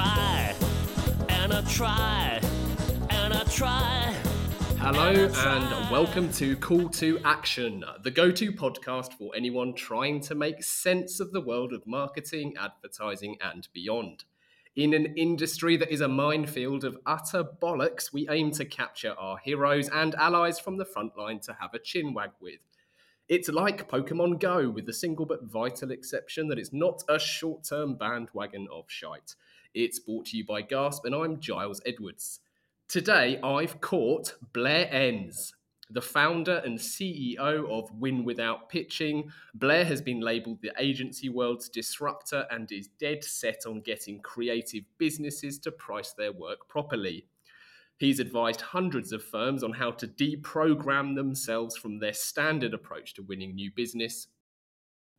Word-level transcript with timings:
try 0.00 0.54
and 1.28 1.52
I 1.52 1.60
try 1.62 2.40
and 3.10 3.34
I 3.34 3.44
try. 3.44 4.14
Hello 4.78 5.10
and 5.12 5.90
welcome 5.90 6.32
to 6.32 6.56
Call 6.56 6.88
to 6.90 7.18
Action, 7.22 7.84
the 8.02 8.10
go 8.10 8.30
to 8.30 8.50
podcast 8.50 9.12
for 9.12 9.36
anyone 9.36 9.74
trying 9.74 10.20
to 10.22 10.34
make 10.34 10.62
sense 10.62 11.20
of 11.20 11.32
the 11.32 11.40
world 11.42 11.74
of 11.74 11.86
marketing, 11.86 12.54
advertising, 12.58 13.36
and 13.42 13.68
beyond. 13.74 14.24
In 14.74 14.94
an 14.94 15.18
industry 15.18 15.76
that 15.76 15.92
is 15.92 16.00
a 16.00 16.08
minefield 16.08 16.82
of 16.82 16.96
utter 17.04 17.44
bollocks, 17.44 18.10
we 18.10 18.26
aim 18.30 18.52
to 18.52 18.64
capture 18.64 19.14
our 19.18 19.36
heroes 19.36 19.90
and 19.90 20.14
allies 20.14 20.58
from 20.58 20.78
the 20.78 20.86
front 20.86 21.18
line 21.18 21.40
to 21.40 21.58
have 21.60 21.74
a 21.74 21.78
chinwag 21.78 22.30
with. 22.40 22.60
It's 23.28 23.50
like 23.50 23.88
Pokemon 23.88 24.40
Go, 24.40 24.70
with 24.70 24.86
the 24.86 24.94
single 24.94 25.26
but 25.26 25.44
vital 25.44 25.90
exception 25.90 26.48
that 26.48 26.58
it's 26.58 26.72
not 26.72 27.02
a 27.06 27.18
short 27.18 27.64
term 27.64 27.96
bandwagon 27.96 28.66
of 28.72 28.86
shite. 28.88 29.34
It's 29.74 30.00
brought 30.00 30.26
to 30.26 30.36
you 30.36 30.44
by 30.44 30.62
Gasp, 30.62 31.04
and 31.04 31.14
I'm 31.14 31.38
Giles 31.38 31.80
Edwards. 31.86 32.40
Today, 32.88 33.38
I've 33.40 33.80
caught 33.80 34.34
Blair 34.52 34.92
Enns, 34.92 35.54
the 35.88 36.02
founder 36.02 36.60
and 36.64 36.76
CEO 36.76 37.70
of 37.70 37.88
Win 37.92 38.24
Without 38.24 38.68
Pitching. 38.68 39.30
Blair 39.54 39.84
has 39.84 40.02
been 40.02 40.20
labeled 40.20 40.58
the 40.60 40.72
agency 40.76 41.28
world's 41.28 41.68
disruptor 41.68 42.46
and 42.50 42.70
is 42.72 42.88
dead 42.98 43.22
set 43.22 43.60
on 43.64 43.80
getting 43.82 44.20
creative 44.22 44.82
businesses 44.98 45.56
to 45.60 45.70
price 45.70 46.14
their 46.14 46.32
work 46.32 46.68
properly. 46.68 47.26
He's 47.98 48.18
advised 48.18 48.62
hundreds 48.62 49.12
of 49.12 49.22
firms 49.22 49.62
on 49.62 49.72
how 49.72 49.92
to 49.92 50.08
deprogram 50.08 51.14
themselves 51.14 51.76
from 51.76 52.00
their 52.00 52.14
standard 52.14 52.74
approach 52.74 53.14
to 53.14 53.22
winning 53.22 53.54
new 53.54 53.70
business. 53.70 54.26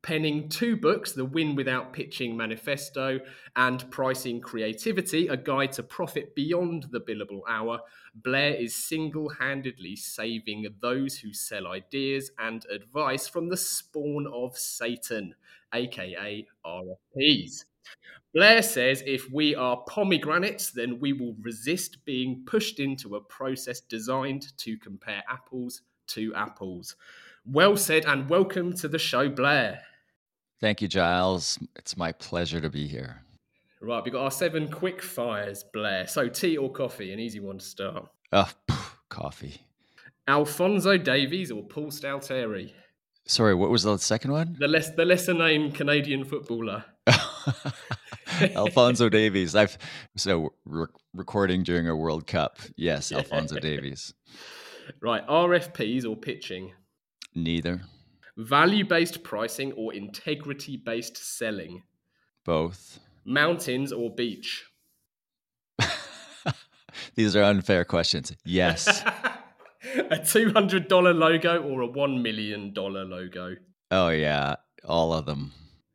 Penning 0.04 0.50
two 0.50 0.76
books, 0.76 1.12
The 1.12 1.26
Win 1.26 1.56
Without 1.56 1.94
Pitching 1.94 2.36
Manifesto 2.36 3.20
and 3.56 3.90
Pricing 3.92 4.42
Creativity, 4.42 5.28
a 5.28 5.38
guide 5.38 5.74
to 5.74 5.84
profit 5.84 6.34
beyond 6.34 6.88
the 6.90 7.00
billable 7.00 7.42
hour, 7.48 7.82
Blair 8.16 8.56
is 8.56 8.74
single 8.74 9.30
handedly 9.30 9.96
saving 9.96 10.66
those 10.82 11.18
who 11.18 11.34
sell 11.34 11.68
ideas 11.68 12.32
and 12.40 12.66
advice 12.74 13.28
from 13.28 13.50
the 13.50 13.58
spawn 13.58 14.26
of 14.34 14.58
Satan, 14.58 15.36
aka 15.72 16.48
RFPs. 16.66 17.66
Blair 18.34 18.64
says 18.64 19.04
if 19.06 19.30
we 19.32 19.54
are 19.54 19.84
pomegranates, 19.88 20.72
then 20.72 21.00
we 21.00 21.14
will 21.14 21.36
resist 21.42 22.04
being 22.06 22.42
pushed 22.48 22.80
into 22.80 23.16
a 23.16 23.22
process 23.22 23.82
designed 23.82 24.58
to 24.58 24.78
compare 24.80 25.22
apples 25.30 25.84
to 26.08 26.34
apples. 26.34 26.96
Well 27.46 27.78
said, 27.78 28.06
and 28.06 28.30
welcome 28.30 28.74
to 28.78 28.88
the 28.88 29.00
show, 29.00 29.30
Blair. 29.30 29.82
Thank 30.62 30.82
you, 30.82 30.88
Giles. 30.88 31.58
It's 31.76 31.98
my 31.98 32.12
pleasure 32.12 32.62
to 32.62 32.70
be 32.70 32.88
here. 32.88 33.24
Right, 33.82 34.04
we've 34.04 34.14
got 34.14 34.24
our 34.24 34.32
seven 34.32 34.70
quick 34.70 35.02
fires, 35.02 35.66
Blair. 35.74 36.06
So, 36.06 36.30
tea 36.30 36.56
or 36.56 36.72
coffee? 36.72 37.12
An 37.12 37.20
easy 37.20 37.40
one 37.40 37.58
to 37.58 37.66
start. 37.66 38.08
Oh, 38.32 38.48
phew, 38.70 38.78
coffee. 39.10 39.66
Alphonso 40.28 40.98
Davies 40.98 41.52
or 41.52 41.64
Paul 41.64 41.88
Stalteri? 41.88 42.74
Sorry, 43.26 43.56
what 43.56 43.72
was 43.72 43.84
the 43.84 43.98
second 43.98 44.32
one? 44.32 44.56
The 44.60 44.68
less 44.68 44.92
the 44.92 45.04
lesser 45.04 45.34
named 45.34 45.74
Canadian 45.74 46.26
footballer. 46.26 46.86
Alphonso 48.56 49.10
Davies. 49.10 49.56
I've 49.56 49.78
so 50.16 50.54
re- 50.66 50.88
recording 51.14 51.64
during 51.64 51.88
a 51.88 51.96
World 51.96 52.28
Cup. 52.28 52.60
Yes, 52.76 53.12
Alphonso 53.12 53.60
Davies. 53.60 54.14
Right, 55.00 55.26
RFPs 55.26 56.06
or 56.06 56.18
pitching? 56.18 56.74
Neither. 57.34 57.82
Value 58.38 58.86
based 58.86 59.24
pricing 59.24 59.74
or 59.74 59.94
integrity 59.94 60.78
based 60.78 61.18
selling? 61.18 61.84
Both. 62.46 63.00
Mountains 63.26 63.92
or 63.92 64.14
beach? 64.14 64.66
These 67.16 67.36
are 67.36 67.44
unfair 67.44 67.86
questions. 67.86 68.34
Yes. 68.46 69.04
a 70.12 70.18
$200 70.18 70.90
logo 71.16 71.62
or 71.62 71.82
a 71.82 71.88
$1 71.88 72.22
million 72.22 72.74
logo? 72.76 73.56
oh 73.92 74.10
yeah, 74.10 74.56
all 74.86 75.14
of 75.14 75.26
them. 75.26 75.52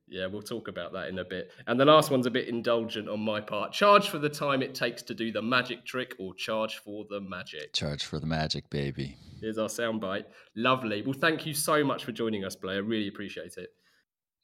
Yeah, 0.08 0.26
we'll 0.26 0.42
talk 0.42 0.68
about 0.68 0.92
that 0.92 1.08
in 1.08 1.18
a 1.18 1.24
bit. 1.24 1.50
And 1.66 1.80
the 1.80 1.84
last 1.84 2.12
one's 2.12 2.26
a 2.26 2.30
bit 2.30 2.46
indulgent 2.46 3.08
on 3.08 3.18
my 3.20 3.40
part. 3.40 3.72
Charge 3.72 4.08
for 4.08 4.18
the 4.18 4.28
time 4.28 4.62
it 4.62 4.74
takes 4.74 5.02
to 5.02 5.14
do 5.14 5.32
the 5.32 5.42
magic 5.42 5.84
trick 5.84 6.14
or 6.20 6.32
charge 6.34 6.76
for 6.76 7.04
the 7.10 7.20
magic. 7.20 7.72
Charge 7.72 8.04
for 8.04 8.20
the 8.20 8.26
magic, 8.26 8.70
baby. 8.70 9.16
Here's 9.40 9.58
our 9.58 9.68
soundbite. 9.68 10.24
Lovely. 10.54 11.02
Well, 11.02 11.12
thank 11.12 11.46
you 11.46 11.54
so 11.54 11.84
much 11.84 12.04
for 12.04 12.12
joining 12.12 12.44
us, 12.44 12.56
Blair. 12.56 12.76
I 12.76 12.78
really 12.78 13.08
appreciate 13.08 13.56
it. 13.56 13.70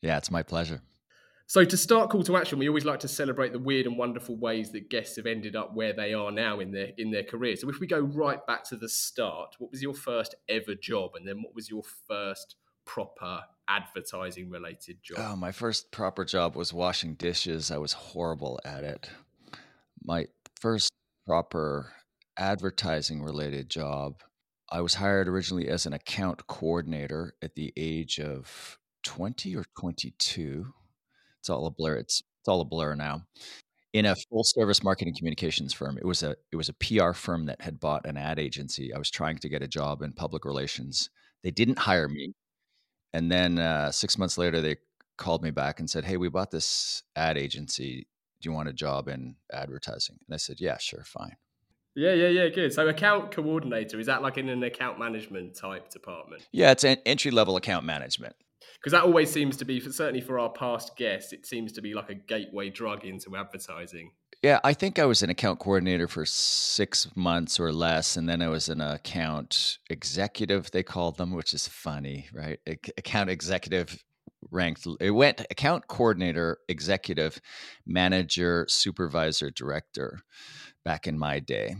Yeah, 0.03 0.19
it's 0.19 0.31
my 0.31 0.43
pleasure. 0.43 0.81
So, 1.47 1.65
to 1.65 1.77
start 1.77 2.09
call 2.09 2.23
to 2.25 2.37
action, 2.37 2.59
we 2.59 2.69
always 2.69 2.85
like 2.85 3.01
to 3.01 3.09
celebrate 3.09 3.53
the 3.53 3.59
weird 3.59 3.87
and 3.87 3.99
wonderful 3.99 4.37
ways 4.37 4.73
that 4.73 4.89
guests 4.89 5.17
have 5.17 5.27
ended 5.27 5.55
up 5.55 5.75
where 5.75 5.93
they 5.93 6.15
are 6.15 6.31
now 6.31 6.61
in 6.61 6.71
their 6.71 6.93
in 6.97 7.11
their 7.11 7.25
career. 7.25 7.57
So, 7.57 7.69
if 7.69 7.79
we 7.79 7.87
go 7.87 8.01
right 8.01 8.45
back 8.47 8.65
to 8.71 8.77
the 8.77 8.89
start, 8.89 9.57
what 9.59 9.71
was 9.71 9.83
your 9.83 9.95
first 9.95 10.35
ever 10.49 10.75
job, 10.75 11.11
and 11.15 11.27
then 11.27 11.43
what 11.43 11.55
was 11.55 11.69
your 11.69 11.83
first 12.09 12.57
proper 12.85 13.43
advertising 13.69 14.51
related 14.51 15.03
job? 15.03 15.19
Oh, 15.19 15.37
my 15.37 15.53
first 15.53 15.91
proper 15.91 16.25
job 16.25 16.57
was 16.57 16.73
washing 16.73 17.15
dishes. 17.15 17.71
I 17.71 17.79
was 17.79 17.93
horrible 17.93 18.59
at 18.65 18.85
it. 18.85 19.11
My 20.03 20.27
first 20.61 20.91
proper 21.27 21.93
advertising 22.37 23.23
related 23.23 23.69
job, 23.69 24.23
I 24.72 24.81
was 24.81 24.94
hired 24.94 25.28
originally 25.28 25.69
as 25.69 25.84
an 25.84 25.93
account 25.93 26.47
coordinator 26.47 27.34
at 27.43 27.55
the 27.56 27.75
age 27.77 28.19
of 28.19 28.78
20 29.03 29.55
or 29.55 29.66
22. 29.78 30.72
It's 31.38 31.50
all 31.50 31.66
a 31.66 31.71
blur. 31.71 31.97
It's, 31.97 32.22
it's 32.41 32.49
all 32.49 32.62
a 32.62 32.65
blur 32.65 32.94
now. 32.94 33.27
In 33.93 34.06
a 34.06 34.16
full 34.16 34.44
service 34.44 34.82
marketing 34.82 35.15
communications 35.15 35.75
firm. 35.75 35.99
It 35.99 36.06
was 36.06 36.22
a 36.22 36.34
it 36.50 36.56
was 36.56 36.71
a 36.71 36.72
PR 36.72 37.12
firm 37.12 37.44
that 37.44 37.61
had 37.61 37.78
bought 37.78 38.06
an 38.06 38.16
ad 38.16 38.38
agency. 38.38 38.94
I 38.94 38.99
was 38.99 39.11
trying 39.11 39.37
to 39.37 39.50
get 39.50 39.62
a 39.62 39.69
job 39.69 40.00
in 40.00 40.15
public 40.15 40.47
relations. 40.47 41.11
They 41.43 41.50
didn't 41.50 41.78
hire 41.78 42.09
me. 42.09 42.32
And 43.12 43.31
then 43.31 43.59
uh, 43.59 43.93
six 43.93 44.16
months 44.16 44.38
later, 44.38 44.62
they 44.62 44.77
called 45.19 45.43
me 45.43 45.50
back 45.50 45.78
and 45.81 45.91
said, 45.91 46.06
"Hey, 46.06 46.16
we 46.16 46.31
bought 46.31 46.50
this 46.50 47.03
ad 47.15 47.37
agency. 47.37 48.06
Do 48.41 48.49
you 48.49 48.55
want 48.55 48.71
a 48.71 48.72
job 48.72 49.09
in 49.09 49.37
advertising?" 49.53 50.16
And 50.27 50.34
I 50.34 50.38
said, 50.38 50.59
"Yeah, 50.59 50.78
sure, 50.78 51.05
fine." 51.05 51.37
Yeah, 51.95 52.15
yeah, 52.15 52.29
yeah, 52.29 52.49
good. 52.49 52.73
So, 52.73 52.87
account 52.89 53.33
coordinator 53.33 54.01
is 54.01 54.07
that 54.07 54.23
like 54.23 54.39
in 54.39 54.49
an 54.49 54.63
account 54.63 54.99
management 54.99 55.57
type 55.57 55.91
department? 55.91 56.47
Yeah, 56.53 56.71
it's 56.71 56.85
an 56.85 56.99
entry 57.05 57.31
level 57.31 57.57
account 57.57 57.85
management. 57.85 58.35
Because 58.79 58.93
that 58.93 59.05
always 59.05 59.31
seems 59.31 59.57
to 59.59 59.65
be, 59.65 59.79
for, 59.79 59.93
certainly 59.93 60.21
for 60.21 60.39
our 60.39 60.51
past 60.51 60.97
guests, 60.97 61.33
it 61.33 61.47
seems 61.47 61.73
to 61.73 61.83
be 61.83 61.95
like 61.95 62.11
a 62.11 62.15
gateway 62.15 62.71
drug 62.71 63.05
into 63.05 63.37
advertising. 63.37 64.13
Yeah, 64.43 64.59
I 64.65 64.73
think 64.73 64.99
I 64.99 65.05
was 65.05 65.23
an 65.23 65.31
account 65.31 65.61
coordinator 65.61 66.09
for 66.09 66.27
six 66.27 67.09
months 67.15 67.61
or 67.61 67.73
less, 67.73 68.17
and 68.17 68.29
then 68.29 68.43
I 68.43 68.49
was 68.49 68.69
an 68.69 68.81
account 68.81 69.79
executive. 69.89 70.71
They 70.73 70.83
called 70.83 71.17
them, 71.17 71.33
which 71.33 71.55
is 71.55 71.69
funny, 71.69 72.27
right? 72.33 72.59
Ac- 72.67 72.93
Account 72.99 73.31
executive 73.31 74.03
ranked. 74.51 74.85
It 75.01 75.13
went 75.13 75.43
account 75.51 75.87
coordinator, 75.87 76.59
executive, 76.69 77.41
manager, 77.87 78.67
supervisor, 78.69 79.51
director, 79.51 80.21
back 80.84 81.06
in 81.06 81.19
my 81.19 81.38
day. 81.38 81.76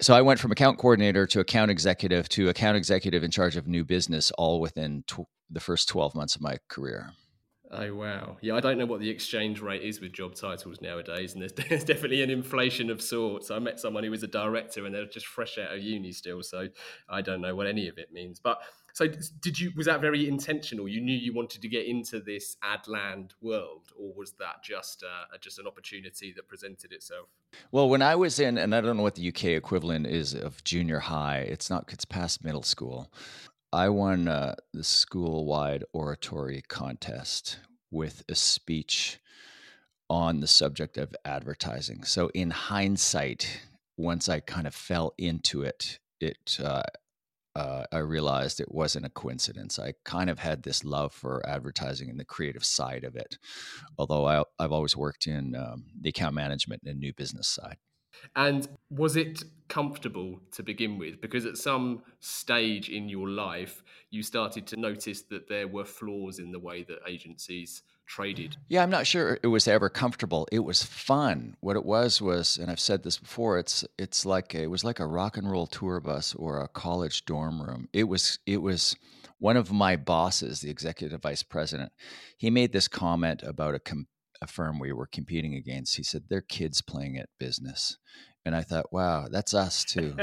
So 0.00 0.14
I 0.14 0.22
went 0.22 0.40
from 0.40 0.50
account 0.50 0.78
coordinator 0.78 1.26
to 1.28 1.40
account 1.40 1.70
executive 1.70 2.28
to 2.30 2.48
account 2.48 2.76
executive 2.76 3.22
in 3.22 3.30
charge 3.30 3.56
of 3.56 3.66
new 3.66 3.84
business, 3.84 4.30
all 4.32 4.60
within 4.60 5.04
tw- 5.06 5.28
the 5.50 5.60
first 5.60 5.88
twelve 5.88 6.14
months 6.14 6.34
of 6.34 6.42
my 6.42 6.56
career. 6.68 7.12
Oh 7.74 7.94
wow! 7.94 8.36
Yeah, 8.42 8.54
I 8.54 8.60
don't 8.60 8.76
know 8.76 8.84
what 8.84 9.00
the 9.00 9.08
exchange 9.08 9.62
rate 9.62 9.82
is 9.82 9.98
with 10.00 10.12
job 10.12 10.34
titles 10.34 10.82
nowadays, 10.82 11.32
and 11.32 11.40
there's, 11.40 11.52
there's 11.68 11.84
definitely 11.84 12.22
an 12.22 12.28
inflation 12.30 12.90
of 12.90 13.00
sorts. 13.00 13.50
I 13.50 13.58
met 13.60 13.80
someone 13.80 14.04
who 14.04 14.10
was 14.10 14.22
a 14.22 14.28
director, 14.28 14.84
and 14.84 14.94
they're 14.94 15.06
just 15.06 15.26
fresh 15.26 15.56
out 15.56 15.72
of 15.72 15.82
uni 15.82 16.12
still, 16.12 16.42
so 16.42 16.68
I 17.08 17.22
don't 17.22 17.40
know 17.40 17.54
what 17.54 17.66
any 17.66 17.88
of 17.88 17.96
it 17.96 18.12
means. 18.12 18.40
But 18.40 18.58
so, 18.92 19.06
did 19.40 19.58
you? 19.58 19.72
Was 19.76 19.86
that 19.86 20.00
very 20.00 20.28
intentional? 20.28 20.86
You 20.86 21.00
knew 21.00 21.16
you 21.16 21.32
wanted 21.32 21.62
to 21.62 21.68
get 21.68 21.86
into 21.86 22.20
this 22.20 22.56
Adland 22.62 23.30
world, 23.40 23.88
or 23.98 24.12
was 24.14 24.32
that 24.32 24.62
just 24.62 25.02
uh, 25.02 25.36
just 25.40 25.58
an 25.58 25.66
opportunity 25.66 26.32
that 26.36 26.46
presented 26.46 26.92
itself? 26.92 27.28
Well, 27.70 27.88
when 27.88 28.02
I 28.02 28.16
was 28.16 28.38
in, 28.38 28.58
and 28.58 28.74
I 28.74 28.80
don't 28.80 28.96
know 28.98 29.02
what 29.02 29.14
the 29.14 29.28
UK 29.28 29.44
equivalent 29.44 30.06
is 30.06 30.34
of 30.34 30.62
junior 30.64 30.98
high. 30.98 31.38
It's 31.38 31.70
not. 31.70 31.90
It's 31.90 32.04
past 32.04 32.44
middle 32.44 32.62
school. 32.62 33.10
I 33.72 33.88
won 33.88 34.28
uh, 34.28 34.56
the 34.74 34.84
school-wide 34.84 35.84
oratory 35.94 36.62
contest 36.68 37.58
with 37.90 38.22
a 38.28 38.34
speech 38.34 39.18
on 40.10 40.40
the 40.40 40.46
subject 40.46 40.98
of 40.98 41.16
advertising. 41.24 42.04
So, 42.04 42.28
in 42.34 42.50
hindsight, 42.50 43.62
once 43.96 44.28
I 44.28 44.40
kind 44.40 44.66
of 44.66 44.74
fell 44.74 45.14
into 45.16 45.62
it, 45.62 45.98
it 46.20 46.58
uh, 46.62 46.82
uh, 47.54 47.84
I 47.92 47.98
realized 47.98 48.60
it 48.60 48.72
wasn't 48.72 49.06
a 49.06 49.10
coincidence. 49.10 49.78
I 49.78 49.94
kind 50.04 50.30
of 50.30 50.38
had 50.38 50.62
this 50.62 50.84
love 50.84 51.12
for 51.12 51.46
advertising 51.46 52.08
and 52.08 52.18
the 52.18 52.24
creative 52.24 52.64
side 52.64 53.04
of 53.04 53.16
it, 53.16 53.38
although 53.98 54.26
I, 54.26 54.44
I've 54.58 54.72
always 54.72 54.96
worked 54.96 55.26
in 55.26 55.54
um, 55.54 55.84
the 56.00 56.08
account 56.08 56.34
management 56.34 56.82
and 56.86 56.98
new 56.98 57.12
business 57.12 57.48
side. 57.48 57.76
And 58.36 58.68
was 58.90 59.16
it 59.16 59.44
comfortable 59.68 60.40
to 60.52 60.62
begin 60.62 60.98
with? 60.98 61.20
Because 61.20 61.46
at 61.46 61.56
some 61.56 62.02
stage 62.20 62.88
in 62.88 63.08
your 63.08 63.28
life, 63.28 63.82
you 64.10 64.22
started 64.22 64.66
to 64.68 64.76
notice 64.76 65.22
that 65.22 65.48
there 65.48 65.66
were 65.66 65.84
flaws 65.84 66.38
in 66.38 66.52
the 66.52 66.58
way 66.58 66.82
that 66.84 66.98
agencies 67.06 67.82
traded. 68.06 68.56
Yeah, 68.68 68.82
I'm 68.82 68.90
not 68.90 69.06
sure 69.06 69.38
it 69.42 69.46
was 69.46 69.66
ever 69.66 69.88
comfortable. 69.88 70.46
It 70.52 70.60
was 70.60 70.82
fun. 70.82 71.56
What 71.60 71.76
it 71.76 71.84
was 71.84 72.20
was, 72.20 72.58
and 72.58 72.70
I've 72.70 72.80
said 72.80 73.02
this 73.02 73.18
before, 73.18 73.58
it's 73.58 73.84
it's 73.98 74.26
like 74.26 74.54
a, 74.54 74.62
it 74.64 74.70
was 74.70 74.84
like 74.84 75.00
a 75.00 75.06
rock 75.06 75.36
and 75.36 75.50
roll 75.50 75.66
tour 75.66 76.00
bus 76.00 76.34
or 76.34 76.60
a 76.60 76.68
college 76.68 77.24
dorm 77.24 77.62
room. 77.62 77.88
It 77.92 78.04
was 78.04 78.38
it 78.46 78.58
was 78.58 78.96
one 79.38 79.56
of 79.56 79.72
my 79.72 79.96
bosses, 79.96 80.60
the 80.60 80.70
executive 80.70 81.22
vice 81.22 81.42
president. 81.42 81.92
He 82.36 82.50
made 82.50 82.72
this 82.72 82.88
comment 82.88 83.42
about 83.42 83.74
a 83.74 83.80
a 84.42 84.46
firm 84.46 84.78
we 84.78 84.92
were 84.92 85.06
competing 85.06 85.54
against. 85.54 85.96
He 85.96 86.02
said, 86.02 86.24
"They're 86.28 86.42
kids 86.42 86.82
playing 86.82 87.16
at 87.16 87.30
business," 87.38 87.96
and 88.44 88.54
I 88.54 88.62
thought, 88.62 88.92
"Wow, 88.92 89.28
that's 89.30 89.54
us 89.54 89.84
too." 89.84 90.16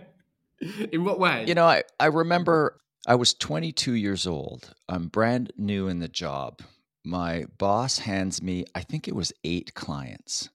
in 0.92 1.04
what 1.04 1.18
way? 1.18 1.44
You 1.46 1.54
know, 1.54 1.66
I 1.66 1.82
I 1.98 2.08
mm-hmm. 2.08 2.18
remember 2.18 2.78
I 3.06 3.16
was 3.16 3.34
22 3.34 3.92
years 3.92 4.26
old. 4.26 4.72
I'm 4.88 5.08
brand 5.08 5.52
new 5.58 5.88
in 5.88 5.98
the 5.98 6.08
job. 6.08 6.62
My 7.04 7.44
boss 7.58 7.98
hands 7.98 8.40
me, 8.40 8.64
I 8.74 8.80
think 8.80 9.06
it 9.06 9.14
was 9.14 9.32
eight 9.42 9.74
clients, 9.74 10.48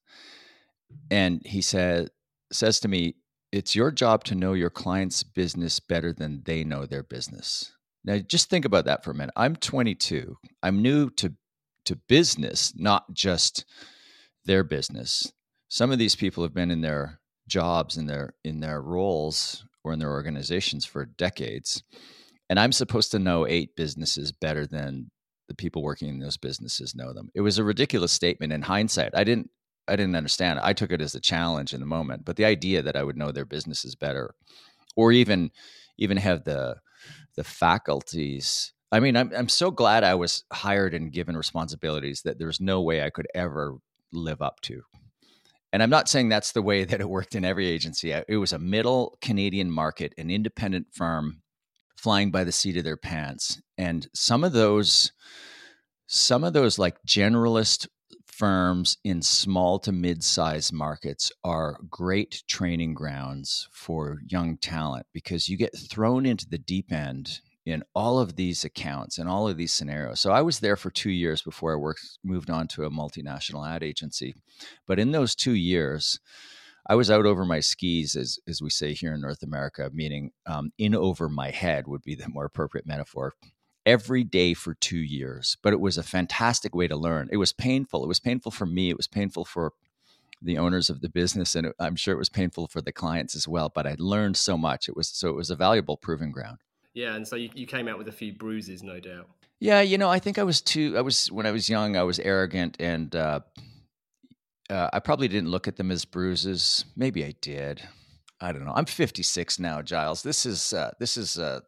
and 1.11 1.45
he 1.45 1.61
said 1.61 2.09
says 2.51 2.79
to 2.79 2.87
me, 2.87 3.15
"It's 3.51 3.75
your 3.75 3.91
job 3.91 4.23
to 4.25 4.35
know 4.35 4.53
your 4.53 4.71
client's 4.71 5.21
business 5.21 5.79
better 5.79 6.13
than 6.13 6.43
they 6.45 6.63
know 6.63 6.85
their 6.85 7.03
business." 7.03 7.73
Now, 8.05 8.17
just 8.17 8.49
think 8.49 8.63
about 8.63 8.85
that 8.85 9.03
for 9.03 9.11
a 9.11 9.13
minute. 9.13 9.33
I'm 9.35 9.57
22. 9.57 10.37
I'm 10.63 10.81
new 10.81 11.09
to 11.11 11.33
to 11.89 11.95
business, 12.07 12.71
not 12.75 13.11
just 13.13 13.65
their 14.45 14.63
business. 14.63 15.33
Some 15.69 15.91
of 15.91 15.97
these 15.97 16.15
people 16.15 16.43
have 16.43 16.53
been 16.53 16.71
in 16.71 16.81
their 16.81 17.19
jobs 17.47 17.97
in 17.97 18.05
their 18.05 18.35
in 18.43 18.59
their 18.59 18.79
roles 18.79 19.65
or 19.83 19.91
in 19.91 19.99
their 19.99 20.11
organizations 20.11 20.85
for 20.85 21.05
decades. 21.05 21.83
And 22.47 22.59
I'm 22.59 22.71
supposed 22.71 23.09
to 23.11 23.19
know 23.19 23.47
eight 23.47 23.75
businesses 23.75 24.31
better 24.31 24.67
than 24.67 25.09
the 25.47 25.55
people 25.55 25.81
working 25.81 26.09
in 26.09 26.19
those 26.19 26.37
businesses 26.37 26.93
know 26.93 27.11
them. 27.11 27.31
It 27.33 27.41
was 27.41 27.57
a 27.57 27.63
ridiculous 27.63 28.11
statement 28.11 28.53
in 28.53 28.61
hindsight. 28.61 29.11
I 29.15 29.23
didn't 29.23 29.49
I 29.87 29.95
didn't 29.95 30.15
understand. 30.15 30.59
I 30.61 30.73
took 30.73 30.91
it 30.91 31.01
as 31.01 31.15
a 31.15 31.19
challenge 31.19 31.73
in 31.73 31.79
the 31.79 31.87
moment, 31.87 32.23
but 32.23 32.35
the 32.35 32.45
idea 32.45 32.83
that 32.83 32.95
I 32.95 33.03
would 33.03 33.17
know 33.17 33.31
their 33.31 33.45
businesses 33.45 33.95
better 33.95 34.35
or 34.95 35.11
even 35.11 35.49
even 35.97 36.17
have 36.17 36.43
the 36.43 36.75
the 37.35 37.43
faculties 37.43 38.73
I 38.91 38.99
mean, 38.99 39.15
I'm 39.15 39.31
I'm 39.35 39.49
so 39.49 39.71
glad 39.71 40.03
I 40.03 40.15
was 40.15 40.43
hired 40.51 40.93
and 40.93 41.11
given 41.11 41.37
responsibilities 41.37 42.23
that 42.23 42.39
there's 42.39 42.59
no 42.59 42.81
way 42.81 43.03
I 43.03 43.09
could 43.09 43.27
ever 43.35 43.75
live 44.11 44.41
up 44.41 44.61
to. 44.61 44.81
And 45.71 45.83
I'm 45.83 45.91
not 45.91 46.09
saying 46.09 46.29
that's 46.29 46.51
the 46.51 46.61
way 46.61 46.83
that 46.85 47.01
it 47.01 47.09
worked 47.09 47.35
in 47.35 47.45
every 47.45 47.67
agency. 47.67 48.11
It 48.11 48.37
was 48.37 48.53
a 48.53 48.59
middle 48.59 49.17
Canadian 49.21 49.69
market, 49.69 50.13
an 50.17 50.31
independent 50.31 50.87
firm 50.91 51.41
flying 51.95 52.31
by 52.31 52.43
the 52.43 52.51
seat 52.51 52.77
of 52.77 52.83
their 52.83 52.97
pants. 52.97 53.61
And 53.77 54.07
some 54.13 54.43
of 54.43 54.53
those 54.53 55.11
some 56.07 56.43
of 56.43 56.53
those 56.53 56.79
like 56.79 56.97
generalist 57.07 57.87
firms 58.25 58.97
in 59.03 59.21
small 59.21 59.77
to 59.77 59.91
mid-sized 59.91 60.71
markets 60.73 61.31
are 61.43 61.77
great 61.89 62.41
training 62.47 62.93
grounds 62.93 63.67
for 63.71 64.19
young 64.25 64.57
talent 64.57 65.05
because 65.13 65.49
you 65.49 65.57
get 65.57 65.77
thrown 65.77 66.25
into 66.25 66.47
the 66.47 66.57
deep 66.57 66.91
end 66.91 67.41
in 67.65 67.83
all 67.93 68.19
of 68.19 68.35
these 68.35 68.63
accounts 68.63 69.17
and 69.17 69.29
all 69.29 69.47
of 69.47 69.57
these 69.57 69.73
scenarios. 69.73 70.19
So 70.19 70.31
I 70.31 70.41
was 70.41 70.59
there 70.59 70.75
for 70.75 70.89
two 70.89 71.11
years 71.11 71.41
before 71.41 71.73
I 71.73 71.77
worked, 71.77 72.01
moved 72.23 72.49
on 72.49 72.67
to 72.69 72.85
a 72.85 72.89
multinational 72.89 73.67
ad 73.67 73.83
agency. 73.83 74.35
But 74.87 74.99
in 74.99 75.11
those 75.11 75.35
two 75.35 75.53
years, 75.53 76.19
I 76.87 76.95
was 76.95 77.11
out 77.11 77.25
over 77.25 77.45
my 77.45 77.59
skis, 77.59 78.15
as 78.15 78.39
as 78.47 78.61
we 78.61 78.71
say 78.71 78.93
here 78.93 79.13
in 79.13 79.21
North 79.21 79.43
America, 79.43 79.91
meaning 79.93 80.31
um, 80.47 80.71
in 80.77 80.95
over 80.95 81.29
my 81.29 81.51
head 81.51 81.87
would 81.87 82.01
be 82.01 82.15
the 82.15 82.27
more 82.29 82.45
appropriate 82.45 82.87
metaphor. 82.87 83.33
Every 83.85 84.23
day 84.23 84.53
for 84.53 84.73
two 84.73 84.97
years, 84.97 85.57
but 85.61 85.73
it 85.73 85.79
was 85.79 85.97
a 85.97 86.03
fantastic 86.03 86.75
way 86.75 86.87
to 86.87 86.95
learn. 86.95 87.29
It 87.31 87.37
was 87.37 87.53
painful. 87.53 88.03
It 88.03 88.07
was 88.07 88.19
painful 88.19 88.51
for 88.51 88.65
me. 88.65 88.89
It 88.89 88.97
was 88.97 89.07
painful 89.07 89.45
for 89.45 89.73
the 90.41 90.57
owners 90.57 90.89
of 90.89 91.01
the 91.01 91.09
business, 91.09 91.55
and 91.55 91.73
I'm 91.79 91.95
sure 91.95 92.13
it 92.13 92.19
was 92.19 92.29
painful 92.29 92.67
for 92.67 92.81
the 92.81 92.91
clients 92.91 93.35
as 93.35 93.47
well. 93.47 93.69
But 93.73 93.85
I 93.85 93.95
learned 93.99 94.37
so 94.37 94.57
much. 94.57 94.87
It 94.89 94.95
was 94.95 95.09
so 95.09 95.29
it 95.29 95.35
was 95.35 95.49
a 95.49 95.55
valuable 95.55 95.97
proving 95.97 96.31
ground. 96.31 96.59
Yeah, 96.99 97.15
and 97.15 97.25
so 97.25 97.37
you, 97.37 97.49
you 97.53 97.65
came 97.65 97.87
out 97.87 97.97
with 97.97 98.09
a 98.09 98.11
few 98.11 98.33
bruises, 98.33 98.83
no 98.83 98.99
doubt. 98.99 99.29
Yeah, 99.61 99.79
you 99.79 99.97
know, 99.97 100.09
I 100.09 100.19
think 100.19 100.37
I 100.37 100.43
was 100.43 100.59
too. 100.59 100.97
I 100.97 101.01
was 101.01 101.31
when 101.31 101.45
I 101.45 101.51
was 101.51 101.69
young. 101.69 101.95
I 101.95 102.03
was 102.03 102.19
arrogant, 102.19 102.75
and 102.77 103.15
uh, 103.15 103.39
uh, 104.69 104.89
I 104.91 104.99
probably 104.99 105.29
didn't 105.29 105.49
look 105.49 105.65
at 105.65 105.77
them 105.77 105.91
as 105.91 106.03
bruises. 106.03 106.83
Maybe 106.97 107.23
I 107.23 107.35
did. 107.39 107.81
I 108.41 108.51
don't 108.51 108.65
know. 108.65 108.73
I'm 108.75 108.85
56 108.85 109.59
now, 109.59 109.81
Giles. 109.81 110.23
This 110.23 110.45
is 110.45 110.73
uh, 110.73 110.91
this 110.99 111.15
is 111.15 111.39
uh, 111.39 111.61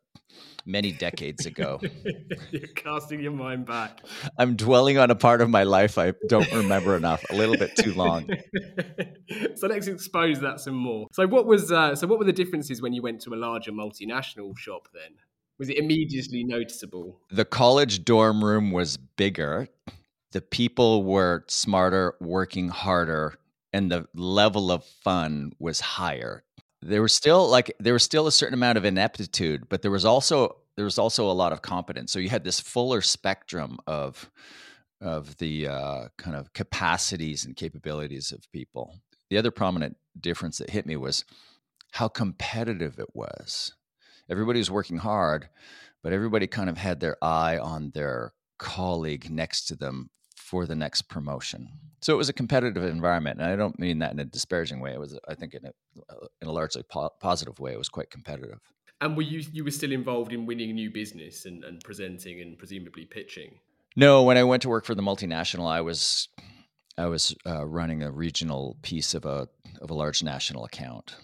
many 0.65 0.91
decades 0.91 1.45
ago. 1.45 1.79
You're 2.51 2.67
casting 2.75 3.21
your 3.21 3.31
mind 3.31 3.65
back. 3.65 4.01
I'm 4.37 4.55
dwelling 4.55 4.97
on 4.97 5.11
a 5.11 5.15
part 5.15 5.41
of 5.41 5.49
my 5.49 5.63
life 5.63 5.97
I 5.97 6.13
don't 6.27 6.51
remember 6.51 6.95
enough. 6.95 7.23
A 7.29 7.35
little 7.35 7.57
bit 7.57 7.75
too 7.75 7.93
long. 7.93 8.29
so 9.55 9.67
let's 9.67 9.87
expose 9.87 10.39
that 10.41 10.59
some 10.59 10.75
more. 10.75 11.07
So 11.13 11.27
what 11.27 11.45
was 11.45 11.71
uh, 11.71 11.95
so 11.95 12.07
what 12.07 12.19
were 12.19 12.25
the 12.25 12.33
differences 12.33 12.81
when 12.81 12.93
you 12.93 13.01
went 13.01 13.21
to 13.21 13.33
a 13.33 13.37
larger 13.37 13.71
multinational 13.71 14.57
shop 14.57 14.87
then? 14.93 15.15
Was 15.59 15.69
it 15.69 15.77
immediately 15.77 16.43
noticeable? 16.43 17.19
The 17.29 17.45
college 17.45 18.03
dorm 18.03 18.43
room 18.43 18.71
was 18.71 18.97
bigger. 18.97 19.67
The 20.31 20.41
people 20.41 21.03
were 21.03 21.43
smarter, 21.47 22.15
working 22.19 22.69
harder, 22.69 23.35
and 23.73 23.91
the 23.91 24.07
level 24.15 24.71
of 24.71 24.83
fun 24.83 25.53
was 25.59 25.79
higher 25.79 26.43
there 26.81 27.01
was 27.01 27.13
still 27.13 27.47
like 27.47 27.73
there 27.79 27.93
was 27.93 28.03
still 28.03 28.27
a 28.27 28.31
certain 28.31 28.53
amount 28.53 28.77
of 28.77 28.85
ineptitude 28.85 29.69
but 29.69 29.81
there 29.81 29.91
was 29.91 30.05
also 30.05 30.57
there 30.75 30.85
was 30.85 30.97
also 30.97 31.29
a 31.29 31.33
lot 31.33 31.51
of 31.51 31.61
competence. 31.61 32.11
So 32.11 32.19
you 32.19 32.29
had 32.29 32.43
this 32.43 32.59
fuller 32.59 33.01
spectrum 33.01 33.77
of 33.87 34.31
of 35.01 35.37
the 35.37 35.67
uh, 35.67 36.07
kind 36.17 36.35
of 36.35 36.53
capacities 36.53 37.45
and 37.45 37.55
capabilities 37.55 38.31
of 38.31 38.51
people. 38.51 38.99
The 39.29 39.37
other 39.37 39.51
prominent 39.51 39.97
difference 40.19 40.59
that 40.59 40.69
hit 40.69 40.85
me 40.85 40.95
was 40.95 41.25
how 41.91 42.07
competitive 42.07 42.99
it 42.99 43.15
was. 43.15 43.73
Everybody 44.29 44.59
was 44.59 44.71
working 44.71 44.97
hard 44.97 45.49
but 46.03 46.13
everybody 46.13 46.47
kind 46.47 46.69
of 46.69 46.77
had 46.77 46.99
their 46.99 47.17
eye 47.23 47.57
on 47.57 47.91
their 47.91 48.33
colleague 48.57 49.29
next 49.29 49.65
to 49.65 49.75
them 49.75 50.09
for 50.51 50.65
the 50.65 50.75
next 50.75 51.03
promotion. 51.03 51.69
So 52.01 52.13
it 52.13 52.17
was 52.17 52.27
a 52.27 52.33
competitive 52.33 52.83
environment, 52.83 53.39
and 53.39 53.49
I 53.49 53.55
don't 53.55 53.79
mean 53.79 53.99
that 53.99 54.11
in 54.11 54.19
a 54.19 54.25
disparaging 54.25 54.81
way. 54.81 54.91
It 54.91 54.99
was, 54.99 55.17
I 55.25 55.33
think, 55.33 55.53
in 55.53 55.63
a 55.65 55.71
in 56.41 56.47
a 56.49 56.51
largely 56.51 56.83
po- 56.83 57.13
positive 57.21 57.57
way. 57.57 57.71
It 57.71 57.77
was 57.77 57.87
quite 57.87 58.09
competitive. 58.09 58.59
And 58.99 59.15
were 59.15 59.23
you 59.23 59.45
you 59.53 59.63
were 59.63 59.71
still 59.71 59.93
involved 59.93 60.33
in 60.33 60.45
winning 60.45 60.75
new 60.75 60.91
business 60.91 61.45
and, 61.45 61.63
and 61.63 61.81
presenting 61.81 62.41
and 62.41 62.57
presumably 62.57 63.05
pitching? 63.05 63.59
No, 63.95 64.23
when 64.23 64.35
I 64.35 64.43
went 64.43 64.61
to 64.63 64.69
work 64.69 64.85
for 64.85 64.93
the 64.93 65.01
multinational, 65.01 65.71
I 65.71 65.79
was 65.79 66.27
I 66.97 67.05
was 67.05 67.33
uh, 67.47 67.65
running 67.65 68.03
a 68.03 68.11
regional 68.11 68.77
piece 68.81 69.13
of 69.13 69.23
a 69.23 69.47
of 69.81 69.89
a 69.89 69.93
large 69.93 70.21
national 70.21 70.65
account. 70.65 71.15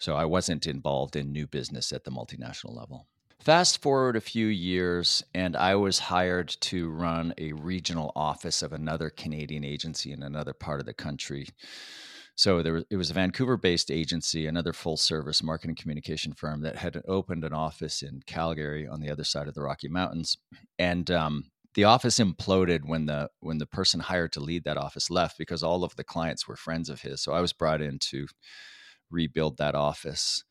So 0.00 0.16
I 0.16 0.24
wasn't 0.24 0.66
involved 0.66 1.14
in 1.14 1.30
new 1.30 1.46
business 1.46 1.92
at 1.92 2.02
the 2.02 2.10
multinational 2.10 2.76
level. 2.76 3.06
Fast 3.42 3.82
forward 3.82 4.14
a 4.14 4.20
few 4.20 4.46
years, 4.46 5.24
and 5.34 5.56
I 5.56 5.74
was 5.74 5.98
hired 5.98 6.46
to 6.60 6.88
run 6.88 7.34
a 7.36 7.52
regional 7.54 8.12
office 8.14 8.62
of 8.62 8.72
another 8.72 9.10
Canadian 9.10 9.64
agency 9.64 10.12
in 10.12 10.22
another 10.22 10.52
part 10.52 10.78
of 10.78 10.86
the 10.86 10.94
country. 10.94 11.48
So 12.36 12.62
there 12.62 12.74
was, 12.74 12.84
it 12.88 12.94
was 12.94 13.10
a 13.10 13.14
Vancouver-based 13.14 13.90
agency, 13.90 14.46
another 14.46 14.72
full-service 14.72 15.42
marketing 15.42 15.74
communication 15.74 16.34
firm 16.34 16.60
that 16.60 16.76
had 16.76 17.02
opened 17.08 17.42
an 17.42 17.52
office 17.52 18.00
in 18.00 18.22
Calgary 18.26 18.86
on 18.86 19.00
the 19.00 19.10
other 19.10 19.24
side 19.24 19.48
of 19.48 19.54
the 19.54 19.62
Rocky 19.62 19.88
Mountains, 19.88 20.36
and 20.78 21.10
um, 21.10 21.50
the 21.74 21.82
office 21.82 22.20
imploded 22.20 22.84
when 22.84 23.06
the 23.06 23.28
when 23.40 23.58
the 23.58 23.66
person 23.66 23.98
hired 23.98 24.32
to 24.34 24.40
lead 24.40 24.62
that 24.62 24.76
office 24.76 25.10
left 25.10 25.36
because 25.36 25.64
all 25.64 25.82
of 25.82 25.96
the 25.96 26.04
clients 26.04 26.46
were 26.46 26.54
friends 26.54 26.88
of 26.88 27.00
his. 27.00 27.20
So 27.20 27.32
I 27.32 27.40
was 27.40 27.52
brought 27.52 27.82
in 27.82 27.98
to 28.10 28.28
rebuild 29.10 29.56
that 29.56 29.74
office, 29.74 30.44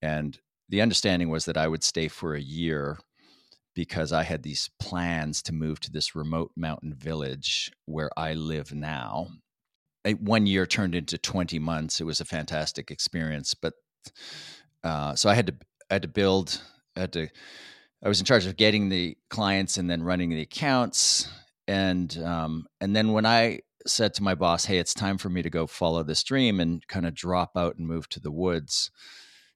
and 0.00 0.38
the 0.68 0.82
understanding 0.82 1.28
was 1.28 1.44
that 1.46 1.56
I 1.56 1.68
would 1.68 1.82
stay 1.82 2.08
for 2.08 2.34
a 2.34 2.40
year 2.40 2.98
because 3.74 4.12
I 4.12 4.24
had 4.24 4.42
these 4.42 4.70
plans 4.80 5.42
to 5.42 5.52
move 5.52 5.80
to 5.80 5.90
this 5.90 6.14
remote 6.14 6.50
mountain 6.56 6.94
village 6.94 7.70
where 7.86 8.10
I 8.16 8.34
live 8.34 8.72
now. 8.72 9.28
one 10.18 10.46
year 10.46 10.66
turned 10.66 10.94
into 10.94 11.18
20 11.18 11.58
months. 11.58 12.00
It 12.00 12.04
was 12.04 12.20
a 12.20 12.24
fantastic 12.24 12.90
experience, 12.90 13.54
but 13.54 13.74
uh, 14.82 15.14
so 15.14 15.28
I 15.28 15.34
had 15.34 15.46
to 15.48 15.54
I 15.90 15.94
had 15.94 16.02
to 16.02 16.08
build 16.08 16.60
I 16.96 17.00
had 17.00 17.12
to 17.14 17.28
I 18.02 18.08
was 18.08 18.20
in 18.20 18.26
charge 18.26 18.46
of 18.46 18.56
getting 18.56 18.88
the 18.88 19.16
clients 19.28 19.76
and 19.76 19.88
then 19.90 20.02
running 20.02 20.30
the 20.30 20.40
accounts 20.40 21.28
and 21.68 22.16
um, 22.24 22.66
and 22.80 22.96
then 22.96 23.12
when 23.12 23.26
I 23.26 23.60
said 23.86 24.14
to 24.14 24.22
my 24.22 24.34
boss, 24.34 24.64
"Hey, 24.64 24.78
it's 24.78 24.94
time 24.94 25.18
for 25.18 25.28
me 25.28 25.42
to 25.42 25.50
go 25.50 25.66
follow 25.66 26.02
this 26.02 26.24
dream 26.24 26.60
and 26.60 26.86
kind 26.88 27.06
of 27.06 27.14
drop 27.14 27.56
out 27.56 27.76
and 27.76 27.86
move 27.86 28.08
to 28.10 28.20
the 28.20 28.32
woods." 28.32 28.90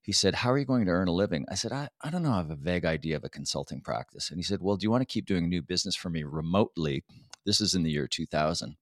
He 0.03 0.13
said, 0.13 0.35
How 0.35 0.51
are 0.53 0.59
you 0.59 0.65
going 0.65 0.85
to 0.87 0.91
earn 0.91 1.09
a 1.09 1.13
living? 1.13 1.47
I 1.49 1.55
said, 1.55 1.73
I, 1.73 1.89
I 2.03 2.11
don't 2.11 2.23
know. 2.23 2.33
I 2.33 2.39
have 2.39 2.51
a 2.51 2.57
vague 2.57 2.85
idea 2.85 3.17
of 3.17 3.25
a 3.25 3.29
consulting 3.29 3.81
practice. 3.81 4.31
And 4.31 4.39
he 4.39 4.43
said, 4.43 4.61
Well, 4.61 4.77
do 4.77 4.85
you 4.85 4.91
want 4.91 5.03
to 5.03 5.13
keep 5.13 5.27
doing 5.27 5.49
new 5.49 5.63
business 5.63 5.97
for 5.97 6.11
me 6.11 6.25
remotely? 6.25 7.05
This 7.47 7.61
is 7.61 7.75
in 7.75 7.83
the 7.83 7.91
year 7.91 8.07
2000. 8.09 8.77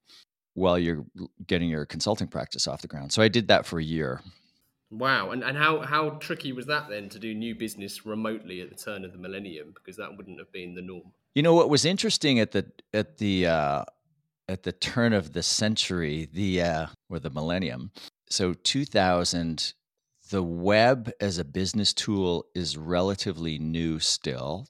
while 0.55 0.79
you're 0.79 1.05
getting 1.47 1.69
your 1.69 1.87
consulting 1.87 2.27
practice 2.29 2.67
off 2.67 2.83
the 2.83 2.89
ground. 2.89 3.13
So 3.13 3.23
I 3.23 3.29
did 3.29 3.49
that 3.49 3.67
for 3.67 3.79
a 3.79 3.85
year. 3.85 4.21
Wow. 4.91 5.31
And, 5.31 5.45
and 5.45 5.57
how, 5.57 5.81
how 5.81 6.11
tricky 6.11 6.53
was 6.53 6.67
that 6.67 6.89
then 6.89 7.09
to 7.11 7.19
do 7.19 7.33
new 7.33 7.55
business 7.55 8.05
remotely 8.05 8.61
at 8.61 8.71
the 8.71 8.75
turn 8.75 9.05
of 9.05 9.13
the 9.13 9.19
millennium? 9.19 9.73
Because 9.75 9.97
that 9.97 10.17
wouldn't 10.17 10.39
have 10.39 10.51
been 10.51 10.75
the 10.75 10.83
norm. 10.83 11.13
You 11.35 11.43
know 11.45 11.55
what 11.55 11.71
was 11.71 11.85
interesting 11.85 12.41
at 12.41 12.51
the 12.51 12.67
at 12.93 13.19
the 13.19 13.47
uh, 13.47 13.85
at 14.49 14.65
the 14.65 14.73
turn 14.73 15.13
of 15.13 15.33
the 15.33 15.45
century, 15.45 16.29
the 16.33 16.61
uh, 16.63 16.87
or 17.09 17.21
the 17.21 17.31
millennium. 17.31 17.93
So 18.29 18.53
2000, 18.53 19.75
the 20.31 20.43
web 20.43 21.11
as 21.21 21.39
a 21.39 21.45
business 21.45 21.93
tool 21.93 22.47
is 22.55 22.77
relatively 22.77 23.59
new 23.59 23.99
still, 23.99 24.69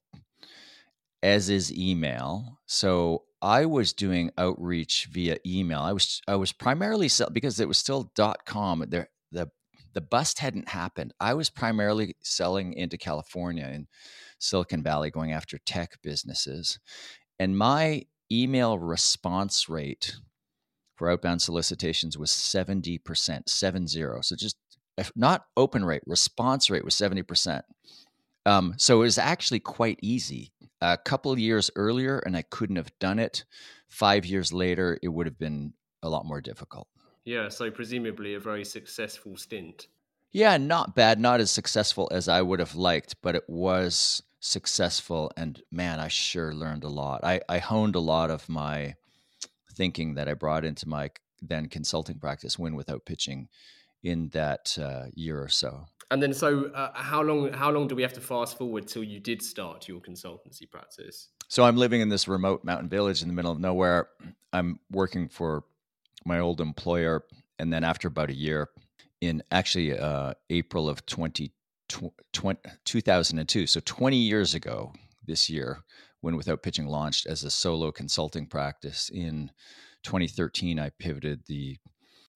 as 1.22 1.50
is 1.50 1.72
email. 1.72 2.58
So 2.66 3.24
I 3.42 3.66
was 3.66 3.92
doing 3.92 4.30
outreach 4.38 5.08
via 5.10 5.36
email. 5.46 5.80
I 5.80 5.92
was 5.92 6.20
I 6.26 6.36
was 6.36 6.52
primarily 6.52 7.08
sell, 7.08 7.30
because 7.30 7.60
it 7.60 7.68
was 7.68 7.78
still 7.78 8.10
dot 8.14 8.44
com. 8.46 8.84
There 8.88 9.08
the 9.30 9.50
the 9.92 10.00
bust 10.00 10.38
hadn't 10.38 10.68
happened. 10.68 11.12
I 11.20 11.34
was 11.34 11.50
primarily 11.50 12.16
selling 12.22 12.74
into 12.74 12.96
California 12.96 13.68
and 13.70 13.86
Silicon 14.38 14.82
Valley, 14.82 15.10
going 15.10 15.32
after 15.32 15.58
tech 15.58 15.98
businesses, 16.02 16.78
and 17.38 17.56
my 17.58 18.04
email 18.32 18.78
response 18.78 19.68
rate 19.68 20.16
for 20.96 21.10
outbound 21.10 21.42
solicitations 21.42 22.18
was 22.18 22.30
70%, 22.30 23.48
seven 23.48 23.86
zero. 23.88 24.20
So 24.20 24.36
just 24.36 24.56
not 25.14 25.44
open 25.56 25.84
rate, 25.84 26.02
response 26.06 26.70
rate 26.70 26.84
was 26.84 26.94
70%. 26.94 27.62
Um, 28.46 28.74
so 28.76 28.96
it 28.96 29.04
was 29.04 29.18
actually 29.18 29.60
quite 29.60 29.98
easy. 30.02 30.52
A 30.80 30.96
couple 30.96 31.38
years 31.38 31.70
earlier, 31.76 32.18
and 32.20 32.36
I 32.36 32.42
couldn't 32.42 32.76
have 32.76 32.90
done 32.98 33.18
it. 33.18 33.44
Five 33.88 34.24
years 34.24 34.52
later, 34.52 34.98
it 35.02 35.08
would 35.08 35.26
have 35.26 35.38
been 35.38 35.74
a 36.02 36.08
lot 36.08 36.24
more 36.24 36.40
difficult. 36.40 36.88
Yeah, 37.24 37.48
so 37.48 37.70
presumably 37.70 38.34
a 38.34 38.40
very 38.40 38.64
successful 38.64 39.36
stint. 39.36 39.88
Yeah, 40.32 40.56
not 40.56 40.94
bad, 40.94 41.20
not 41.20 41.40
as 41.40 41.50
successful 41.50 42.08
as 42.12 42.28
I 42.28 42.40
would 42.40 42.60
have 42.60 42.74
liked, 42.74 43.16
but 43.20 43.34
it 43.34 43.44
was 43.48 44.22
successful. 44.38 45.30
And 45.36 45.60
man, 45.70 46.00
I 46.00 46.08
sure 46.08 46.54
learned 46.54 46.84
a 46.84 46.88
lot. 46.88 47.24
I, 47.24 47.40
I 47.48 47.58
honed 47.58 47.94
a 47.94 48.00
lot 48.00 48.30
of 48.30 48.48
my 48.48 48.94
thinking 49.74 50.14
that 50.14 50.28
I 50.28 50.34
brought 50.34 50.64
into 50.64 50.88
my 50.88 51.10
then 51.42 51.66
consulting 51.66 52.18
practice, 52.18 52.58
Win 52.58 52.74
Without 52.74 53.04
Pitching, 53.04 53.48
in 54.02 54.28
that 54.30 54.76
uh, 54.80 55.06
year 55.14 55.42
or 55.42 55.48
so. 55.48 55.86
And 56.10 56.20
then, 56.22 56.34
so 56.34 56.66
uh, 56.74 56.90
how 56.94 57.22
long? 57.22 57.52
How 57.52 57.70
long 57.70 57.86
do 57.86 57.94
we 57.94 58.02
have 58.02 58.12
to 58.14 58.20
fast 58.20 58.58
forward 58.58 58.88
till 58.88 59.04
you 59.04 59.20
did 59.20 59.40
start 59.42 59.86
your 59.86 60.00
consultancy 60.00 60.68
practice? 60.68 61.28
So 61.48 61.64
I'm 61.64 61.76
living 61.76 62.00
in 62.00 62.08
this 62.08 62.26
remote 62.26 62.64
mountain 62.64 62.88
village 62.88 63.22
in 63.22 63.28
the 63.28 63.34
middle 63.34 63.52
of 63.52 63.60
nowhere. 63.60 64.08
I'm 64.52 64.80
working 64.90 65.28
for 65.28 65.64
my 66.24 66.40
old 66.40 66.60
employer, 66.60 67.24
and 67.58 67.72
then 67.72 67.84
after 67.84 68.08
about 68.08 68.30
a 68.30 68.34
year, 68.34 68.70
in 69.20 69.42
actually 69.50 69.96
uh, 69.96 70.34
April 70.48 70.88
of 70.88 71.04
20, 71.06 71.52
2002, 72.84 73.66
so 73.66 73.80
20 73.84 74.16
years 74.16 74.54
ago 74.54 74.92
this 75.26 75.48
year, 75.48 75.78
Win 76.22 76.36
Without 76.36 76.62
Pitching 76.62 76.86
launched 76.86 77.26
as 77.26 77.44
a 77.44 77.50
solo 77.50 77.92
consulting 77.92 78.46
practice 78.46 79.10
in 79.12 79.50
2013, 80.02 80.78
I 80.78 80.90
pivoted 80.98 81.42
the 81.46 81.76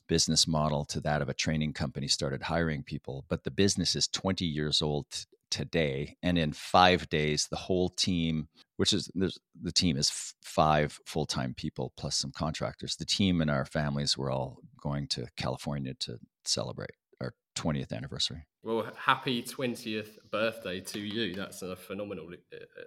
business 0.08 0.46
model 0.46 0.84
to 0.86 1.00
that 1.00 1.22
of 1.22 1.28
a 1.28 1.34
training 1.34 1.72
company, 1.72 2.08
started 2.08 2.42
hiring 2.42 2.82
people. 2.82 3.24
But 3.28 3.44
the 3.44 3.50
business 3.50 3.94
is 3.96 4.08
20 4.08 4.44
years 4.44 4.82
old 4.82 5.06
t- 5.10 5.24
today. 5.50 6.16
And 6.22 6.36
in 6.36 6.52
five 6.52 7.08
days, 7.08 7.46
the 7.48 7.56
whole 7.56 7.88
team, 7.88 8.48
which 8.76 8.92
is 8.92 9.10
the 9.14 9.72
team 9.72 9.96
is 9.96 10.10
f- 10.10 10.34
five 10.42 10.98
full 11.06 11.26
time 11.26 11.54
people 11.54 11.92
plus 11.96 12.16
some 12.16 12.32
contractors. 12.32 12.96
The 12.96 13.04
team 13.04 13.40
and 13.40 13.50
our 13.50 13.64
families 13.64 14.18
were 14.18 14.30
all 14.30 14.58
going 14.80 15.06
to 15.08 15.26
California 15.36 15.94
to 16.00 16.18
celebrate 16.44 16.90
our 17.20 17.34
20th 17.56 17.92
anniversary. 17.92 18.46
Well, 18.64 18.90
happy 18.96 19.42
20th 19.42 20.18
birthday 20.30 20.80
to 20.80 20.98
you. 20.98 21.34
That's 21.34 21.62
a 21.62 21.76
phenomenal 21.76 22.30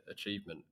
achievement. 0.10 0.66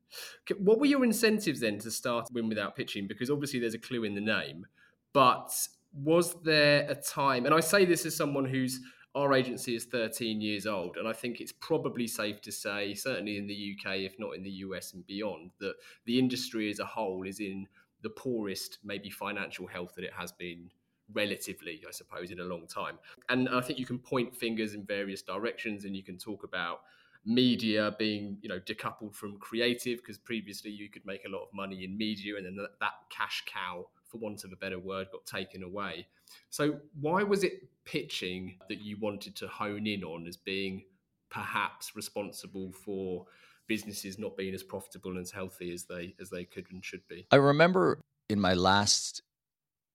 What 0.58 0.80
were 0.80 0.88
your 0.88 1.04
incentives 1.04 1.60
then 1.60 1.78
to 1.80 1.92
start 1.92 2.30
Win 2.34 2.50
Without 2.50 2.75
Pitching? 2.75 3.08
Because 3.08 3.30
obviously 3.30 3.60
there's 3.60 3.75
a 3.75 3.80
clue 3.80 4.04
in 4.04 4.16
the 4.16 4.22
name, 4.22 4.66
but 5.14 5.56
was 5.96 6.36
there 6.44 6.86
a 6.90 6.96
time, 6.96 7.46
and 7.46 7.54
I 7.54 7.60
say 7.60 7.86
this 7.86 8.06
as 8.06 8.16
someone 8.16 8.46
who's 8.46 8.80
our 9.16 9.34
agency 9.34 9.75
is 9.75 9.86
13 9.86 10.42
years 10.42 10.68
old, 10.68 10.98
and 10.98 11.08
I 11.08 11.14
think 11.14 11.40
it's 11.40 11.54
probably 11.54 12.06
safe 12.06 12.42
to 12.42 12.52
say, 12.52 12.94
certainly 12.94 13.38
in 13.38 13.48
the 13.48 13.78
UK, 13.78 14.00
if 14.00 14.20
not 14.20 14.36
in 14.36 14.44
the 14.44 14.50
US 14.50 14.94
and 14.94 15.08
beyond, 15.08 15.52
that 15.60 15.75
the 16.06 16.20
industry 16.20 16.70
as 16.70 16.80
a 16.80 16.86
whole 16.86 17.25
is 17.25 17.40
in 17.40 17.66
the 18.02 18.10
poorest, 18.10 18.80
maybe 18.84 19.10
financial 19.10 19.68
health 19.68 19.94
that 19.96 20.04
it 20.04 20.12
has 20.14 20.34
been 20.34 20.70
relatively, 21.14 21.82
I 21.88 21.92
suppose, 21.92 22.32
in 22.32 22.42
a 22.42 22.44
long 22.44 22.68
time. 22.68 23.00
And 23.30 23.48
I 23.48 23.62
think 23.62 23.80
you 23.80 23.86
can 23.86 24.00
point 24.00 24.36
fingers 24.36 24.74
in 24.74 24.84
various 24.84 25.22
directions, 25.22 25.86
and 25.86 25.96
you 25.96 26.04
can 26.04 26.18
talk 26.18 26.44
about 26.44 26.82
media 27.25 27.96
being 27.98 28.38
you 28.42 28.48
know 28.48 28.60
decoupled 28.60 29.16
from 29.16 29.38
creative 29.40 29.98
because 29.98 30.18
previously 30.18 30.70
you 30.70 30.90
could 30.90 31.04
make 31.08 31.25
a 31.25 31.30
lot 31.30 31.42
of 31.42 31.48
money 31.54 31.84
in 31.84 31.98
media 31.98 32.38
and 32.38 32.46
then 32.46 32.56
that, 32.56 32.70
that 32.80 32.94
cash 33.10 33.44
cow 33.48 33.84
for 34.15 34.24
want 34.24 34.43
of 34.43 34.51
a 34.51 34.55
better 34.55 34.79
word, 34.79 35.07
got 35.12 35.25
taken 35.25 35.63
away. 35.63 36.07
So, 36.50 36.79
why 37.00 37.24
was 37.24 37.43
it 37.43 37.67
pitching 37.84 38.57
that 38.69 38.81
you 38.81 38.98
wanted 39.00 39.36
to 39.38 39.48
hone 39.48 39.88
in 39.88 40.03
on 40.03 40.27
as 40.27 40.38
being 40.38 40.84
perhaps 41.29 41.95
responsible 41.95 42.72
for 42.72 43.25
businesses 43.67 44.19
not 44.19 44.38
being 44.38 44.53
as 44.53 44.63
profitable 44.63 45.12
and 45.12 45.19
as 45.19 45.31
healthy 45.31 45.74
as 45.74 45.86
they 45.86 46.15
as 46.19 46.29
they 46.29 46.45
could 46.45 46.65
and 46.72 46.84
should 46.84 47.07
be? 47.07 47.27
I 47.31 47.38
remember 47.38 48.00
in 48.29 48.39
my 48.39 48.53
last 48.53 49.22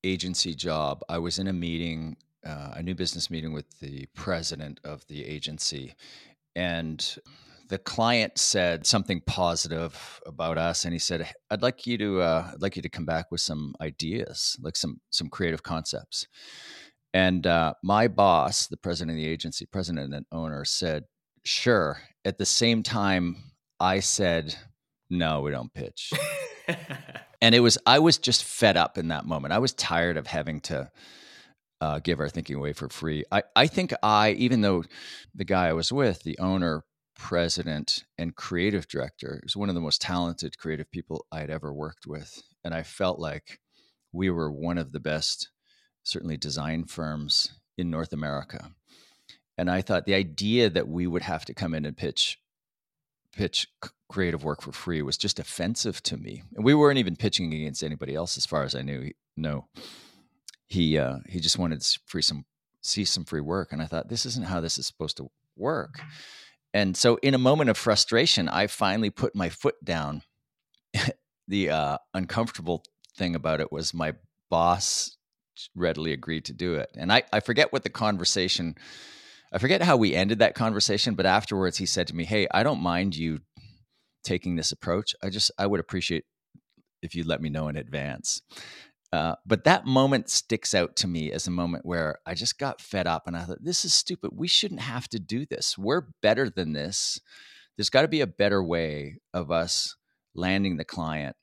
agency 0.04 0.54
job, 0.54 1.02
I 1.08 1.18
was 1.18 1.38
in 1.38 1.46
a 1.46 1.52
meeting, 1.52 2.16
uh, 2.44 2.72
a 2.74 2.82
new 2.82 2.94
business 2.94 3.30
meeting 3.30 3.52
with 3.52 3.80
the 3.80 4.06
president 4.14 4.80
of 4.84 5.06
the 5.08 5.24
agency, 5.24 5.94
and 6.54 7.18
the 7.70 7.78
client 7.78 8.36
said 8.36 8.84
something 8.84 9.22
positive 9.26 10.20
about 10.26 10.58
us 10.58 10.84
and 10.84 10.92
he 10.92 10.98
said 10.98 11.32
i'd 11.50 11.62
like 11.62 11.86
you 11.86 11.96
to 11.96 12.20
uh, 12.20 12.50
i'd 12.52 12.60
like 12.60 12.76
you 12.76 12.82
to 12.82 12.88
come 12.88 13.06
back 13.06 13.30
with 13.30 13.40
some 13.40 13.74
ideas 13.80 14.56
like 14.60 14.76
some 14.76 15.00
some 15.10 15.28
creative 15.28 15.62
concepts. 15.62 16.26
And 17.12 17.44
uh, 17.44 17.74
my 17.82 18.06
boss 18.06 18.66
the 18.66 18.76
president 18.76 19.16
of 19.16 19.22
the 19.22 19.28
agency 19.28 19.66
president 19.66 20.12
and 20.12 20.26
owner 20.30 20.64
said 20.64 21.04
sure. 21.44 21.98
At 22.24 22.38
the 22.38 22.46
same 22.46 22.82
time 22.82 23.36
i 23.78 24.00
said 24.00 24.54
no 25.08 25.40
we 25.40 25.50
don't 25.50 25.72
pitch. 25.72 26.12
And 27.42 27.54
it 27.54 27.60
was 27.60 27.78
i 27.86 27.98
was 27.98 28.18
just 28.18 28.44
fed 28.44 28.76
up 28.76 28.98
in 28.98 29.08
that 29.08 29.24
moment. 29.24 29.54
I 29.54 29.58
was 29.58 29.72
tired 29.72 30.18
of 30.18 30.26
having 30.26 30.60
to 30.62 30.90
uh, 31.80 31.98
give 32.00 32.20
our 32.20 32.28
thinking 32.28 32.56
away 32.56 32.74
for 32.74 32.88
free. 32.88 33.24
I, 33.32 33.42
I 33.56 33.66
think 33.66 33.94
I, 34.02 34.32
even 34.32 34.60
though 34.60 34.84
the 35.34 35.46
guy 35.46 35.68
I 35.68 35.72
was 35.72 35.90
with, 35.90 36.22
the 36.22 36.38
owner, 36.38 36.84
president 37.20 38.04
and 38.16 38.34
creative 38.34 38.88
director. 38.88 39.38
was 39.42 39.54
one 39.54 39.68
of 39.68 39.74
the 39.74 39.80
most 39.80 40.00
talented 40.00 40.56
creative 40.56 40.90
people 40.90 41.26
I 41.30 41.40
had 41.40 41.50
ever 41.50 41.70
worked 41.70 42.06
with. 42.06 42.42
And 42.64 42.74
I 42.74 42.82
felt 42.82 43.18
like 43.18 43.60
we 44.10 44.30
were 44.30 44.50
one 44.50 44.78
of 44.78 44.92
the 44.92 45.00
best, 45.00 45.50
certainly 46.02 46.38
design 46.38 46.84
firms 46.84 47.52
in 47.76 47.90
North 47.90 48.14
America. 48.14 48.70
And 49.58 49.70
I 49.70 49.82
thought 49.82 50.06
the 50.06 50.14
idea 50.14 50.70
that 50.70 50.88
we 50.88 51.06
would 51.06 51.20
have 51.20 51.44
to 51.44 51.54
come 51.54 51.74
in 51.74 51.84
and 51.84 51.96
pitch 51.96 52.38
pitch 53.32 53.68
creative 54.08 54.42
work 54.42 54.62
for 54.62 54.72
free 54.72 55.02
was 55.02 55.18
just 55.18 55.38
offensive 55.38 56.02
to 56.04 56.16
me. 56.16 56.42
And 56.56 56.64
we 56.64 56.74
weren't 56.74 56.98
even 56.98 57.16
pitching 57.16 57.52
against 57.52 57.84
anybody 57.84 58.14
else 58.14 58.38
as 58.38 58.46
far 58.46 58.64
as 58.64 58.74
I 58.74 58.80
knew. 58.80 59.12
No. 59.36 59.68
He 60.68 60.96
uh, 60.96 61.18
he 61.28 61.38
just 61.38 61.58
wanted 61.58 61.86
free 62.06 62.22
some 62.22 62.46
see 62.80 63.04
some 63.04 63.26
free 63.26 63.42
work 63.42 63.72
and 63.72 63.82
I 63.82 63.86
thought 63.86 64.08
this 64.08 64.24
isn't 64.24 64.46
how 64.46 64.60
this 64.60 64.78
is 64.78 64.86
supposed 64.86 65.18
to 65.18 65.30
work. 65.54 66.00
And 66.72 66.96
so, 66.96 67.16
in 67.16 67.34
a 67.34 67.38
moment 67.38 67.70
of 67.70 67.76
frustration, 67.76 68.48
I 68.48 68.66
finally 68.66 69.10
put 69.10 69.34
my 69.34 69.48
foot 69.48 69.84
down. 69.84 70.22
the 71.48 71.70
uh, 71.70 71.98
uncomfortable 72.14 72.84
thing 73.16 73.34
about 73.34 73.60
it 73.60 73.72
was 73.72 73.92
my 73.92 74.14
boss 74.50 75.16
readily 75.74 76.12
agreed 76.12 76.44
to 76.46 76.52
do 76.52 76.74
it. 76.74 76.90
And 76.96 77.12
I, 77.12 77.24
I 77.32 77.40
forget 77.40 77.72
what 77.72 77.82
the 77.82 77.90
conversation, 77.90 78.76
I 79.52 79.58
forget 79.58 79.82
how 79.82 79.96
we 79.96 80.14
ended 80.14 80.38
that 80.38 80.54
conversation, 80.54 81.14
but 81.14 81.26
afterwards 81.26 81.76
he 81.78 81.86
said 81.86 82.06
to 82.08 82.16
me, 82.16 82.24
Hey, 82.24 82.46
I 82.52 82.62
don't 82.62 82.80
mind 82.80 83.16
you 83.16 83.40
taking 84.22 84.56
this 84.56 84.72
approach. 84.72 85.14
I 85.22 85.30
just, 85.30 85.50
I 85.58 85.66
would 85.66 85.80
appreciate 85.80 86.24
if 87.02 87.14
you 87.14 87.24
let 87.24 87.40
me 87.40 87.50
know 87.50 87.68
in 87.68 87.76
advance. 87.76 88.42
Uh, 89.12 89.35
but 89.45 89.64
that 89.64 89.87
moment 89.87 90.31
sticks 90.31 90.73
out 90.73 90.95
to 90.97 91.09
me 91.09 91.33
as 91.33 91.47
a 91.47 91.50
moment 91.50 91.85
where 91.85 92.19
I 92.25 92.35
just 92.35 92.59
got 92.59 92.81
fed 92.81 93.09
up 93.09 93.26
and 93.26 93.37
I 93.37 93.43
thought, 93.43 93.64
this 93.64 93.85
is 93.85 93.93
stupid. 93.93 94.31
We 94.33 94.47
shouldn't 94.47 94.81
have 94.81 95.09
to 95.09 95.19
do 95.19 95.47
this. 95.47 95.76
We're 95.76 96.02
better 96.23 96.49
than 96.49 96.73
this. 96.73 97.21
There's 97.76 97.90
got 97.90 98.02
to 98.02 98.09
be 98.09 98.21
a 98.21 98.26
better 98.26 98.62
way 98.62 99.17
of 99.35 99.50
us 99.50 99.97
landing 100.35 100.76
the 100.76 100.85
client 100.85 101.35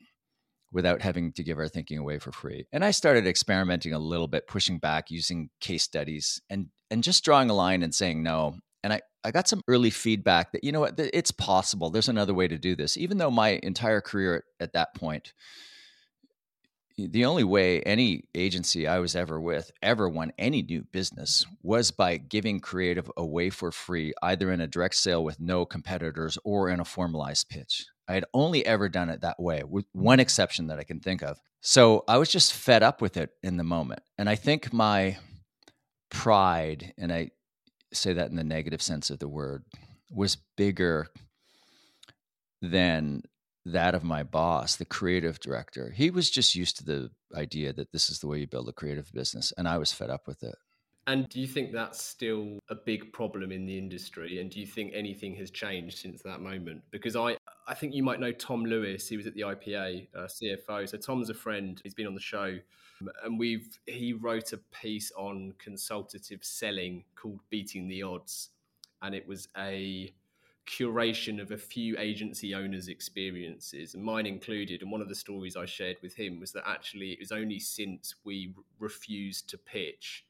without 0.71 1.01
having 1.01 1.33
to 1.33 1.43
give 1.43 1.57
our 1.57 1.67
thinking 1.67 1.97
away 1.97 2.19
for 2.19 2.31
free. 2.31 2.67
And 2.71 2.85
I 2.85 2.91
started 2.91 3.27
experimenting 3.27 3.93
a 3.93 3.99
little 3.99 4.27
bit, 4.27 4.47
pushing 4.47 4.79
back, 4.79 5.11
using 5.11 5.49
case 5.59 5.83
studies 5.83 6.41
and 6.49 6.67
and 6.89 7.03
just 7.03 7.25
drawing 7.25 7.49
a 7.49 7.53
line 7.53 7.83
and 7.83 7.93
saying 7.93 8.23
no. 8.23 8.55
And 8.83 8.93
I, 8.93 9.01
I 9.23 9.31
got 9.31 9.49
some 9.49 9.61
early 9.67 9.89
feedback 9.89 10.53
that, 10.53 10.63
you 10.63 10.71
know 10.71 10.79
what, 10.79 10.97
it's 10.97 11.31
possible. 11.31 11.89
There's 11.89 12.07
another 12.07 12.33
way 12.33 12.47
to 12.47 12.57
do 12.57 12.77
this. 12.77 12.95
Even 12.95 13.17
though 13.17 13.31
my 13.31 13.59
entire 13.61 13.99
career 13.99 14.35
at, 14.37 14.43
at 14.65 14.73
that 14.73 14.95
point 14.95 15.33
the 16.97 17.25
only 17.25 17.43
way 17.43 17.81
any 17.81 18.23
agency 18.33 18.87
I 18.87 18.99
was 18.99 19.15
ever 19.15 19.39
with 19.39 19.71
ever 19.83 20.09
won 20.09 20.31
any 20.39 20.63
new 20.63 20.83
business 20.91 21.45
was 21.61 21.91
by 21.91 22.17
giving 22.17 22.59
creative 22.59 23.09
away 23.15 23.51
for 23.51 23.71
free, 23.71 24.13
either 24.23 24.51
in 24.51 24.61
a 24.61 24.67
direct 24.67 24.95
sale 24.95 25.23
with 25.23 25.39
no 25.39 25.65
competitors 25.65 26.37
or 26.43 26.69
in 26.69 26.79
a 26.79 26.85
formalized 26.85 27.49
pitch. 27.49 27.85
I 28.07 28.13
had 28.13 28.25
only 28.33 28.65
ever 28.65 28.89
done 28.89 29.09
it 29.09 29.21
that 29.21 29.39
way, 29.39 29.63
with 29.63 29.85
one 29.91 30.19
exception 30.19 30.67
that 30.67 30.79
I 30.79 30.83
can 30.83 30.99
think 30.99 31.21
of. 31.21 31.39
So 31.61 32.03
I 32.07 32.17
was 32.17 32.29
just 32.29 32.53
fed 32.53 32.81
up 32.81 33.01
with 33.01 33.17
it 33.17 33.31
in 33.43 33.57
the 33.57 33.63
moment. 33.63 34.01
And 34.17 34.29
I 34.29 34.35
think 34.35 34.73
my 34.73 35.17
pride, 36.09 36.93
and 36.97 37.11
I 37.11 37.31
say 37.93 38.13
that 38.13 38.29
in 38.29 38.35
the 38.35 38.43
negative 38.43 38.81
sense 38.81 39.09
of 39.09 39.19
the 39.19 39.27
word, 39.27 39.65
was 40.09 40.37
bigger 40.55 41.07
than 42.61 43.23
that 43.71 43.95
of 43.95 44.03
my 44.03 44.23
boss, 44.23 44.75
the 44.75 44.85
creative 44.85 45.39
director. 45.39 45.91
He 45.95 46.09
was 46.09 46.29
just 46.29 46.55
used 46.55 46.77
to 46.77 46.85
the 46.85 47.11
idea 47.35 47.73
that 47.73 47.91
this 47.91 48.09
is 48.09 48.19
the 48.19 48.27
way 48.27 48.39
you 48.39 48.47
build 48.47 48.69
a 48.69 48.73
creative 48.73 49.11
business, 49.13 49.53
and 49.57 49.67
I 49.67 49.77
was 49.77 49.91
fed 49.91 50.09
up 50.09 50.27
with 50.27 50.43
it. 50.43 50.55
And 51.07 51.29
do 51.29 51.39
you 51.39 51.47
think 51.47 51.71
that's 51.71 52.03
still 52.03 52.59
a 52.69 52.75
big 52.75 53.13
problem 53.13 53.49
in 53.53 53.65
the 53.65 53.77
industry? 53.77 54.41
And 54.41 54.51
do 54.51 54.59
you 54.59 54.65
think 54.65 54.91
anything 54.93 55.35
has 55.35 55.49
changed 55.49 55.99
since 55.99 56.21
that 56.23 56.41
moment? 56.41 56.81
Because 56.91 57.15
I, 57.15 57.37
I 57.65 57.75
think 57.75 57.93
you 57.93 58.03
might 58.03 58.19
know 58.19 58.33
Tom 58.33 58.65
Lewis. 58.65 59.07
He 59.07 59.15
was 59.15 59.25
at 59.25 59.33
the 59.33 59.41
IPA 59.41 60.07
uh, 60.13 60.27
CFO. 60.27 60.89
So 60.89 60.97
Tom's 60.97 61.29
a 61.29 61.33
friend. 61.33 61.79
He's 61.81 61.93
been 61.93 62.07
on 62.07 62.13
the 62.13 62.19
show, 62.19 62.57
and 63.23 63.39
we've 63.39 63.79
he 63.85 64.11
wrote 64.11 64.51
a 64.51 64.57
piece 64.57 65.11
on 65.17 65.53
consultative 65.59 66.43
selling 66.43 67.05
called 67.15 67.39
"Beating 67.49 67.87
the 67.87 68.03
Odds," 68.03 68.49
and 69.01 69.15
it 69.15 69.25
was 69.25 69.47
a 69.57 70.13
curation 70.67 71.41
of 71.41 71.51
a 71.51 71.57
few 71.57 71.97
agency 71.97 72.53
owners' 72.53 72.89
experiences, 72.89 73.95
and 73.95 74.03
mine 74.03 74.25
included. 74.25 74.81
And 74.81 74.91
one 74.91 75.01
of 75.01 75.09
the 75.09 75.15
stories 75.15 75.55
I 75.55 75.65
shared 75.65 75.97
with 76.01 76.13
him 76.13 76.39
was 76.39 76.51
that 76.51 76.67
actually 76.67 77.11
it 77.11 77.19
was 77.19 77.31
only 77.31 77.59
since 77.59 78.15
we 78.23 78.53
refused 78.79 79.49
to 79.49 79.57
pitch 79.57 80.25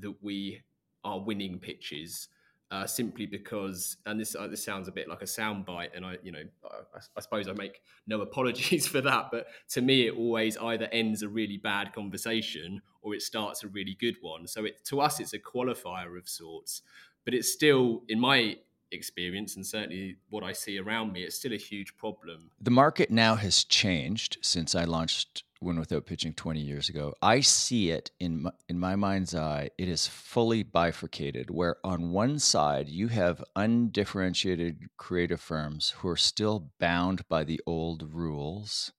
that 0.00 0.14
we 0.22 0.62
are 1.04 1.20
winning 1.20 1.58
pitches. 1.58 2.28
Uh, 2.70 2.86
simply 2.86 3.26
because, 3.26 3.98
and 4.06 4.18
this 4.18 4.34
uh, 4.34 4.46
this 4.46 4.64
sounds 4.64 4.88
a 4.88 4.92
bit 4.92 5.06
like 5.06 5.20
a 5.20 5.26
soundbite, 5.26 5.90
and 5.94 6.06
I, 6.06 6.16
you 6.22 6.32
know, 6.32 6.42
I, 6.64 7.00
I, 7.14 7.20
suppose 7.20 7.46
I 7.46 7.52
make 7.52 7.82
no 8.06 8.20
apologies 8.22 8.86
for 8.86 9.02
that. 9.02 9.26
But 9.30 9.48
to 9.72 9.82
me, 9.82 10.06
it 10.06 10.16
always 10.16 10.56
either 10.56 10.88
ends 10.90 11.22
a 11.22 11.28
really 11.28 11.58
bad 11.58 11.92
conversation 11.92 12.80
or 13.02 13.14
it 13.14 13.20
starts 13.20 13.62
a 13.62 13.68
really 13.68 13.94
good 14.00 14.16
one. 14.22 14.46
So 14.46 14.64
it 14.64 14.82
to 14.86 15.02
us, 15.02 15.20
it's 15.20 15.34
a 15.34 15.38
qualifier 15.38 16.16
of 16.16 16.26
sorts. 16.26 16.80
But 17.26 17.34
it's 17.34 17.52
still, 17.52 18.04
in 18.08 18.18
my 18.18 18.56
experience 18.92 19.56
and 19.56 19.66
certainly 19.66 20.16
what 20.30 20.44
I 20.44 20.52
see 20.52 20.78
around 20.78 21.12
me, 21.12 21.22
it's 21.22 21.36
still 21.36 21.52
a 21.52 21.56
huge 21.56 21.96
problem. 21.96 22.50
The 22.60 22.70
market 22.70 23.10
now 23.10 23.36
has 23.36 23.64
changed 23.64 24.38
since 24.42 24.74
I 24.74 24.84
launched 24.84 25.44
Win 25.60 25.78
Without 25.78 26.06
Pitching 26.06 26.34
20 26.34 26.60
years 26.60 26.88
ago. 26.88 27.14
I 27.22 27.40
see 27.40 27.90
it 27.90 28.10
in 28.18 28.42
my, 28.42 28.50
in 28.68 28.78
my 28.78 28.96
mind's 28.96 29.34
eye, 29.34 29.70
it 29.78 29.88
is 29.88 30.06
fully 30.06 30.62
bifurcated 30.62 31.50
where 31.50 31.76
on 31.84 32.10
one 32.10 32.38
side 32.38 32.88
you 32.88 33.08
have 33.08 33.44
undifferentiated 33.54 34.88
creative 34.96 35.40
firms 35.40 35.94
who 35.98 36.08
are 36.08 36.16
still 36.16 36.70
bound 36.80 37.26
by 37.28 37.44
the 37.44 37.60
old 37.66 38.12
rules. 38.12 38.92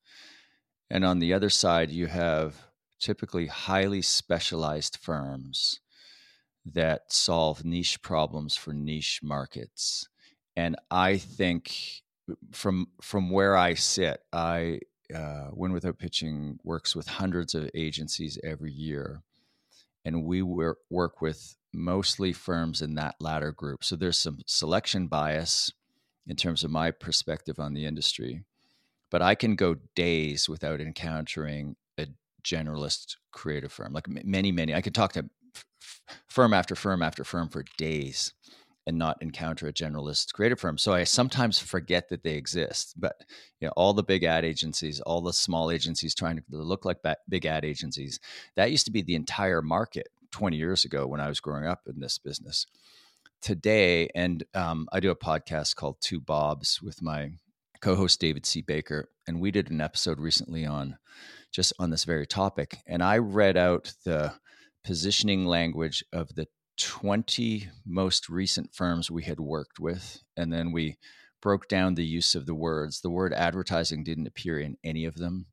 And 0.89 1.03
on 1.03 1.19
the 1.19 1.33
other 1.33 1.49
side 1.49 1.91
you 1.91 2.07
have 2.07 2.67
typically 2.99 3.47
highly 3.47 4.01
specialized 4.01 4.97
firms 5.01 5.81
that 6.65 7.11
solve 7.11 7.65
niche 7.65 8.01
problems 8.01 8.55
for 8.55 8.73
niche 8.73 9.19
markets. 9.23 10.07
And 10.55 10.75
I 10.89 11.17
think 11.17 12.01
from 12.51 12.87
from 13.01 13.29
where 13.29 13.57
I 13.57 13.73
sit, 13.73 14.21
I 14.31 14.79
uh, 15.13 15.49
Win 15.51 15.73
Without 15.73 15.99
Pitching 15.99 16.59
works 16.63 16.95
with 16.95 17.07
hundreds 17.07 17.53
of 17.53 17.69
agencies 17.73 18.39
every 18.43 18.71
year, 18.71 19.23
and 20.05 20.23
we 20.23 20.41
work 20.41 21.21
with 21.21 21.55
mostly 21.73 22.33
firms 22.33 22.81
in 22.81 22.95
that 22.95 23.15
latter 23.19 23.51
group. 23.51 23.83
So 23.83 23.95
there's 23.95 24.19
some 24.19 24.39
selection 24.45 25.07
bias 25.07 25.71
in 26.27 26.35
terms 26.35 26.63
of 26.63 26.71
my 26.71 26.91
perspective 26.91 27.59
on 27.59 27.73
the 27.73 27.85
industry, 27.85 28.43
but 29.09 29.21
I 29.21 29.35
can 29.35 29.55
go 29.55 29.75
days 29.95 30.47
without 30.47 30.79
encountering 30.79 31.75
a 31.97 32.07
generalist 32.43 33.17
creative 33.31 33.71
firm. 33.71 33.91
Like 33.91 34.07
many, 34.07 34.51
many, 34.51 34.73
I 34.73 34.81
could 34.81 34.95
talk 34.95 35.13
to 35.13 35.29
firm 36.27 36.53
after 36.53 36.75
firm 36.75 37.01
after 37.01 37.23
firm 37.23 37.49
for 37.49 37.63
days 37.77 38.33
and 38.85 38.97
not 38.97 39.21
encounter 39.21 39.67
a 39.67 39.73
generalist 39.73 40.33
creative 40.33 40.59
firm. 40.59 40.77
So 40.77 40.93
I 40.93 41.05
sometimes 41.05 41.59
forget 41.59 42.09
that 42.09 42.23
they 42.23 42.33
exist. 42.33 42.95
But 42.97 43.15
you 43.59 43.67
know, 43.67 43.73
all 43.77 43.93
the 43.93 44.03
big 44.03 44.23
ad 44.23 44.43
agencies, 44.43 44.99
all 45.01 45.21
the 45.21 45.33
small 45.33 45.71
agencies 45.71 46.13
trying 46.13 46.37
to 46.37 46.43
look 46.49 46.85
like 46.85 46.97
big 47.29 47.45
ad 47.45 47.63
agencies, 47.63 48.19
that 48.55 48.71
used 48.71 48.85
to 48.85 48.91
be 48.91 49.01
the 49.01 49.15
entire 49.15 49.61
market 49.61 50.09
20 50.31 50.57
years 50.57 50.83
ago 50.83 51.07
when 51.07 51.21
I 51.21 51.29
was 51.29 51.39
growing 51.39 51.65
up 51.65 51.81
in 51.87 51.99
this 51.99 52.17
business. 52.17 52.65
Today, 53.41 54.09
and 54.15 54.43
um, 54.53 54.87
I 54.91 54.99
do 54.99 55.11
a 55.11 55.15
podcast 55.15 55.75
called 55.75 55.97
Two 55.99 56.21
Bobs 56.21 56.81
with 56.81 57.01
my 57.01 57.31
co-host 57.81 58.19
David 58.21 58.45
C. 58.45 58.61
Baker, 58.61 59.09
and 59.27 59.41
we 59.41 59.51
did 59.51 59.69
an 59.69 59.81
episode 59.81 60.19
recently 60.19 60.65
on 60.65 60.97
just 61.51 61.73
on 61.77 61.89
this 61.89 62.05
very 62.05 62.25
topic. 62.25 62.77
And 62.87 63.03
I 63.03 63.17
read 63.17 63.57
out 63.57 63.93
the 64.05 64.33
positioning 64.83 65.45
language 65.45 66.03
of 66.11 66.35
the 66.35 66.47
20 66.77 67.69
most 67.85 68.29
recent 68.29 68.73
firms 68.73 69.09
we 69.09 69.23
had 69.23 69.39
worked 69.39 69.79
with. 69.79 70.23
And 70.35 70.51
then 70.51 70.71
we 70.71 70.97
broke 71.41 71.67
down 71.67 71.95
the 71.95 72.05
use 72.05 72.35
of 72.35 72.45
the 72.45 72.55
words. 72.55 73.01
The 73.01 73.09
word 73.09 73.33
advertising 73.33 74.03
didn't 74.03 74.27
appear 74.27 74.59
in 74.59 74.77
any 74.83 75.05
of 75.05 75.15
them. 75.15 75.47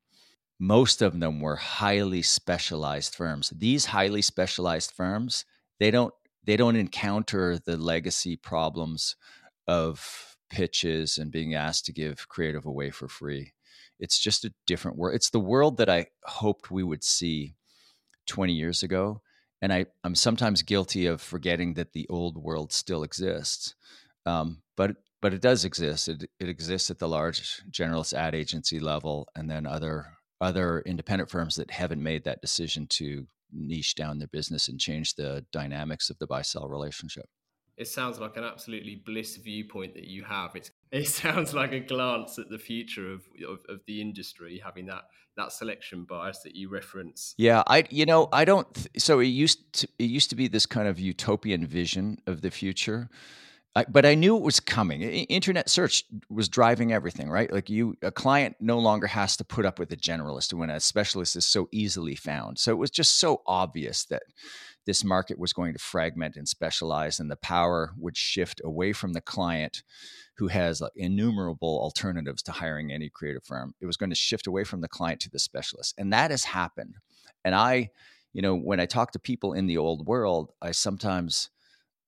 Most 0.58 1.02
of 1.02 1.18
them 1.18 1.40
were 1.40 1.56
highly 1.56 2.22
specialized 2.22 3.14
firms. 3.14 3.50
These 3.50 3.86
highly 3.86 4.22
specialized 4.22 4.92
firms, 4.92 5.44
they 5.78 5.90
don't 5.90 6.14
they 6.44 6.56
don't 6.56 6.76
encounter 6.76 7.58
the 7.58 7.76
legacy 7.76 8.34
problems 8.34 9.16
of 9.66 10.36
pitches 10.48 11.18
and 11.18 11.30
being 11.30 11.54
asked 11.54 11.86
to 11.86 11.92
give 11.92 12.28
creative 12.28 12.66
away 12.66 12.90
for 12.90 13.08
free. 13.08 13.52
It's 13.98 14.18
just 14.18 14.44
a 14.44 14.54
different 14.66 14.96
world. 14.96 15.14
It's 15.14 15.30
the 15.30 15.38
world 15.38 15.76
that 15.76 15.90
I 15.90 16.06
hoped 16.24 16.70
we 16.70 16.82
would 16.82 17.04
see 17.04 17.54
20 18.30 18.52
years 18.52 18.82
ago. 18.82 19.20
And 19.60 19.72
I, 19.72 19.86
I'm 20.04 20.14
sometimes 20.14 20.62
guilty 20.62 21.06
of 21.06 21.20
forgetting 21.20 21.74
that 21.74 21.92
the 21.92 22.06
old 22.08 22.38
world 22.38 22.72
still 22.72 23.02
exists. 23.02 23.74
Um, 24.24 24.62
but 24.76 24.96
but 25.20 25.34
it 25.34 25.42
does 25.42 25.66
exist. 25.66 26.08
It, 26.08 26.30
it 26.38 26.48
exists 26.48 26.90
at 26.90 26.98
the 26.98 27.08
large 27.08 27.60
generalist 27.70 28.14
ad 28.14 28.34
agency 28.34 28.80
level, 28.80 29.28
and 29.34 29.50
then 29.50 29.66
other 29.66 30.06
other 30.40 30.80
independent 30.86 31.28
firms 31.28 31.56
that 31.56 31.70
haven't 31.70 32.02
made 32.02 32.24
that 32.24 32.40
decision 32.40 32.86
to 32.86 33.26
niche 33.52 33.94
down 33.94 34.18
their 34.18 34.28
business 34.28 34.68
and 34.68 34.80
change 34.80 35.14
the 35.14 35.44
dynamics 35.52 36.08
of 36.08 36.18
the 36.18 36.26
buy 36.26 36.40
sell 36.40 36.68
relationship. 36.68 37.26
It 37.80 37.88
sounds 37.88 38.20
like 38.20 38.36
an 38.36 38.44
absolutely 38.44 39.02
bliss 39.06 39.36
viewpoint 39.36 39.94
that 39.94 40.04
you 40.04 40.22
have. 40.24 40.54
It's 40.54 40.70
it 40.92 41.08
sounds 41.08 41.54
like 41.54 41.72
a 41.72 41.80
glance 41.80 42.38
at 42.38 42.50
the 42.50 42.58
future 42.58 43.10
of, 43.10 43.22
of, 43.48 43.58
of 43.70 43.80
the 43.86 44.02
industry 44.02 44.60
having 44.62 44.86
that 44.86 45.04
that 45.38 45.50
selection 45.50 46.04
bias 46.04 46.40
that 46.40 46.54
you 46.54 46.68
reference. 46.68 47.34
Yeah, 47.38 47.62
I 47.66 47.84
you 47.88 48.04
know 48.04 48.28
I 48.34 48.44
don't. 48.44 48.72
Th- 48.74 48.88
so 48.98 49.18
it 49.20 49.28
used 49.28 49.72
to 49.74 49.88
it 49.98 50.04
used 50.04 50.28
to 50.28 50.36
be 50.36 50.46
this 50.46 50.66
kind 50.66 50.88
of 50.88 51.00
utopian 51.00 51.66
vision 51.66 52.18
of 52.26 52.42
the 52.42 52.50
future. 52.50 53.08
I, 53.76 53.85
but 53.85 54.04
I 54.04 54.16
knew 54.16 54.37
it 54.37 54.42
was 54.42 54.59
coming. 54.59 55.00
Internet 55.00 55.68
search 55.68 56.04
was 56.28 56.48
driving 56.48 56.92
everything, 56.92 57.30
right? 57.30 57.52
Like 57.52 57.70
you, 57.70 57.96
a 58.02 58.11
client 58.11 58.56
no 58.59 58.80
longer 58.80 59.06
has 59.06 59.37
to 59.37 59.44
put 59.44 59.64
up 59.64 59.78
with 59.78 59.92
a 59.92 59.96
generalist 59.96 60.52
when 60.52 60.70
a 60.70 60.80
specialist 60.80 61.37
is 61.37 61.46
so 61.46 61.68
easily 61.70 62.16
found. 62.16 62.59
So 62.59 62.72
it 62.72 62.78
was 62.78 62.90
just 62.90 63.20
so 63.20 63.42
obvious 63.46 64.06
that 64.06 64.24
this 64.87 65.04
market 65.04 65.38
was 65.38 65.52
going 65.52 65.72
to 65.74 65.78
fragment 65.78 66.37
and 66.37 66.48
specialize, 66.48 67.20
and 67.20 67.30
the 67.30 67.37
power 67.37 67.92
would 67.96 68.16
shift 68.16 68.61
away 68.64 68.92
from 68.92 69.12
the 69.12 69.20
client 69.20 69.85
who 70.37 70.48
has 70.48 70.83
innumerable 70.96 71.78
alternatives 71.80 72.42
to 72.42 72.52
hiring 72.52 72.90
any 72.90 73.09
creative 73.09 73.44
firm. 73.44 73.74
It 73.80 73.87
was 73.87 73.96
going 73.96 74.11
to 74.11 74.16
shift 74.16 74.46
away 74.46 74.64
from 74.64 74.80
the 74.80 74.88
client 74.88 75.20
to 75.20 75.30
the 75.30 75.38
specialist. 75.38 75.94
And 75.96 76.12
that 76.12 76.30
has 76.30 76.44
happened. 76.44 76.96
And 77.44 77.54
I, 77.54 77.90
you 78.33 78.42
know, 78.42 78.56
when 78.56 78.80
I 78.80 78.87
talk 78.87 79.12
to 79.12 79.18
people 79.18 79.52
in 79.52 79.66
the 79.66 79.76
old 79.76 80.06
world, 80.06 80.52
I 80.62 80.72
sometimes, 80.72 81.50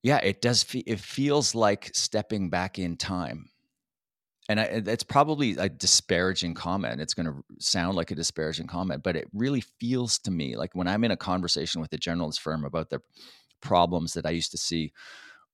yeah, 0.02 0.18
it 0.18 0.40
does, 0.40 0.62
fe- 0.62 0.84
it 0.86 1.00
feels 1.00 1.54
like 1.54 1.90
stepping 1.94 2.50
back 2.50 2.78
in 2.78 2.96
time. 2.96 3.48
And 4.48 4.58
I, 4.58 4.64
it's 4.64 5.04
probably 5.04 5.56
a 5.56 5.68
disparaging 5.68 6.54
comment. 6.54 7.00
It's 7.00 7.14
going 7.14 7.26
to 7.26 7.42
sound 7.58 7.96
like 7.96 8.10
a 8.10 8.16
disparaging 8.16 8.66
comment, 8.66 9.02
but 9.02 9.16
it 9.16 9.28
really 9.32 9.62
feels 9.80 10.18
to 10.20 10.30
me 10.30 10.56
like 10.56 10.74
when 10.74 10.88
I'm 10.88 11.04
in 11.04 11.12
a 11.12 11.16
conversation 11.16 11.80
with 11.80 11.92
a 11.92 11.98
generalist 11.98 12.40
firm 12.40 12.64
about 12.64 12.90
the 12.90 13.00
problems 13.60 14.14
that 14.14 14.26
I 14.26 14.30
used 14.30 14.50
to 14.50 14.58
see 14.58 14.92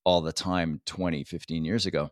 all 0.05 0.23
the 0.23 0.33
time 0.33 0.81
20, 0.87 1.25
15 1.25 1.65
years 1.65 1.85
ago, 1.85 2.11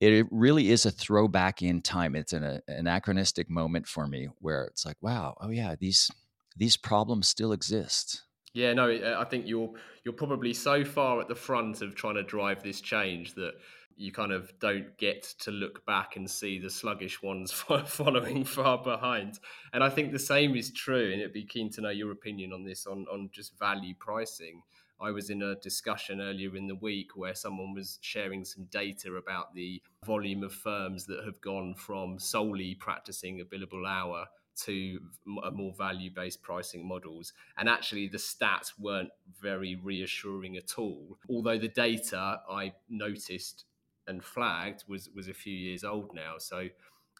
it 0.00 0.26
really 0.30 0.70
is 0.70 0.86
a 0.86 0.90
throwback 0.90 1.62
in 1.62 1.82
time. 1.82 2.16
It's 2.16 2.32
an 2.32 2.60
anachronistic 2.66 3.50
moment 3.50 3.86
for 3.86 4.06
me 4.06 4.28
where 4.38 4.64
it's 4.64 4.84
like, 4.84 4.96
wow, 5.00 5.36
oh 5.40 5.50
yeah, 5.50 5.74
these 5.78 6.10
these 6.56 6.76
problems 6.76 7.28
still 7.28 7.52
exist. 7.52 8.22
Yeah, 8.52 8.72
no, 8.72 8.90
uh, 8.90 9.16
I 9.18 9.24
think 9.24 9.46
you're 9.46 9.70
you're 10.04 10.14
probably 10.14 10.52
so 10.52 10.84
far 10.84 11.20
at 11.20 11.28
the 11.28 11.34
front 11.34 11.82
of 11.82 11.94
trying 11.94 12.16
to 12.16 12.22
drive 12.22 12.62
this 12.62 12.80
change 12.80 13.34
that 13.34 13.54
you 13.96 14.10
kind 14.10 14.32
of 14.32 14.50
don't 14.60 14.96
get 14.96 15.22
to 15.38 15.50
look 15.50 15.84
back 15.84 16.16
and 16.16 16.28
see 16.28 16.58
the 16.58 16.70
sluggish 16.70 17.22
ones 17.22 17.52
following 17.86 18.44
far 18.44 18.82
behind. 18.82 19.38
And 19.74 19.84
I 19.84 19.90
think 19.90 20.10
the 20.10 20.18
same 20.18 20.56
is 20.56 20.72
true. 20.72 21.12
And 21.12 21.20
it'd 21.20 21.34
be 21.34 21.44
keen 21.44 21.70
to 21.72 21.82
know 21.82 21.90
your 21.90 22.10
opinion 22.10 22.52
on 22.52 22.64
this 22.64 22.86
on 22.86 23.06
on 23.12 23.30
just 23.32 23.58
value 23.58 23.94
pricing. 23.98 24.62
I 25.02 25.10
was 25.12 25.30
in 25.30 25.42
a 25.42 25.54
discussion 25.56 26.20
earlier 26.20 26.56
in 26.56 26.66
the 26.66 26.74
week 26.74 27.16
where 27.16 27.34
someone 27.34 27.72
was 27.72 27.98
sharing 28.02 28.44
some 28.44 28.64
data 28.64 29.14
about 29.14 29.54
the 29.54 29.82
volume 30.04 30.42
of 30.42 30.52
firms 30.52 31.06
that 31.06 31.24
have 31.24 31.40
gone 31.40 31.74
from 31.74 32.18
solely 32.18 32.74
practicing 32.74 33.40
a 33.40 33.44
billable 33.44 33.88
hour 33.88 34.26
to 34.64 35.00
more 35.24 35.72
value 35.76 36.10
based 36.14 36.42
pricing 36.42 36.86
models. 36.86 37.32
And 37.56 37.68
actually, 37.68 38.08
the 38.08 38.18
stats 38.18 38.72
weren't 38.78 39.10
very 39.40 39.76
reassuring 39.76 40.56
at 40.56 40.78
all. 40.78 41.18
Although 41.28 41.58
the 41.58 41.68
data 41.68 42.40
I 42.50 42.72
noticed 42.88 43.64
and 44.06 44.22
flagged 44.24 44.84
was, 44.88 45.08
was 45.14 45.28
a 45.28 45.34
few 45.34 45.54
years 45.54 45.84
old 45.84 46.14
now. 46.14 46.34
So 46.38 46.68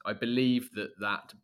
I 0.05 0.13
believe 0.13 0.71
that 0.75 0.99
that 1.01 1.35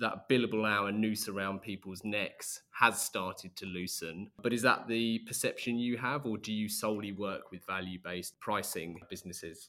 that 0.00 0.28
billable 0.28 0.66
hour 0.66 0.90
noose 0.90 1.28
around 1.28 1.60
people's 1.60 2.02
necks 2.04 2.62
has 2.70 3.00
started 3.00 3.54
to 3.54 3.66
loosen. 3.66 4.30
But 4.42 4.54
is 4.54 4.62
that 4.62 4.88
the 4.88 5.18
perception 5.26 5.78
you 5.78 5.98
have, 5.98 6.24
or 6.24 6.38
do 6.38 6.52
you 6.52 6.68
solely 6.68 7.12
work 7.12 7.50
with 7.50 7.66
value 7.66 7.98
based 8.02 8.40
pricing 8.40 8.98
businesses? 9.10 9.68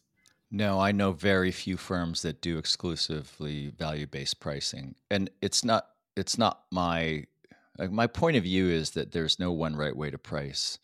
No, 0.52 0.80
I 0.80 0.92
know 0.92 1.14
very 1.14 1.52
few 1.52 1.78
firms 1.78 2.22
that 2.24 2.42
do 2.42 2.58
exclusively 2.58 3.70
value-based 3.70 4.40
pricing. 4.42 4.96
And 5.10 5.30
it's 5.42 5.64
not 5.64 5.88
it's 6.18 6.38
not 6.38 6.64
my 6.72 7.24
like 7.78 7.92
my 7.92 8.06
point 8.06 8.36
of 8.36 8.44
view 8.44 8.70
is 8.70 8.92
that 8.92 9.14
there's 9.14 9.40
no 9.40 9.52
one 9.54 9.76
right 9.78 9.96
way 9.96 10.12
to 10.12 10.18
price 10.18 10.78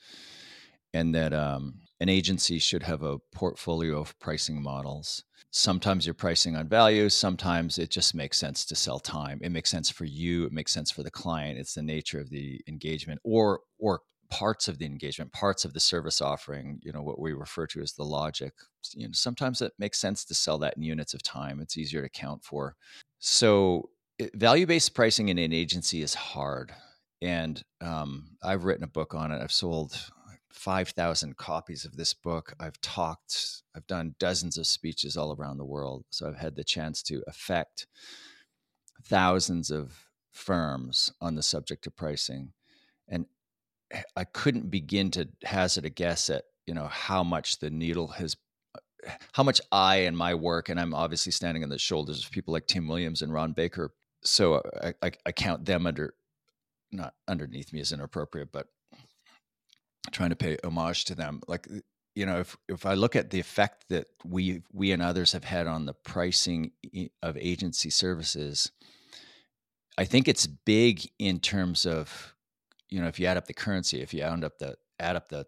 and 0.93 1.13
that 1.15 1.33
um, 1.33 1.81
an 1.99 2.07
agency 2.07 2.59
should 2.59 2.83
have 2.83 3.03
a 3.03 3.19
portfolio 3.33 3.99
of 3.99 4.17
pricing 4.19 4.61
models. 4.61 5.25
Sometimes 5.51 6.05
you're 6.05 6.13
pricing 6.13 6.55
on 6.55 6.69
value, 6.69 7.09
sometimes 7.09 7.77
it 7.77 7.89
just 7.89 8.15
makes 8.15 8.37
sense 8.37 8.63
to 8.65 8.75
sell 8.75 8.99
time. 8.99 9.39
It 9.43 9.51
makes 9.51 9.69
sense 9.69 9.89
for 9.89 10.05
you, 10.05 10.45
it 10.45 10.53
makes 10.53 10.71
sense 10.71 10.91
for 10.91 11.03
the 11.03 11.11
client. 11.11 11.59
It's 11.59 11.73
the 11.73 11.83
nature 11.83 12.21
of 12.21 12.29
the 12.29 12.61
engagement 12.67 13.19
or 13.25 13.61
or 13.79 14.01
parts 14.29 14.67
of 14.67 14.77
the 14.77 14.85
engagement, 14.85 15.31
parts 15.31 15.65
of 15.65 15.73
the 15.73 15.79
service 15.79 16.21
offering, 16.21 16.79
you 16.83 16.91
know, 16.91 17.01
what 17.01 17.19
we 17.19 17.33
refer 17.33 17.67
to 17.67 17.81
as 17.81 17.93
the 17.93 18.03
logic. 18.03 18.53
You 18.93 19.07
know, 19.07 19.13
sometimes 19.13 19.61
it 19.61 19.73
makes 19.79 19.99
sense 19.99 20.25
to 20.25 20.35
sell 20.35 20.57
that 20.59 20.77
in 20.77 20.83
units 20.83 21.13
of 21.13 21.23
time. 21.23 21.59
It's 21.59 21.77
easier 21.77 22.01
to 22.01 22.09
count 22.09 22.43
for. 22.43 22.75
So 23.19 23.89
value-based 24.33 24.93
pricing 24.93 25.29
in 25.29 25.37
an 25.37 25.53
agency 25.53 26.01
is 26.01 26.13
hard. 26.13 26.73
And 27.21 27.63
um, 27.81 28.37
I've 28.43 28.65
written 28.65 28.83
a 28.83 28.87
book 28.87 29.15
on 29.15 29.31
it. 29.31 29.41
I've 29.41 29.51
sold 29.51 29.97
5,000 30.51 31.37
copies 31.37 31.85
of 31.85 31.97
this 31.97 32.13
book. 32.13 32.53
I've 32.59 32.79
talked, 32.81 33.63
I've 33.75 33.87
done 33.87 34.15
dozens 34.19 34.57
of 34.57 34.67
speeches 34.67 35.17
all 35.17 35.35
around 35.35 35.57
the 35.57 35.65
world. 35.65 36.05
So 36.09 36.27
I've 36.27 36.37
had 36.37 36.55
the 36.55 36.63
chance 36.63 37.01
to 37.03 37.23
affect 37.27 37.87
thousands 39.03 39.71
of 39.71 40.07
firms 40.31 41.11
on 41.21 41.35
the 41.35 41.43
subject 41.43 41.87
of 41.87 41.95
pricing. 41.95 42.53
I 44.15 44.23
couldn't 44.25 44.69
begin 44.69 45.11
to 45.11 45.29
hazard 45.43 45.85
a 45.85 45.89
guess 45.89 46.29
at 46.29 46.43
you 46.65 46.73
know 46.73 46.87
how 46.87 47.23
much 47.23 47.59
the 47.59 47.69
needle 47.69 48.09
has 48.09 48.35
uh, 48.75 49.11
how 49.33 49.43
much 49.43 49.61
I 49.71 49.97
and 49.97 50.17
my 50.17 50.35
work, 50.35 50.69
and 50.69 50.79
I'm 50.79 50.93
obviously 50.93 51.31
standing 51.31 51.63
on 51.63 51.69
the 51.69 51.79
shoulders 51.79 52.23
of 52.23 52.31
people 52.31 52.53
like 52.53 52.67
Tim 52.67 52.87
Williams 52.87 53.21
and 53.21 53.33
Ron 53.33 53.53
Baker. 53.53 53.93
So 54.23 54.55
uh, 54.55 54.91
I, 55.01 55.07
I, 55.07 55.11
I 55.27 55.31
count 55.31 55.65
them 55.65 55.87
under, 55.87 56.13
not 56.91 57.13
underneath 57.27 57.71
me 57.71 57.79
is 57.79 57.91
inappropriate, 57.91 58.51
but 58.51 58.67
trying 60.11 60.29
to 60.29 60.35
pay 60.35 60.57
homage 60.63 61.05
to 61.05 61.15
them. 61.15 61.41
Like, 61.47 61.67
uh, 61.71 61.79
you 62.15 62.25
know, 62.25 62.39
if, 62.39 62.57
if 62.67 62.85
I 62.85 62.95
look 62.95 63.15
at 63.15 63.29
the 63.29 63.39
effect 63.39 63.85
that 63.89 64.07
we, 64.25 64.63
we 64.73 64.91
and 64.91 65.03
others 65.03 65.33
have 65.33 65.43
had 65.43 65.67
on 65.67 65.85
the 65.85 65.93
pricing 65.93 66.71
of 67.21 67.37
agency 67.37 67.91
services, 67.91 68.71
I 69.99 70.05
think 70.05 70.27
it's 70.27 70.47
big 70.47 71.07
in 71.19 71.39
terms 71.39 71.85
of 71.85 72.35
you 72.89 73.01
know, 73.01 73.07
if 73.07 73.19
you 73.19 73.27
add 73.27 73.37
up 73.37 73.47
the 73.47 73.53
currency, 73.53 74.01
if 74.01 74.13
you 74.13 74.21
add 74.21 74.43
up 74.43 74.57
the 74.59 74.75
add 74.99 75.15
up 75.15 75.29
the 75.29 75.45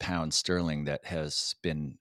pound 0.00 0.34
sterling 0.34 0.84
that 0.84 1.04
has 1.06 1.54
been 1.62 1.98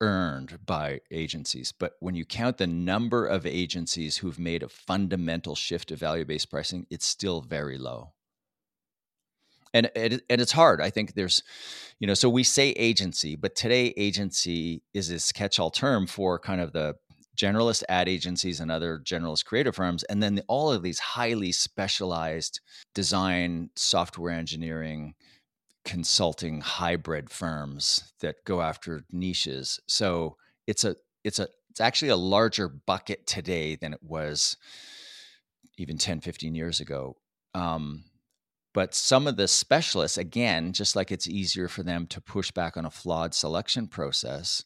earned 0.00 0.58
by 0.66 1.00
agencies, 1.10 1.72
but 1.72 1.94
when 2.00 2.14
you 2.14 2.24
count 2.24 2.58
the 2.58 2.66
number 2.66 3.26
of 3.26 3.46
agencies 3.46 4.18
who've 4.18 4.38
made 4.38 4.62
a 4.62 4.68
fundamental 4.68 5.54
shift 5.54 5.88
to 5.88 5.96
value-based 5.96 6.50
pricing, 6.50 6.86
it's 6.90 7.06
still 7.06 7.40
very 7.40 7.78
low. 7.78 8.12
And, 9.72 9.90
and 9.96 10.22
it's 10.28 10.52
hard. 10.52 10.80
I 10.80 10.90
think 10.90 11.14
there's, 11.14 11.42
you 11.98 12.06
know, 12.06 12.14
so 12.14 12.28
we 12.28 12.44
say 12.44 12.70
agency, 12.70 13.34
but 13.34 13.56
today 13.56 13.92
agency 13.96 14.82
is 14.92 15.08
this 15.08 15.32
catch-all 15.32 15.70
term 15.70 16.06
for 16.06 16.38
kind 16.38 16.60
of 16.60 16.72
the 16.72 16.94
generalist 17.36 17.82
ad 17.88 18.08
agencies 18.08 18.60
and 18.60 18.70
other 18.70 18.98
generalist 18.98 19.44
creative 19.44 19.74
firms, 19.74 20.02
and 20.04 20.22
then 20.22 20.42
all 20.48 20.72
of 20.72 20.82
these 20.82 20.98
highly 20.98 21.52
specialized 21.52 22.60
design, 22.94 23.70
software 23.76 24.32
engineering, 24.32 25.14
consulting 25.84 26.60
hybrid 26.60 27.30
firms 27.30 28.12
that 28.20 28.36
go 28.44 28.62
after 28.62 29.04
niches. 29.10 29.80
So 29.86 30.36
it's 30.66 30.84
a 30.84 30.96
it's 31.24 31.38
a 31.38 31.48
it's 31.70 31.80
actually 31.80 32.10
a 32.10 32.16
larger 32.16 32.68
bucket 32.68 33.26
today 33.26 33.74
than 33.74 33.92
it 33.92 34.02
was 34.02 34.56
even 35.76 35.98
10 35.98 36.20
15 36.20 36.54
years 36.54 36.80
ago 36.80 37.16
um, 37.54 38.04
but 38.72 38.94
some 38.94 39.26
of 39.26 39.36
the 39.36 39.48
specialists 39.48 40.18
again 40.18 40.72
just 40.72 40.94
like 40.94 41.10
it's 41.10 41.26
easier 41.26 41.68
for 41.68 41.82
them 41.82 42.06
to 42.06 42.20
push 42.20 42.50
back 42.52 42.76
on 42.76 42.84
a 42.84 42.90
flawed 42.90 43.34
selection 43.34 43.86
process 43.86 44.64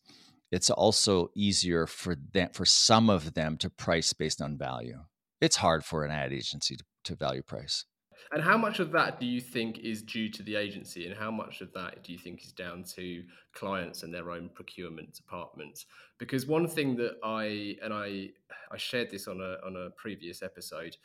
it's 0.50 0.70
also 0.70 1.30
easier 1.34 1.86
for 1.86 2.16
them 2.32 2.50
for 2.52 2.64
some 2.64 3.10
of 3.10 3.34
them 3.34 3.56
to 3.58 3.70
price 3.70 4.12
based 4.12 4.40
on 4.40 4.56
value. 4.56 5.00
It's 5.40 5.56
hard 5.56 5.84
for 5.84 6.04
an 6.04 6.10
ad 6.10 6.32
agency 6.32 6.76
to, 6.76 6.84
to 7.04 7.14
value 7.14 7.42
price. 7.42 7.84
And 8.32 8.42
how 8.42 8.58
much 8.58 8.78
of 8.78 8.90
that 8.92 9.20
do 9.20 9.26
you 9.26 9.40
think 9.40 9.78
is 9.78 10.02
due 10.02 10.28
to 10.30 10.42
the 10.42 10.56
agency, 10.56 11.06
and 11.06 11.16
how 11.16 11.30
much 11.30 11.60
of 11.60 11.72
that 11.72 12.02
do 12.02 12.12
you 12.12 12.18
think 12.18 12.44
is 12.44 12.52
down 12.52 12.84
to 12.96 13.22
clients 13.54 14.02
and 14.02 14.12
their 14.12 14.30
own 14.30 14.50
procurement 14.54 15.14
departments? 15.14 15.86
Because 16.18 16.46
one 16.46 16.66
thing 16.66 16.96
that 16.96 17.16
I 17.22 17.76
and 17.82 17.94
I 17.94 18.30
I 18.70 18.76
shared 18.76 19.10
this 19.10 19.28
on 19.28 19.40
a 19.40 19.64
on 19.66 19.76
a 19.76 19.90
previous 19.90 20.42
episode. 20.42 20.96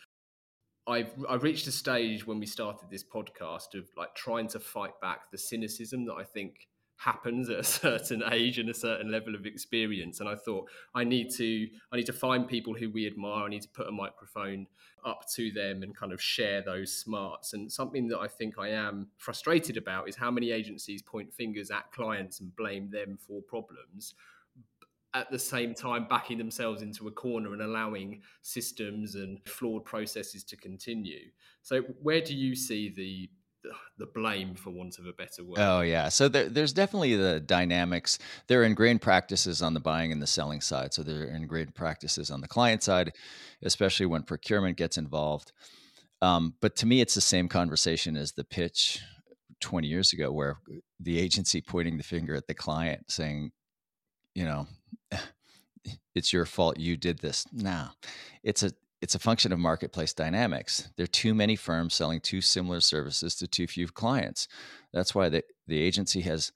I've 0.85 1.13
I've 1.29 1.43
reached 1.43 1.67
a 1.67 1.71
stage 1.71 2.27
when 2.27 2.39
we 2.39 2.45
started 2.45 2.89
this 2.89 3.05
podcast 3.05 3.73
of 3.75 3.87
like 3.95 4.13
trying 4.15 4.47
to 4.49 4.59
fight 4.59 4.99
back 5.01 5.31
the 5.31 5.37
cynicism 5.37 6.05
that 6.07 6.15
I 6.15 6.23
think 6.23 6.67
happens 7.03 7.49
at 7.49 7.59
a 7.59 7.63
certain 7.85 8.23
age 8.31 8.59
and 8.59 8.69
a 8.69 8.73
certain 8.73 9.11
level 9.11 9.35
of 9.35 9.45
experience. 9.45 10.19
And 10.19 10.29
i 10.29 10.35
thought 10.35 10.69
i 10.95 11.03
need 11.03 11.29
to 11.35 11.67
i 11.91 11.97
need 11.97 12.05
to 12.05 12.13
find 12.13 12.47
people 12.47 12.73
who 12.73 12.89
we 12.89 13.05
admire. 13.07 13.45
I 13.45 13.49
need 13.49 13.61
to 13.63 13.69
put 13.69 13.87
a 13.87 13.91
microphone 13.91 14.67
up 15.05 15.25
to 15.35 15.51
them 15.51 15.83
and 15.83 15.95
kind 15.95 16.13
of 16.13 16.21
share 16.21 16.61
those 16.61 16.93
smarts. 16.93 17.53
And 17.53 17.71
something 17.71 18.07
that 18.07 18.19
i 18.19 18.27
think 18.27 18.57
i 18.57 18.69
am 18.69 19.07
frustrated 19.17 19.77
about 19.77 20.07
is 20.07 20.15
how 20.15 20.31
many 20.31 20.51
agencies 20.51 21.01
point 21.01 21.33
fingers 21.33 21.71
at 21.71 21.91
clients 21.91 22.39
and 22.39 22.55
blame 22.55 22.89
them 22.89 23.17
for 23.19 23.41
problems 23.41 24.15
at 25.13 25.29
the 25.29 25.37
same 25.37 25.75
time 25.75 26.07
backing 26.09 26.37
themselves 26.37 26.81
into 26.81 27.07
a 27.07 27.11
corner 27.11 27.53
and 27.53 27.61
allowing 27.61 28.21
systems 28.41 29.13
and 29.15 29.39
flawed 29.45 29.85
processes 29.85 30.43
to 30.43 30.57
continue. 30.57 31.29
So 31.61 31.81
where 32.01 32.21
do 32.21 32.33
you 32.33 32.55
see 32.55 32.89
the 32.89 33.29
the 33.97 34.05
blame 34.07 34.55
for 34.55 34.69
want 34.69 34.99
of 34.99 35.05
a 35.05 35.13
better 35.13 35.43
word. 35.43 35.57
Oh 35.57 35.81
yeah, 35.81 36.09
so 36.09 36.27
there, 36.27 36.49
there's 36.49 36.73
definitely 36.73 37.15
the 37.15 37.39
dynamics. 37.39 38.19
There 38.47 38.61
are 38.61 38.65
ingrained 38.65 39.01
practices 39.01 39.61
on 39.61 39.73
the 39.73 39.79
buying 39.79 40.11
and 40.11 40.21
the 40.21 40.27
selling 40.27 40.61
side. 40.61 40.93
So 40.93 41.03
there 41.03 41.21
are 41.23 41.35
ingrained 41.35 41.75
practices 41.75 42.31
on 42.31 42.41
the 42.41 42.47
client 42.47 42.83
side, 42.83 43.13
especially 43.61 44.05
when 44.05 44.23
procurement 44.23 44.77
gets 44.77 44.97
involved. 44.97 45.51
Um, 46.21 46.55
but 46.61 46.75
to 46.77 46.85
me, 46.85 47.01
it's 47.01 47.15
the 47.15 47.21
same 47.21 47.49
conversation 47.49 48.15
as 48.15 48.31
the 48.31 48.45
pitch 48.45 49.01
20 49.59 49.87
years 49.87 50.13
ago, 50.13 50.31
where 50.31 50.57
the 50.99 51.19
agency 51.19 51.61
pointing 51.61 51.97
the 51.97 52.03
finger 52.03 52.35
at 52.35 52.47
the 52.47 52.53
client, 52.53 53.11
saying, 53.11 53.51
you 54.33 54.45
know, 54.45 54.67
it's 56.15 56.31
your 56.31 56.45
fault 56.45 56.79
you 56.79 56.95
did 56.97 57.19
this. 57.19 57.45
Nah, 57.51 57.89
it's 58.43 58.63
a 58.63 58.71
it's 59.03 59.15
a 59.15 59.19
function 59.19 59.51
of 59.51 59.59
marketplace 59.59 60.13
dynamics. 60.13 60.89
There 60.95 61.03
are 61.03 61.07
too 61.07 61.33
many 61.33 61.57
firms 61.57 61.93
selling 61.93 62.21
too 62.21 62.39
similar 62.39 62.79
services 62.79 63.35
to 63.35 63.47
too 63.47 63.67
few 63.67 63.89
clients. 63.89 64.47
That's 64.93 65.13
why 65.13 65.27
the, 65.27 65.43
the 65.67 65.81
agency 65.81 66.21
has, 66.21 66.53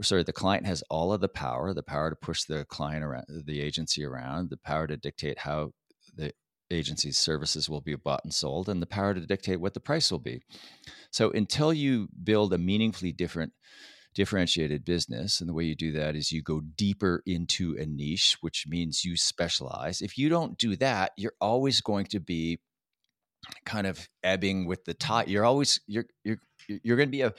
sorry, 0.00 0.22
the 0.22 0.32
client 0.32 0.64
has 0.64 0.82
all 0.88 1.12
of 1.12 1.20
the 1.20 1.28
power, 1.28 1.74
the 1.74 1.82
power 1.82 2.08
to 2.08 2.16
push 2.16 2.44
the 2.44 2.64
client 2.64 3.04
around, 3.04 3.26
the 3.28 3.60
agency 3.60 4.02
around, 4.02 4.48
the 4.48 4.56
power 4.56 4.86
to 4.86 4.96
dictate 4.96 5.40
how 5.40 5.72
the 6.16 6.32
agency's 6.70 7.18
services 7.18 7.68
will 7.68 7.82
be 7.82 7.94
bought 7.96 8.24
and 8.24 8.32
sold, 8.32 8.70
and 8.70 8.80
the 8.80 8.86
power 8.86 9.12
to 9.12 9.20
dictate 9.20 9.60
what 9.60 9.74
the 9.74 9.80
price 9.80 10.10
will 10.10 10.20
be. 10.20 10.40
So 11.10 11.30
until 11.32 11.70
you 11.70 12.08
build 12.24 12.54
a 12.54 12.58
meaningfully 12.58 13.12
different 13.12 13.52
differentiated 14.14 14.84
business. 14.84 15.40
And 15.40 15.48
the 15.48 15.54
way 15.54 15.64
you 15.64 15.74
do 15.74 15.92
that 15.92 16.16
is 16.16 16.32
you 16.32 16.42
go 16.42 16.60
deeper 16.60 17.22
into 17.26 17.76
a 17.78 17.86
niche, 17.86 18.36
which 18.40 18.66
means 18.68 19.04
you 19.04 19.16
specialize. 19.16 20.00
If 20.00 20.18
you 20.18 20.28
don't 20.28 20.58
do 20.58 20.76
that, 20.76 21.12
you're 21.16 21.34
always 21.40 21.80
going 21.80 22.06
to 22.06 22.20
be 22.20 22.60
kind 23.64 23.86
of 23.86 24.08
ebbing 24.22 24.66
with 24.66 24.84
the 24.84 24.94
tide. 24.94 25.28
You're 25.28 25.44
always 25.44 25.80
you're 25.86 26.06
you're 26.24 26.38
you're 26.68 26.96
going 26.96 27.08
to 27.08 27.12
be 27.12 27.22
a 27.22 27.32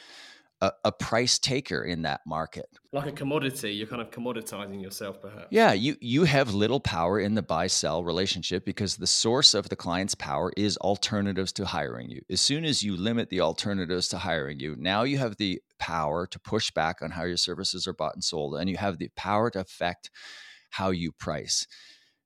a, 0.62 0.71
a, 0.86 0.91
price 0.91 1.39
taker 1.39 1.84
in 1.84 2.04
that 2.04 2.21
market. 2.26 2.67
Like 2.93 3.08
a 3.08 3.12
commodity, 3.12 3.74
you're 3.74 3.88
kind 3.88 4.02
of 4.02 4.12
commoditizing 4.12 4.82
yourself, 4.82 5.19
perhaps. 5.19 5.47
Yeah, 5.50 5.74
you 5.74 5.97
you 6.00 6.24
have 6.26 6.54
little 6.54 6.80
power 6.80 7.19
in 7.19 7.34
the 7.34 7.41
buy 7.41 7.67
sell 7.67 8.04
relationship 8.04 8.63
because 8.63 8.95
the 8.95 9.08
source 9.08 9.54
of 9.54 9.69
the 9.69 9.76
client's 9.76 10.13
power 10.15 10.52
is 10.56 10.78
alternatives 10.78 11.52
to 11.54 11.65
hiring 11.65 12.10
you. 12.10 12.21
As 12.30 12.41
soon 12.41 12.63
as 12.63 12.84
you 12.84 12.95
limit 12.95 13.30
the 13.30 13.41
alternatives 13.41 14.08
to 14.10 14.19
hiring 14.19 14.60
you, 14.60 14.76
now 14.78 15.04
you 15.04 15.17
have 15.17 15.38
the 15.38 15.62
power 15.80 16.28
to 16.28 16.39
push 16.39 16.69
back 16.71 17.02
on 17.02 17.12
how 17.12 17.24
your 17.24 17.38
services 17.38 17.88
are 17.88 17.93
bought 17.93 18.13
and 18.13 18.24
sold, 18.24 18.56
and 18.56 18.69
you 18.69 18.78
have 18.78 19.00
the 19.00 19.10
power 19.15 19.50
to 19.50 19.60
affect 19.60 20.12
how 20.69 20.91
you 20.91 21.12
price. 21.12 21.65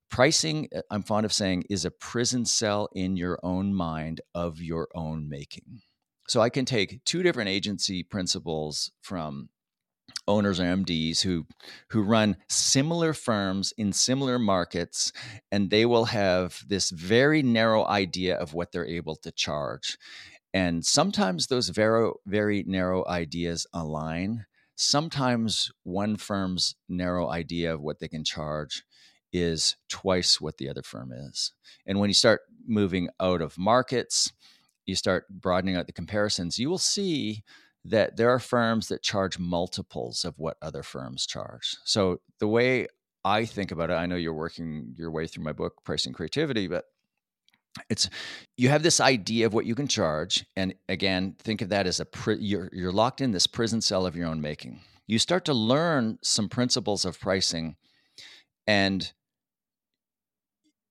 Pricing, 0.10 0.68
uh, 0.76 0.82
I'm 0.92 1.04
fond 1.04 1.26
of 1.26 1.34
saying, 1.34 1.66
is 1.70 1.86
a 1.86 1.92
prison 1.92 2.46
cell 2.46 2.90
in 2.94 3.18
your 3.18 3.40
own 3.44 3.74
mind 3.74 4.22
of 4.34 4.62
your 4.62 4.88
own 4.94 5.30
making. 5.30 5.82
So 6.28 6.42
I 6.42 6.50
can 6.50 6.66
take 6.66 7.04
two 7.06 7.24
different 7.24 7.50
agency 7.50 8.04
principals 8.04 8.92
from 9.02 9.50
owners 10.28 10.60
or 10.60 10.64
MDs 10.64 11.22
who 11.22 11.46
who 11.90 12.02
run 12.02 12.38
similar 12.48 13.14
firms 13.14 13.74
in 13.78 13.94
similar 13.94 14.40
markets 14.40 15.12
and 15.52 15.70
they 15.70 15.86
will 15.86 16.06
have 16.06 16.64
this 16.68 16.90
very 16.90 17.44
narrow 17.44 17.86
idea 17.88 18.36
of 18.36 18.54
what 18.54 18.72
they're 18.72 18.88
able 18.88 19.16
to 19.18 19.32
charge. 19.32 19.98
And 20.54 20.86
sometimes 20.86 21.48
those 21.48 21.70
very 21.70 22.12
very 22.26 22.64
narrow 22.68 23.06
ideas 23.08 23.68
align. 23.74 24.46
Sometimes 24.76 25.72
one 25.84 26.18
firm's 26.18 26.76
narrow 26.90 27.30
idea 27.30 27.74
of 27.74 27.82
what 27.82 28.00
they 28.00 28.08
can 28.08 28.24
charge 28.24 28.84
is 29.32 29.76
twice 29.90 30.40
what 30.40 30.58
the 30.58 30.70
other 30.70 30.84
firm 30.84 31.12
is. 31.12 31.54
And 31.86 32.00
when 32.00 32.10
you 32.10 32.14
start 32.14 32.42
moving 32.68 33.10
out 33.20 33.42
of 33.42 33.58
markets, 33.58 34.32
you 34.86 34.96
start 34.96 35.28
broadening 35.30 35.76
out 35.76 35.88
the 35.88 35.94
comparisons, 35.94 36.60
you 36.60 36.70
will 36.70 36.78
see 36.78 37.44
that 37.84 38.18
there 38.18 38.30
are 38.30 38.40
firms 38.40 38.88
that 38.88 39.04
charge 39.04 39.38
multiples 39.38 40.26
of 40.26 40.38
what 40.38 40.58
other 40.62 40.84
firms 40.84 41.26
charge. 41.26 41.78
So 41.84 42.20
the 42.40 42.48
way 42.48 42.88
I 43.24 43.46
think 43.46 43.72
about 43.72 43.90
it, 43.90 43.94
I 43.94 44.06
know 44.06 44.16
you're 44.16 44.34
working 44.34 44.94
your 44.98 45.12
way 45.12 45.28
through 45.28 45.44
my 45.44 45.52
book, 45.52 45.84
Pricing 45.84 46.14
Creativity, 46.14 46.68
but 46.68 46.86
it's 47.90 48.10
you 48.58 48.70
have 48.70 48.84
this 48.84 49.00
idea 49.00 49.46
of 49.46 49.54
what 49.54 49.66
you 49.66 49.76
can 49.76 49.88
charge, 49.88 50.46
and 50.56 50.74
again, 50.88 51.36
think 51.40 51.62
of 51.62 51.70
that 51.70 51.88
as 51.88 52.00
a 52.00 52.06
pri- 52.06 52.38
you're 52.40 52.70
you're 52.72 52.92
locked 52.92 53.22
in 53.22 53.32
this 53.32 53.48
prison 53.48 53.82
cell 53.82 54.06
of 54.06 54.16
your 54.16 54.28
own 54.28 54.42
making. 54.42 54.80
You 55.08 55.20
start 55.20 55.46
to 55.46 55.54
learn 55.54 56.18
some 56.22 56.48
principles 56.48 57.04
of 57.04 57.20
pricing, 57.20 57.76
and 58.66 59.12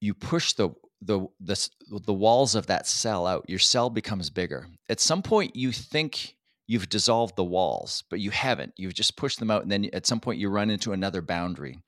you 0.01 0.13
push 0.13 0.53
the 0.53 0.71
the 1.03 1.27
the 1.41 1.69
the 1.89 2.13
walls 2.13 2.55
of 2.55 2.67
that 2.67 2.87
cell 2.87 3.27
out. 3.27 3.45
Your 3.49 3.59
cell 3.59 3.91
becomes 3.91 4.31
bigger. 4.31 4.69
At 4.89 5.01
some 5.01 5.23
point, 5.23 5.55
you 5.57 5.73
think 5.73 6.37
you've 6.67 6.89
dissolved 6.89 7.37
the 7.37 7.45
walls, 7.45 8.05
but 8.09 8.21
you 8.21 8.31
haven't. 8.31 8.73
You've 8.77 8.95
just 8.95 9.17
pushed 9.17 9.39
them 9.39 9.51
out, 9.51 9.63
and 9.63 9.71
then 9.71 9.89
at 9.93 10.07
some 10.07 10.21
point, 10.21 10.39
you 10.39 10.49
run 10.49 10.71
into 10.71 10.93
another 10.93 11.23
boundary. 11.23 11.79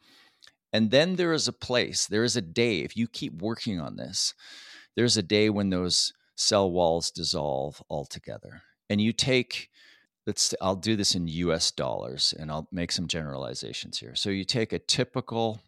And 0.73 0.91
then 0.91 1.17
there 1.17 1.33
is 1.33 1.49
a 1.49 1.53
place, 1.53 2.07
there 2.07 2.25
is 2.25 2.37
a 2.37 2.43
day. 2.43 2.81
If 2.81 2.97
you 2.97 3.07
keep 3.09 3.41
working 3.41 3.81
on 3.81 3.97
this, 3.97 4.35
there's 4.95 5.17
a 5.17 5.23
day 5.23 5.49
when 5.49 5.71
those 5.71 6.13
cell 6.37 6.71
walls 6.71 7.11
dissolve 7.11 7.83
altogether, 7.89 8.63
and 8.91 9.01
you 9.01 9.13
take. 9.13 9.71
Let's. 10.27 10.55
I'll 10.61 10.75
do 10.75 10.97
this 10.97 11.15
in 11.15 11.29
U.S. 11.29 11.71
dollars, 11.71 12.35
and 12.37 12.51
I'll 12.51 12.67
make 12.73 12.91
some 12.91 13.07
generalizations 13.07 13.99
here. 13.99 14.17
So 14.17 14.29
you 14.29 14.45
take 14.45 14.73
a 14.73 14.81
typical 14.81 15.61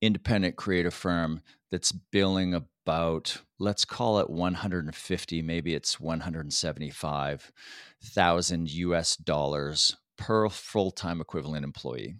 independent 0.00 0.56
creative 0.56 0.94
firm 0.94 1.42
that's 1.70 1.92
billing 1.92 2.54
about 2.54 3.42
let's 3.58 3.84
call 3.84 4.18
it 4.18 4.28
150 4.28 5.42
maybe 5.42 5.74
it's 5.74 6.00
175,000 6.00 8.70
US 8.70 9.16
dollars 9.16 9.96
per 10.22 10.48
full-time 10.48 11.20
equivalent 11.20 11.64
employee. 11.64 12.16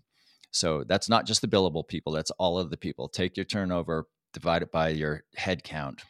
So 0.50 0.84
that's 0.84 1.08
not 1.08 1.24
just 1.24 1.40
the 1.40 1.48
billable 1.48 1.86
people, 1.86 2.12
that's 2.12 2.32
all 2.32 2.58
of 2.58 2.70
the 2.70 2.76
people. 2.76 3.08
Take 3.08 3.36
your 3.36 3.44
turnover, 3.44 4.06
divide 4.32 4.62
it 4.62 4.72
by 4.72 4.88
your 4.88 5.22
head 5.36 5.64
count. 5.64 6.02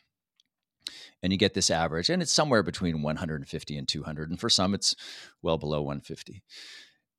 And 1.23 1.33
you 1.33 1.39
get 1.39 1.55
this 1.55 1.71
average 1.71 2.11
and 2.11 2.23
it's 2.23 2.33
somewhere 2.33 2.63
between 2.63 3.03
150 3.03 3.77
and 3.77 3.87
200 3.87 4.31
and 4.31 4.41
for 4.41 4.51
some 4.51 4.75
it's 4.75 4.97
well 5.43 5.59
below 5.59 5.83
150. 5.83 6.43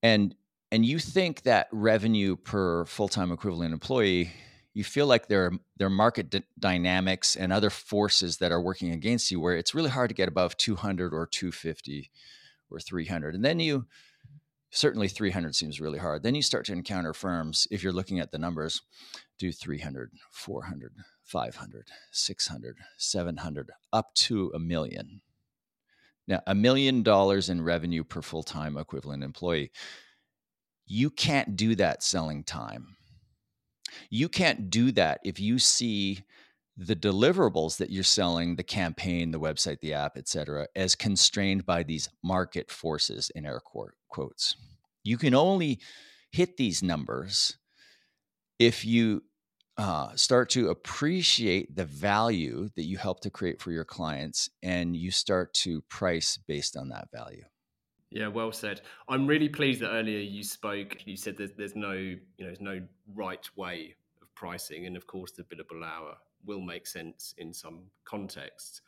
And 0.01 0.35
and 0.73 0.83
you 0.83 0.97
think 0.97 1.43
that 1.43 1.67
revenue 1.71 2.35
per 2.35 2.83
full-time 2.85 3.31
equivalent 3.31 3.73
employee 3.73 4.31
you 4.73 4.83
feel 4.83 5.05
like 5.05 5.27
there 5.27 5.45
are 5.45 5.51
there 5.77 5.85
are 5.85 5.91
market 5.91 6.31
d- 6.31 6.41
dynamics 6.57 7.35
and 7.35 7.53
other 7.53 7.69
forces 7.69 8.37
that 8.37 8.51
are 8.51 8.59
working 8.61 8.91
against 8.91 9.29
you 9.29 9.39
where 9.39 9.55
it's 9.55 9.75
really 9.75 9.91
hard 9.91 10.09
to 10.09 10.15
get 10.15 10.27
above 10.27 10.57
200 10.57 11.13
or 11.13 11.27
250 11.27 12.09
or 12.71 12.79
300 12.79 13.35
and 13.35 13.45
then 13.45 13.59
you 13.59 13.85
certainly 14.71 15.07
300 15.07 15.55
seems 15.55 15.79
really 15.79 15.99
hard. 15.99 16.23
Then 16.23 16.33
you 16.33 16.41
start 16.41 16.65
to 16.65 16.73
encounter 16.73 17.13
firms 17.13 17.67
if 17.69 17.83
you're 17.83 17.93
looking 17.93 18.19
at 18.19 18.31
the 18.31 18.39
numbers 18.39 18.81
do 19.37 19.51
300 19.51 20.11
400 20.31 20.93
500 21.23 21.87
600 22.11 22.77
700 22.97 23.71
up 23.93 24.15
to 24.15 24.51
a 24.55 24.59
million. 24.59 25.21
Now 26.27 26.41
a 26.47 26.55
million 26.55 27.03
dollars 27.03 27.47
in 27.49 27.61
revenue 27.61 28.03
per 28.03 28.23
full-time 28.23 28.75
equivalent 28.75 29.23
employee 29.23 29.71
you 30.85 31.09
can't 31.09 31.55
do 31.55 31.75
that 31.75 32.03
selling 32.03 32.43
time. 32.43 32.95
You 34.09 34.29
can't 34.29 34.69
do 34.69 34.91
that 34.93 35.19
if 35.23 35.39
you 35.39 35.59
see 35.59 36.23
the 36.75 36.95
deliverables 36.95 37.77
that 37.77 37.91
you're 37.91 38.03
selling, 38.03 38.55
the 38.55 38.63
campaign, 38.63 39.31
the 39.31 39.39
website, 39.39 39.79
the 39.79 39.93
app, 39.93 40.17
et 40.17 40.27
cetera, 40.27 40.67
as 40.75 40.95
constrained 40.95 41.65
by 41.65 41.83
these 41.83 42.09
market 42.23 42.71
forces 42.71 43.29
in 43.35 43.45
air 43.45 43.61
quotes. 44.09 44.55
You 45.03 45.17
can 45.17 45.35
only 45.35 45.79
hit 46.31 46.57
these 46.57 46.81
numbers 46.81 47.57
if 48.57 48.83
you 48.85 49.23
uh, 49.77 50.15
start 50.15 50.49
to 50.51 50.69
appreciate 50.69 51.75
the 51.75 51.85
value 51.85 52.69
that 52.75 52.83
you 52.83 52.97
help 52.97 53.19
to 53.21 53.29
create 53.29 53.61
for 53.61 53.71
your 53.71 53.85
clients 53.85 54.49
and 54.61 54.95
you 54.95 55.11
start 55.11 55.53
to 55.53 55.81
price 55.89 56.37
based 56.47 56.77
on 56.77 56.89
that 56.89 57.07
value. 57.13 57.43
Yeah, 58.13 58.27
well 58.27 58.51
said. 58.51 58.81
I'm 59.09 59.25
really 59.25 59.49
pleased 59.49 59.81
that 59.81 59.89
earlier 59.89 60.19
you 60.19 60.43
spoke. 60.43 60.97
You 61.03 61.17
said 61.17 61.35
there's, 61.35 61.53
there's 61.57 61.75
no, 61.75 61.93
you 61.93 62.19
know, 62.39 62.45
there's 62.45 62.61
no 62.61 62.79
right 63.15 63.49
way 63.55 63.95
of 64.21 64.33
pricing, 64.35 64.85
and 64.85 64.95
of 64.95 65.07
course, 65.07 65.31
the 65.31 65.41
billable 65.41 65.83
hour 65.83 66.15
will 66.45 66.61
make 66.61 66.85
sense 66.85 67.33
in 67.39 67.51
some 67.51 67.85
contexts. 68.05 68.81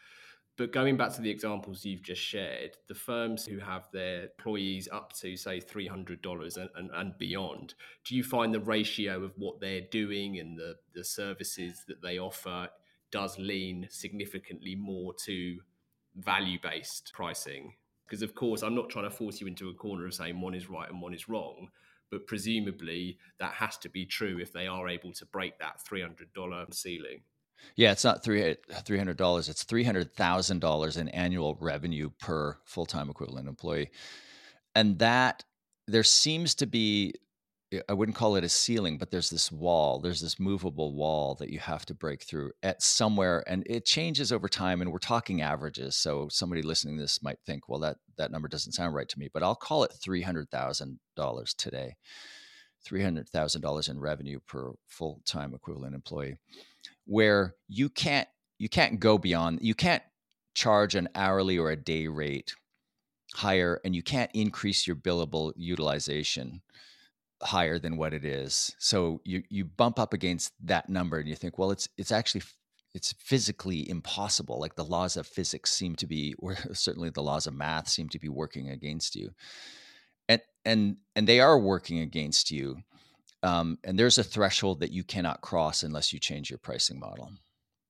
But 0.58 0.72
going 0.72 0.96
back 0.96 1.12
to 1.14 1.22
the 1.22 1.30
examples 1.32 1.84
you've 1.84 2.04
just 2.04 2.22
shared, 2.22 2.78
the 2.88 2.94
firms 2.94 3.48
who 3.48 3.58
have 3.58 3.88
their 3.92 4.26
employees 4.26 4.88
up 4.92 5.12
to 5.14 5.36
say 5.36 5.60
three 5.60 5.88
hundred 5.88 6.22
dollars 6.22 6.58
and, 6.58 6.70
and, 6.76 6.92
and 6.94 7.18
beyond, 7.18 7.74
do 8.06 8.16
you 8.16 8.24
find 8.24 8.54
the 8.54 8.60
ratio 8.60 9.24
of 9.24 9.34
what 9.38 9.60
they're 9.60 9.88
doing 9.90 10.38
and 10.38 10.56
the 10.56 10.76
the 10.94 11.04
services 11.04 11.84
that 11.88 12.02
they 12.04 12.20
offer 12.20 12.70
does 13.10 13.40
lean 13.40 13.88
significantly 13.90 14.76
more 14.76 15.16
to 15.26 15.58
value 16.16 16.60
based 16.62 17.12
pricing 17.14 17.74
because, 18.08 18.22
of 18.22 18.36
course, 18.36 18.62
I'm 18.62 18.76
not 18.76 18.90
trying 18.90 19.10
to 19.10 19.16
force 19.16 19.42
you 19.42 19.48
into 19.48 19.70
a 19.70 19.74
corner 19.74 20.06
of 20.06 20.14
saying 20.14 20.40
one 20.40 20.54
is 20.56 20.70
right 20.70 20.90
and 20.90 21.02
one 21.02 21.14
is 21.14 21.28
wrong, 21.30 21.70
but 22.12 22.28
presumably 22.28 23.18
that 23.40 23.54
has 23.54 23.78
to 23.80 23.90
be 23.90 24.06
true 24.06 24.40
if 24.40 24.54
they 24.54 24.68
are 24.68 24.88
able 24.88 25.12
to 25.14 25.26
break 25.26 25.58
that 25.60 25.80
$300 25.90 26.74
ceiling. 26.74 27.22
Yeah, 27.76 27.92
it's 27.92 28.04
not 28.04 28.24
three 28.24 28.58
hundred 28.98 29.18
dollars. 29.18 29.50
It's 29.50 29.64
three 29.64 29.84
hundred 29.84 30.14
thousand 30.14 30.60
dollars 30.60 30.98
in 30.98 31.08
annual 31.10 31.58
revenue 31.60 32.10
per 32.20 32.58
full 32.66 32.86
time 32.86 33.10
equivalent 33.10 33.48
employee, 33.48 33.92
and 34.76 35.00
that 35.00 35.44
there 35.88 36.04
seems 36.04 36.54
to 36.56 36.68
be 36.68 37.14
I 37.90 37.94
wouldn't 37.94 38.16
call 38.16 38.36
it 38.36 38.44
a 38.44 38.50
ceiling, 38.50 38.98
but 38.98 39.10
there's 39.10 39.30
this 39.30 39.52
wall, 39.52 40.00
there's 40.00 40.22
this 40.22 40.40
movable 40.40 40.94
wall 40.94 41.36
that 41.36 41.50
you 41.50 41.60
have 41.60 41.86
to 41.88 41.96
break 41.96 42.24
through 42.24 42.52
at 42.62 42.82
somewhere, 42.84 43.44
and 43.48 43.64
it 43.66 43.86
changes 43.86 44.32
over 44.32 44.48
time. 44.48 44.82
And 44.82 44.92
we're 44.92 45.00
talking 45.00 45.42
averages, 45.42 45.96
so 45.96 46.28
somebody 46.30 46.62
listening 46.62 46.98
to 46.98 47.04
this 47.04 47.24
might 47.24 47.40
think, 47.46 47.68
well, 47.68 47.80
that 47.80 47.98
that 48.18 48.32
number 48.32 48.48
doesn't 48.48 48.74
sound 48.74 48.94
right 48.94 49.10
to 49.10 49.20
me, 49.20 49.30
but 49.34 49.42
I'll 49.42 49.56
call 49.56 49.84
it 49.84 49.92
three 49.92 50.22
hundred 50.22 50.50
thousand 50.52 51.00
dollars 51.16 51.54
today, 51.56 51.96
three 52.84 53.02
hundred 53.02 53.30
thousand 53.30 53.62
dollars 53.62 53.90
in 53.90 54.00
revenue 54.00 54.40
per 54.48 54.74
full 54.88 55.22
time 55.26 55.54
equivalent 55.54 55.96
employee, 55.96 56.38
where 57.06 57.56
you 57.68 57.90
can't 57.90 58.28
you 58.60 58.70
can't 58.70 59.00
go 59.00 59.18
beyond, 59.18 59.60
you 59.62 59.74
can't 59.76 60.04
charge 60.54 60.96
an 60.96 61.10
hourly 61.16 61.58
or 61.58 61.72
a 61.72 61.76
day 61.76 62.08
rate 62.08 62.54
higher, 63.34 63.82
and 63.84 63.96
you 63.96 64.04
can't 64.04 64.32
increase 64.34 64.86
your 64.86 64.96
billable 64.96 65.52
utilization 65.58 66.62
higher 67.42 67.80
than 67.80 67.98
what 67.98 68.14
it 68.14 68.26
is. 68.26 68.76
So 68.80 69.22
you 69.24 69.44
you 69.50 69.66
bump 69.66 70.00
up 70.00 70.14
against 70.14 70.54
that 70.64 70.90
number 70.90 71.18
and 71.18 71.28
you 71.28 71.36
think, 71.36 71.58
well, 71.58 71.72
it's 71.72 71.90
it's 71.98 72.12
actually 72.12 72.44
it's 72.94 73.14
physically 73.20 73.88
impossible. 73.90 74.60
Like 74.60 74.76
the 74.76 74.86
laws 74.86 75.18
of 75.18 75.28
physics 75.28 75.74
seem 75.74 75.96
to 75.98 76.08
be, 76.08 76.34
or 76.40 76.56
certainly 76.74 77.10
the 77.10 77.22
laws 77.22 77.46
of 77.46 77.54
math 77.54 77.90
seem 77.90 78.10
to 78.10 78.20
be 78.20 78.30
working 78.30 78.70
against 78.70 79.16
you, 79.16 79.32
and 80.30 80.42
and 80.64 80.98
and 81.16 81.28
they 81.28 81.40
are 81.40 81.60
working 81.60 82.00
against 82.00 82.52
you. 82.52 82.78
Um, 83.44 83.78
and 83.84 84.00
there's 84.00 84.18
a 84.18 84.24
threshold 84.24 84.80
that 84.80 84.92
you 84.92 85.04
cannot 85.04 85.42
cross 85.42 85.84
unless 85.84 86.12
you 86.12 86.20
change 86.20 86.50
your 86.50 86.58
pricing 86.58 87.00
model, 87.00 87.32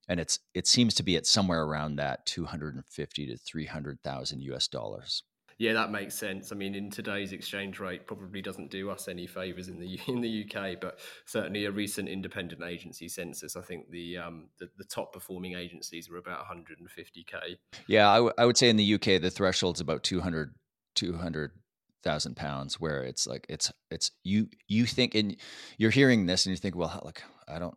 and 0.10 0.20
it's 0.20 0.40
it 0.54 0.68
seems 0.68 0.94
to 0.96 1.04
be 1.04 1.16
at 1.16 1.28
somewhere 1.28 1.64
around 1.64 1.96
that 1.96 2.26
250 2.26 3.28
to 3.28 3.38
300 3.38 4.02
thousand 4.02 4.42
U.S. 4.42 4.68
dollars. 4.68 5.24
Yeah, 5.58 5.72
that 5.74 5.90
makes 5.90 6.16
sense. 6.16 6.52
I 6.52 6.56
mean, 6.56 6.76
in 6.76 6.92
today's 6.92 7.32
exchange 7.32 7.80
rate, 7.80 8.08
probably 8.08 8.42
doesn't 8.42 8.72
do 8.72 8.90
us 8.90 9.08
any 9.08 9.26
favors 9.26 9.70
in 9.70 9.80
the 9.80 9.98
in 10.08 10.22
the 10.22 10.46
UK, 10.46 10.80
but 10.82 11.00
certainly 11.26 11.66
a 11.66 11.72
recent 11.72 12.10
independent 12.10 12.62
agency 12.62 13.08
census, 13.08 13.56
I 13.56 13.62
think 13.62 13.90
the 13.90 14.18
um, 14.18 14.50
the, 14.60 14.70
the 14.78 14.84
top 14.84 15.14
performing 15.14 15.56
agencies 15.56 16.10
were 16.10 16.18
about 16.18 16.46
150k. 16.46 17.58
Yeah, 17.88 18.10
I, 18.10 18.16
w- 18.16 18.34
I 18.38 18.46
would 18.46 18.58
say 18.58 18.70
in 18.70 18.76
the 18.76 18.96
UK 18.96 19.22
the 19.22 19.32
threshold's 19.32 19.80
about 19.80 20.04
200 20.04 20.56
200,000 20.96 22.36
pounds, 22.36 22.80
where 22.80 23.04
it's 23.04 23.28
like 23.28 23.46
it's 23.50 23.72
it's 23.90 24.12
you 24.24 24.48
you 24.68 24.86
think 24.86 25.16
and 25.16 25.38
you're 25.78 25.92
hearing 25.92 26.26
this 26.26 26.46
and 26.46 26.52
you 26.52 26.58
think, 26.58 26.76
well, 26.76 27.02
like 27.06 27.24
I 27.48 27.60
don't 27.60 27.76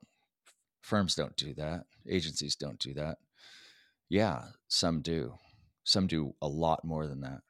firms 0.82 1.14
don't 1.14 1.36
do 1.36 1.54
that, 1.54 1.84
agencies 2.08 2.56
don't 2.56 2.78
do 2.80 2.94
that. 2.94 3.18
Yeah, 4.08 4.42
some 4.66 5.00
do. 5.00 5.34
Some 5.84 6.06
do 6.06 6.34
a 6.42 6.48
lot 6.48 6.84
more 6.84 7.06
than 7.06 7.20
that. 7.20 7.40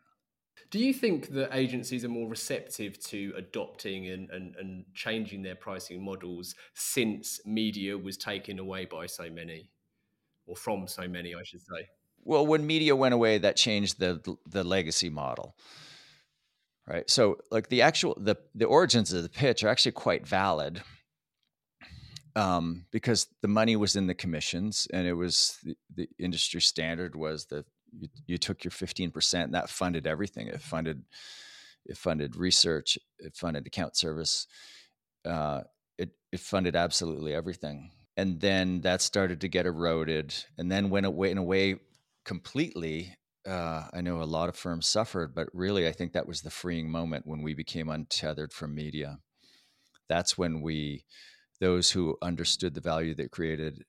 Do 0.70 0.78
you 0.78 0.92
think 0.92 1.28
that 1.30 1.56
agencies 1.56 2.04
are 2.04 2.08
more 2.08 2.28
receptive 2.28 2.98
to 3.04 3.32
adopting 3.36 4.08
and, 4.08 4.28
and, 4.30 4.54
and 4.56 4.84
changing 4.94 5.42
their 5.42 5.54
pricing 5.54 6.04
models 6.04 6.54
since 6.74 7.40
media 7.46 7.96
was 7.96 8.18
taken 8.18 8.58
away 8.58 8.84
by 8.84 9.06
so 9.06 9.30
many, 9.30 9.70
or 10.46 10.56
from 10.56 10.86
so 10.86 11.08
many, 11.08 11.34
I 11.34 11.42
should 11.42 11.62
say? 11.62 11.88
Well, 12.22 12.46
when 12.46 12.66
media 12.66 12.94
went 12.94 13.14
away, 13.14 13.38
that 13.38 13.56
changed 13.56 13.98
the 13.98 14.36
the 14.46 14.62
legacy 14.62 15.08
model, 15.08 15.56
right? 16.86 17.08
So, 17.08 17.38
like 17.50 17.68
the 17.68 17.80
actual 17.82 18.18
the 18.20 18.36
the 18.54 18.66
origins 18.66 19.12
of 19.12 19.22
the 19.22 19.30
pitch 19.30 19.64
are 19.64 19.68
actually 19.68 19.92
quite 19.92 20.26
valid, 20.26 20.82
um, 22.36 22.84
because 22.90 23.28
the 23.40 23.48
money 23.48 23.76
was 23.76 23.96
in 23.96 24.06
the 24.06 24.14
commissions, 24.14 24.86
and 24.92 25.06
it 25.06 25.14
was 25.14 25.56
the, 25.62 25.76
the 25.94 26.08
industry 26.18 26.60
standard 26.60 27.16
was 27.16 27.46
that 27.46 27.64
you, 27.96 28.08
you 28.26 28.38
took 28.38 28.64
your 28.64 28.72
15% 28.72 29.44
and 29.44 29.54
that 29.54 29.70
funded 29.70 30.06
everything. 30.06 30.48
It 30.48 30.60
funded 30.60 31.04
it 31.86 31.96
funded 31.96 32.36
research 32.36 32.98
it 33.18 33.34
funded 33.34 33.66
account 33.66 33.96
service 33.96 34.46
uh, 35.24 35.62
it, 35.96 36.10
it 36.32 36.40
funded 36.40 36.76
absolutely 36.76 37.34
everything. 37.34 37.90
And 38.16 38.40
then 38.40 38.82
that 38.82 39.00
started 39.00 39.40
to 39.40 39.48
get 39.48 39.64
eroded 39.64 40.34
and 40.58 40.70
then 40.70 40.90
went 40.90 41.06
away 41.06 41.28
went 41.28 41.38
away 41.38 41.76
completely 42.24 43.16
uh, 43.48 43.84
i 43.94 44.00
know 44.02 44.20
a 44.20 44.24
lot 44.24 44.50
of 44.50 44.56
firms 44.56 44.86
suffered 44.86 45.34
but 45.34 45.48
really 45.54 45.88
i 45.88 45.92
think 45.92 46.12
that 46.12 46.26
was 46.26 46.42
the 46.42 46.50
freeing 46.50 46.90
moment 46.90 47.26
when 47.26 47.42
we 47.42 47.54
became 47.54 47.88
untethered 47.88 48.52
from 48.52 48.74
media. 48.74 49.18
That's 50.08 50.36
when 50.36 50.60
we 50.60 51.04
those 51.60 51.90
who 51.90 52.16
understood 52.22 52.74
the 52.74 52.80
value 52.80 53.14
that 53.16 53.30
created 53.30 53.84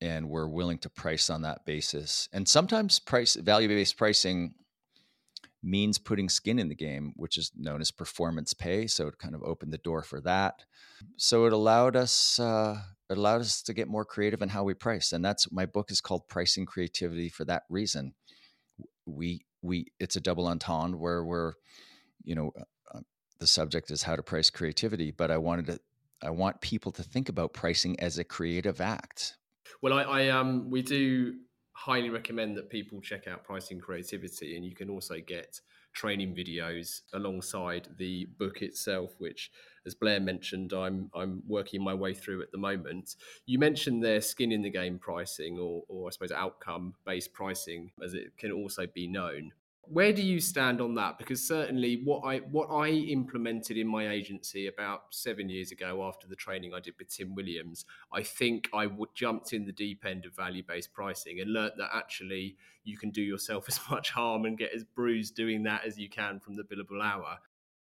and 0.00 0.28
we're 0.28 0.48
willing 0.48 0.78
to 0.78 0.90
price 0.90 1.28
on 1.28 1.42
that 1.42 1.64
basis. 1.64 2.28
And 2.32 2.48
sometimes 2.48 2.98
price 2.98 3.34
value 3.34 3.68
based 3.68 3.96
pricing 3.96 4.54
means 5.62 5.98
putting 5.98 6.28
skin 6.28 6.58
in 6.58 6.68
the 6.68 6.74
game, 6.74 7.12
which 7.16 7.36
is 7.36 7.52
known 7.54 7.80
as 7.80 7.90
performance 7.90 8.54
pay. 8.54 8.86
So 8.86 9.06
it 9.08 9.18
kind 9.18 9.34
of 9.34 9.42
opened 9.42 9.72
the 9.72 9.78
door 9.78 10.02
for 10.02 10.20
that. 10.22 10.64
So 11.16 11.44
it 11.46 11.52
allowed 11.52 11.96
us 11.96 12.38
uh, 12.38 12.80
it 13.08 13.18
allowed 13.18 13.40
us 13.40 13.62
to 13.62 13.74
get 13.74 13.88
more 13.88 14.04
creative 14.04 14.40
in 14.40 14.48
how 14.48 14.64
we 14.64 14.74
price, 14.74 15.12
and 15.12 15.24
that's 15.24 15.50
my 15.50 15.66
book 15.66 15.90
is 15.90 16.00
called 16.00 16.28
Pricing 16.28 16.64
Creativity 16.64 17.28
for 17.28 17.44
that 17.46 17.64
reason. 17.68 18.14
We 19.06 19.44
we 19.62 19.86
it's 19.98 20.16
a 20.16 20.20
double 20.20 20.46
entendre 20.46 20.98
where 20.98 21.24
we're 21.24 21.54
you 22.22 22.34
know 22.34 22.52
uh, 22.58 22.98
uh 22.98 23.00
the 23.38 23.46
subject 23.46 23.90
is 23.90 24.02
how 24.02 24.16
to 24.16 24.22
price 24.22 24.48
creativity, 24.50 25.10
but 25.10 25.30
I 25.30 25.38
wanted 25.38 25.66
to 25.66 25.80
I 26.22 26.30
want 26.30 26.60
people 26.60 26.92
to 26.92 27.02
think 27.02 27.28
about 27.28 27.52
pricing 27.52 27.98
as 28.00 28.18
a 28.18 28.24
creative 28.24 28.80
act 28.80 29.36
well, 29.82 29.92
I, 29.92 30.02
I 30.02 30.28
um 30.28 30.70
we 30.70 30.82
do 30.82 31.34
highly 31.72 32.10
recommend 32.10 32.56
that 32.56 32.68
people 32.68 33.00
check 33.00 33.26
out 33.26 33.44
Pricing 33.44 33.80
Creativity, 33.80 34.56
and 34.56 34.64
you 34.64 34.74
can 34.74 34.90
also 34.90 35.16
get 35.18 35.60
training 35.92 36.34
videos 36.34 37.00
alongside 37.14 37.88
the 37.98 38.26
book 38.38 38.62
itself, 38.62 39.14
which, 39.18 39.50
as 39.86 39.94
Blair 39.94 40.20
mentioned, 40.20 40.72
I'm 40.72 41.10
I'm 41.14 41.42
working 41.46 41.82
my 41.82 41.94
way 41.94 42.14
through 42.14 42.42
at 42.42 42.52
the 42.52 42.58
moment. 42.58 43.16
You 43.46 43.58
mentioned 43.58 44.02
their 44.04 44.20
skin 44.20 44.52
in 44.52 44.62
the 44.62 44.70
game 44.70 44.98
pricing, 44.98 45.58
or 45.58 45.82
or 45.88 46.08
I 46.08 46.10
suppose 46.10 46.32
outcome 46.32 46.94
based 47.04 47.32
pricing, 47.32 47.90
as 48.02 48.14
it 48.14 48.36
can 48.36 48.52
also 48.52 48.86
be 48.86 49.06
known 49.06 49.52
where 49.82 50.12
do 50.12 50.22
you 50.22 50.40
stand 50.40 50.80
on 50.80 50.94
that 50.94 51.18
because 51.18 51.42
certainly 51.42 52.02
what 52.04 52.20
i 52.20 52.38
what 52.38 52.66
i 52.66 52.88
implemented 52.88 53.76
in 53.76 53.86
my 53.86 54.08
agency 54.10 54.66
about 54.66 55.02
seven 55.10 55.48
years 55.48 55.72
ago 55.72 56.06
after 56.06 56.28
the 56.28 56.36
training 56.36 56.72
i 56.74 56.78
did 56.78 56.94
with 56.98 57.08
tim 57.08 57.34
williams 57.34 57.86
i 58.12 58.22
think 58.22 58.68
i 58.72 58.86
would 58.86 59.08
jumped 59.14 59.52
in 59.52 59.64
the 59.64 59.72
deep 59.72 60.04
end 60.04 60.24
of 60.24 60.36
value 60.36 60.62
based 60.66 60.92
pricing 60.92 61.40
and 61.40 61.52
learnt 61.52 61.76
that 61.76 61.88
actually 61.94 62.56
you 62.84 62.96
can 62.96 63.10
do 63.10 63.22
yourself 63.22 63.64
as 63.68 63.80
much 63.90 64.10
harm 64.10 64.44
and 64.44 64.58
get 64.58 64.72
as 64.74 64.84
bruised 64.84 65.34
doing 65.34 65.62
that 65.62 65.84
as 65.84 65.98
you 65.98 66.08
can 66.08 66.38
from 66.38 66.56
the 66.56 66.62
billable 66.62 67.02
hour 67.02 67.38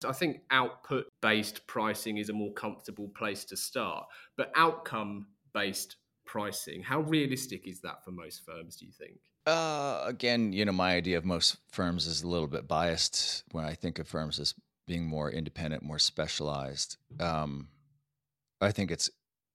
so 0.02 0.10
I 0.10 0.12
think 0.12 0.42
output 0.50 1.06
based 1.22 1.66
pricing 1.66 2.18
is 2.18 2.28
a 2.28 2.32
more 2.32 2.52
comfortable 2.52 3.08
place 3.08 3.44
to 3.46 3.56
start. 3.56 4.06
But 4.36 4.52
outcome 4.54 5.26
based 5.54 5.96
pricing, 6.26 6.82
how 6.82 7.00
realistic 7.00 7.66
is 7.66 7.80
that 7.80 8.04
for 8.04 8.10
most 8.10 8.44
firms, 8.44 8.76
do 8.76 8.86
you 8.86 8.92
think? 8.92 9.18
Uh, 9.46 10.02
again, 10.04 10.52
you 10.52 10.64
know, 10.64 10.72
my 10.72 10.94
idea 10.94 11.16
of 11.16 11.24
most 11.24 11.56
firms 11.70 12.06
is 12.06 12.22
a 12.22 12.28
little 12.28 12.48
bit 12.48 12.66
biased 12.66 13.44
when 13.52 13.64
I 13.64 13.74
think 13.74 13.98
of 13.98 14.08
firms 14.08 14.40
as 14.40 14.54
being 14.86 15.06
more 15.06 15.30
independent, 15.30 15.84
more 15.84 16.00
specialized. 16.00 16.96
Um, 17.20 17.68
I 18.60 18.72
think 18.72 18.90
it's 18.90 19.08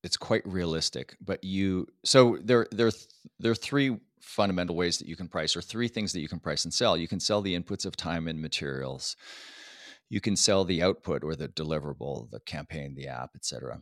it's 0.04 0.18
quite 0.18 0.48
realistic. 0.48 1.16
But 1.20 1.44
you, 1.44 1.88
so 2.06 2.38
there 2.42 2.68
there 2.72 2.92
there 3.40 3.52
are 3.52 3.56
three 3.56 3.98
fundamental 4.22 4.76
ways 4.76 4.98
that 5.00 5.08
you 5.08 5.16
can 5.16 5.28
price, 5.28 5.56
or 5.56 5.62
three 5.62 5.90
things 5.90 6.14
that 6.14 6.22
you 6.22 6.30
can 6.30 6.40
price 6.40 6.64
and 6.64 6.74
sell. 6.74 6.96
You 6.96 7.08
can 7.08 7.20
sell 7.20 7.42
the 7.42 7.60
inputs 7.60 7.86
of 7.86 7.98
time 7.98 8.28
and 8.28 8.42
materials. 8.42 9.18
You 10.10 10.22
can 10.22 10.36
sell 10.36 10.64
the 10.64 10.84
output 10.84 11.24
or 11.24 11.36
the 11.36 11.48
deliverable, 11.50 12.30
the 12.32 12.40
campaign, 12.42 12.96
the 12.96 13.08
app, 13.08 13.32
etc. 13.36 13.82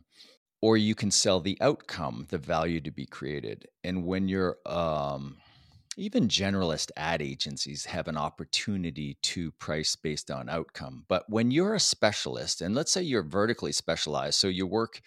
Or 0.62 0.76
you 0.76 0.94
can 0.94 1.10
sell 1.10 1.40
the 1.40 1.58
outcome, 1.60 2.26
the 2.30 2.38
value 2.38 2.80
to 2.82 2.90
be 2.90 3.06
created. 3.06 3.66
And 3.82 4.04
when 4.04 4.28
you're 4.28 4.58
um, 4.66 5.38
even 5.96 6.28
generalist 6.28 6.90
ad 6.96 7.20
agencies 7.20 7.84
have 7.84 8.08
an 8.08 8.16
opportunity 8.16 9.16
to 9.22 9.50
price 9.52 9.96
based 9.96 10.30
on 10.30 10.48
outcome. 10.48 11.04
But 11.08 11.28
when 11.28 11.50
you're 11.50 11.74
a 11.74 11.80
specialist, 11.80 12.60
and 12.60 12.74
let's 12.74 12.92
say 12.92 13.02
you're 13.02 13.22
vertically 13.22 13.72
specialized, 13.72 14.38
so 14.38 14.48
you 14.48 14.66
work 14.66 15.00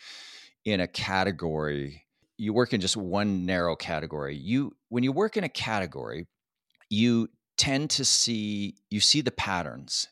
in 0.65 0.81
a 0.81 0.87
category, 0.87 2.03
you 2.37 2.53
work 2.53 2.73
in 2.73 2.81
just 2.81 2.97
one 2.97 3.45
narrow 3.45 3.75
category. 3.75 4.35
You 4.35 4.75
when 4.89 5.03
you 5.03 5.11
work 5.11 5.37
in 5.37 5.43
a 5.43 5.49
category, 5.49 6.27
you 6.89 7.29
tend 7.57 7.89
to 7.91 8.05
see 8.05 8.75
you 8.89 8.99
see 8.99 9.21
the 9.21 9.31
patterns 9.31 10.07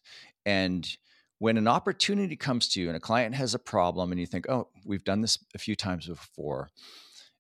and 0.46 0.98
when 1.40 1.58
an 1.58 1.68
opportunity 1.68 2.36
comes 2.36 2.68
to 2.68 2.80
you 2.80 2.88
and 2.88 2.96
a 2.96 3.00
client 3.00 3.34
has 3.34 3.56
a 3.56 3.60
problem 3.60 4.12
and 4.12 4.20
you 4.20 4.28
think, 4.28 4.48
"Oh, 4.48 4.70
we've 4.86 5.04
done 5.04 5.22
this 5.22 5.40
a 5.56 5.58
few 5.58 5.76
times 5.76 6.06
before." 6.06 6.70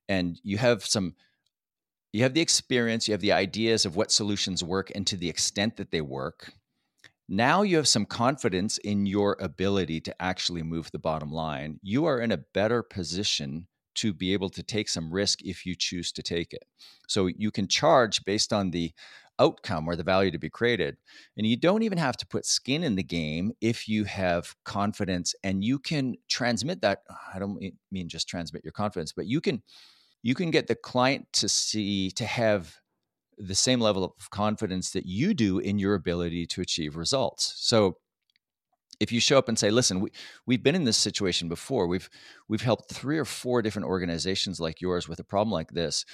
And 0.09 0.39
you 0.43 0.57
have 0.57 0.83
some 0.83 1.15
you 2.13 2.23
have 2.23 2.33
the 2.33 2.41
experience, 2.41 3.07
you 3.07 3.13
have 3.13 3.21
the 3.21 3.31
ideas 3.31 3.85
of 3.85 3.95
what 3.95 4.11
solutions 4.11 4.63
work 4.63 4.91
and 4.93 5.07
to 5.07 5.17
the 5.17 5.29
extent 5.29 5.77
that 5.77 5.91
they 5.91 6.01
work. 6.01 6.53
Now 7.29 7.61
you 7.61 7.77
have 7.77 7.87
some 7.87 8.05
confidence 8.05 8.77
in 8.79 9.05
your 9.05 9.37
ability 9.39 10.01
to 10.01 10.21
actually 10.21 10.63
move 10.63 10.91
the 10.91 10.99
bottom 10.99 11.31
line. 11.31 11.79
You 11.81 12.05
are 12.05 12.19
in 12.19 12.31
a 12.31 12.43
better 12.53 12.83
position 12.83 13.67
to 13.95 14.13
be 14.13 14.33
able 14.33 14.49
to 14.49 14.63
take 14.63 14.89
some 14.89 15.11
risk 15.11 15.41
if 15.43 15.65
you 15.65 15.75
choose 15.75 16.11
to 16.13 16.23
take 16.23 16.53
it. 16.53 16.63
So 17.07 17.27
you 17.27 17.51
can 17.51 17.67
charge 17.67 18.23
based 18.25 18.51
on 18.51 18.71
the 18.71 18.91
outcome 19.39 19.87
or 19.87 19.95
the 19.95 20.03
value 20.03 20.31
to 20.31 20.37
be 20.37 20.49
created. 20.49 20.97
And 21.37 21.47
you 21.47 21.57
don't 21.57 21.83
even 21.83 21.97
have 21.97 22.17
to 22.17 22.27
put 22.27 22.45
skin 22.45 22.83
in 22.83 22.95
the 22.95 23.03
game 23.03 23.53
if 23.61 23.87
you 23.87 24.03
have 24.03 24.53
confidence 24.65 25.33
and 25.43 25.63
you 25.63 25.79
can 25.79 26.15
transmit 26.29 26.81
that. 26.81 26.99
I 27.33 27.39
don't 27.39 27.59
mean 27.91 28.09
just 28.09 28.27
transmit 28.27 28.63
your 28.63 28.73
confidence, 28.73 29.13
but 29.13 29.27
you 29.27 29.41
can 29.41 29.63
you 30.23 30.35
can 30.35 30.51
get 30.51 30.67
the 30.67 30.75
client 30.75 31.27
to 31.33 31.49
see 31.49 32.11
to 32.11 32.25
have 32.25 32.75
the 33.37 33.55
same 33.55 33.79
level 33.79 34.03
of 34.03 34.29
confidence 34.29 34.91
that 34.91 35.05
you 35.05 35.33
do 35.33 35.59
in 35.59 35.79
your 35.79 35.95
ability 35.95 36.45
to 36.45 36.61
achieve 36.61 36.95
results. 36.95 37.53
So 37.57 37.97
if 38.99 39.11
you 39.11 39.19
show 39.19 39.37
up 39.37 39.49
and 39.49 39.57
say, 39.57 39.71
"Listen, 39.71 39.99
we 39.99 40.11
we've 40.45 40.61
been 40.61 40.75
in 40.75 40.83
this 40.83 40.97
situation 40.97 41.49
before. 41.49 41.87
We've 41.87 42.09
we've 42.47 42.61
helped 42.61 42.93
three 42.93 43.17
or 43.17 43.25
four 43.25 43.63
different 43.63 43.87
organizations 43.87 44.59
like 44.59 44.79
yours 44.79 45.09
with 45.09 45.19
a 45.19 45.23
problem 45.23 45.51
like 45.51 45.71
this. 45.71 46.05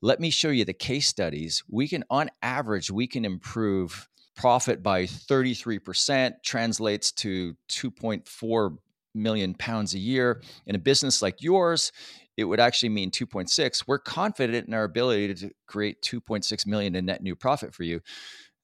Let 0.00 0.20
me 0.20 0.30
show 0.30 0.50
you 0.50 0.64
the 0.64 0.72
case 0.72 1.08
studies. 1.08 1.64
We 1.68 1.88
can 1.88 2.04
on 2.08 2.30
average 2.42 2.90
we 2.90 3.08
can 3.08 3.24
improve 3.24 4.08
profit 4.36 4.82
by 4.82 5.04
33% 5.04 6.34
translates 6.44 7.10
to 7.10 7.56
2.4 7.70 8.76
million 9.14 9.54
pounds 9.54 9.94
a 9.94 9.98
year 9.98 10.42
in 10.66 10.74
a 10.74 10.78
business 10.78 11.22
like 11.22 11.42
yours 11.42 11.90
it 12.36 12.44
would 12.44 12.60
actually 12.60 12.88
mean 12.88 13.10
2.6 13.10 13.84
we're 13.86 13.98
confident 13.98 14.66
in 14.66 14.74
our 14.74 14.84
ability 14.84 15.34
to 15.34 15.50
create 15.66 16.02
2.6 16.02 16.66
million 16.66 16.94
in 16.94 17.06
net 17.06 17.22
new 17.22 17.36
profit 17.36 17.74
for 17.74 17.82
you 17.82 18.00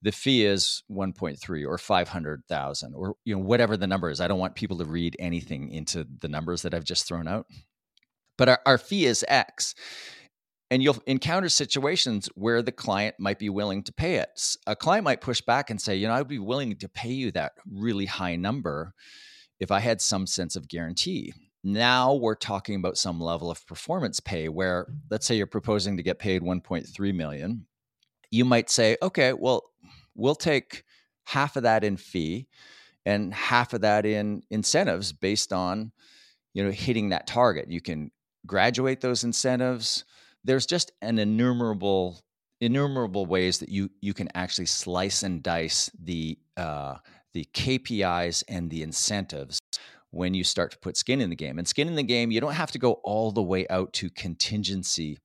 the 0.02 0.12
fee 0.12 0.44
is 0.44 0.82
1.3 0.90 1.66
or 1.66 1.78
500,000 1.78 2.94
or 2.94 3.14
you 3.24 3.34
know 3.34 3.42
whatever 3.42 3.76
the 3.76 3.86
number 3.86 4.10
is 4.10 4.20
i 4.20 4.28
don't 4.28 4.38
want 4.38 4.54
people 4.54 4.78
to 4.78 4.84
read 4.84 5.16
anything 5.18 5.70
into 5.70 6.06
the 6.20 6.28
numbers 6.28 6.62
that 6.62 6.74
i've 6.74 6.84
just 6.84 7.06
thrown 7.06 7.28
out 7.28 7.46
but 8.38 8.48
our, 8.48 8.60
our 8.66 8.78
fee 8.78 9.06
is 9.06 9.24
x 9.28 9.74
and 10.72 10.82
you'll 10.82 10.96
encounter 11.06 11.50
situations 11.50 12.30
where 12.34 12.62
the 12.62 12.72
client 12.72 13.16
might 13.18 13.38
be 13.38 13.50
willing 13.50 13.82
to 13.82 13.92
pay 13.92 14.14
it. 14.14 14.56
A 14.66 14.74
client 14.74 15.04
might 15.04 15.20
push 15.20 15.42
back 15.42 15.68
and 15.68 15.78
say, 15.78 15.96
you 15.96 16.08
know, 16.08 16.14
I'd 16.14 16.28
be 16.28 16.38
willing 16.38 16.74
to 16.76 16.88
pay 16.88 17.10
you 17.10 17.30
that 17.32 17.52
really 17.70 18.06
high 18.06 18.36
number 18.36 18.94
if 19.60 19.70
I 19.70 19.80
had 19.80 20.00
some 20.00 20.26
sense 20.26 20.56
of 20.56 20.68
guarantee. 20.68 21.34
Now 21.64 22.14
we're 22.14 22.34
talking 22.34 22.76
about 22.76 22.98
some 22.98 23.20
level 23.20 23.50
of 23.50 23.66
performance 23.66 24.20
pay 24.20 24.48
where 24.48 24.86
let's 25.10 25.26
say 25.26 25.36
you're 25.36 25.46
proposing 25.46 25.96
to 25.96 26.02
get 26.02 26.18
paid 26.18 26.42
1.3 26.42 27.14
million. 27.14 27.66
You 28.30 28.44
might 28.44 28.70
say, 28.70 28.96
okay, 29.02 29.32
well, 29.32 29.62
we'll 30.14 30.34
take 30.34 30.84
half 31.24 31.56
of 31.56 31.62
that 31.62 31.84
in 31.84 31.96
fee 31.96 32.48
and 33.06 33.32
half 33.32 33.72
of 33.72 33.82
that 33.82 34.06
in 34.06 34.42
incentives 34.50 35.12
based 35.12 35.52
on 35.52 35.92
you 36.54 36.64
know 36.64 36.70
hitting 36.70 37.10
that 37.10 37.26
target. 37.26 37.70
You 37.70 37.80
can 37.80 38.10
graduate 38.46 39.00
those 39.00 39.22
incentives 39.22 40.04
there's 40.44 40.66
just 40.66 40.92
an 41.02 41.18
innumerable 41.18 42.20
innumerable 42.60 43.26
ways 43.26 43.58
that 43.58 43.68
you 43.68 43.90
you 44.00 44.14
can 44.14 44.28
actually 44.34 44.66
slice 44.66 45.22
and 45.22 45.42
dice 45.42 45.90
the 46.02 46.38
uh, 46.56 46.96
the 47.32 47.46
KPIs 47.54 48.44
and 48.48 48.70
the 48.70 48.82
incentives 48.82 49.58
when 50.12 50.32
you 50.32 50.44
start 50.44 50.70
to 50.70 50.78
put 50.78 50.96
skin 50.96 51.20
in 51.20 51.28
the 51.28 51.36
game. 51.36 51.58
And 51.58 51.66
skin 51.66 51.88
in 51.88 51.96
the 51.96 52.02
game, 52.02 52.30
you 52.30 52.40
don't 52.40 52.54
have 52.54 52.70
to 52.70 52.78
go 52.78 52.92
all 53.02 53.32
the 53.32 53.42
way 53.42 53.66
out 53.68 53.92
to 53.94 54.08
contingency 54.10 55.18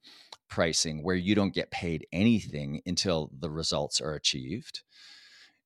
pricing 0.49 1.03
where 1.03 1.15
you 1.15 1.35
don't 1.35 1.53
get 1.53 1.69
paid 1.69 2.07
anything 2.11 2.81
until 2.85 3.29
the 3.37 3.51
results 3.51 4.01
are 4.01 4.15
achieved. 4.15 4.81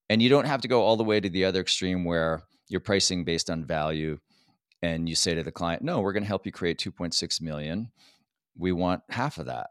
And 0.09 0.21
you 0.21 0.27
don't 0.27 0.47
have 0.47 0.61
to 0.61 0.67
go 0.67 0.81
all 0.81 0.97
the 0.97 1.03
way 1.05 1.19
to 1.19 1.29
the 1.29 1.45
other 1.45 1.61
extreme 1.61 2.03
where 2.03 2.43
you're 2.67 2.81
pricing 2.81 3.23
based 3.23 3.49
on 3.49 3.63
value 3.63 4.17
and 4.81 5.07
you 5.07 5.15
say 5.15 5.33
to 5.35 5.43
the 5.43 5.51
client, 5.51 5.83
"No, 5.83 6.01
we're 6.01 6.13
going 6.13 6.23
to 6.23 6.27
help 6.27 6.45
you 6.45 6.51
create 6.51 6.79
2.6 6.79 7.41
million 7.41 7.91
we 8.57 8.71
want 8.71 9.01
half 9.09 9.37
of 9.37 9.47
that 9.47 9.69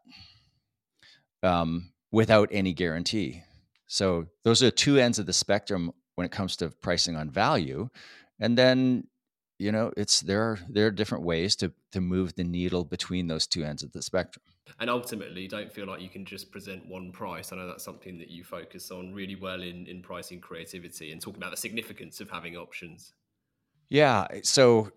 um, 1.42 1.92
without 2.10 2.48
any 2.52 2.72
guarantee. 2.72 3.42
So 3.86 4.26
those 4.44 4.62
are 4.62 4.70
two 4.70 4.98
ends 4.98 5.18
of 5.18 5.26
the 5.26 5.32
spectrum 5.32 5.92
when 6.14 6.24
it 6.24 6.32
comes 6.32 6.56
to 6.56 6.70
pricing 6.70 7.16
on 7.16 7.30
value. 7.30 7.88
And 8.38 8.56
then, 8.56 9.04
you 9.60 9.70
know, 9.70 9.92
it's 9.96 10.20
there 10.20 10.42
are 10.42 10.58
there 10.68 10.86
are 10.86 10.90
different 10.90 11.24
ways 11.24 11.54
to 11.56 11.72
to 11.92 12.00
move 12.00 12.34
the 12.34 12.44
needle 12.44 12.84
between 12.84 13.26
those 13.26 13.46
two 13.46 13.62
ends 13.62 13.82
of 13.82 13.92
the 13.92 14.00
spectrum. 14.00 14.42
And 14.78 14.88
ultimately, 14.88 15.46
don't 15.48 15.70
feel 15.70 15.86
like 15.86 16.00
you 16.00 16.08
can 16.08 16.24
just 16.24 16.50
present 16.50 16.86
one 16.86 17.12
price. 17.12 17.52
I 17.52 17.56
know 17.56 17.66
that's 17.66 17.84
something 17.84 18.18
that 18.18 18.30
you 18.30 18.42
focus 18.42 18.90
on 18.90 19.12
really 19.12 19.36
well 19.36 19.62
in 19.62 19.86
in 19.86 20.00
pricing 20.00 20.40
creativity 20.40 21.12
and 21.12 21.20
talking 21.20 21.42
about 21.42 21.50
the 21.50 21.58
significance 21.58 22.20
of 22.20 22.30
having 22.30 22.56
options. 22.56 23.12
Yeah. 23.90 24.26
Eh, 24.30 24.40
so 24.44 24.92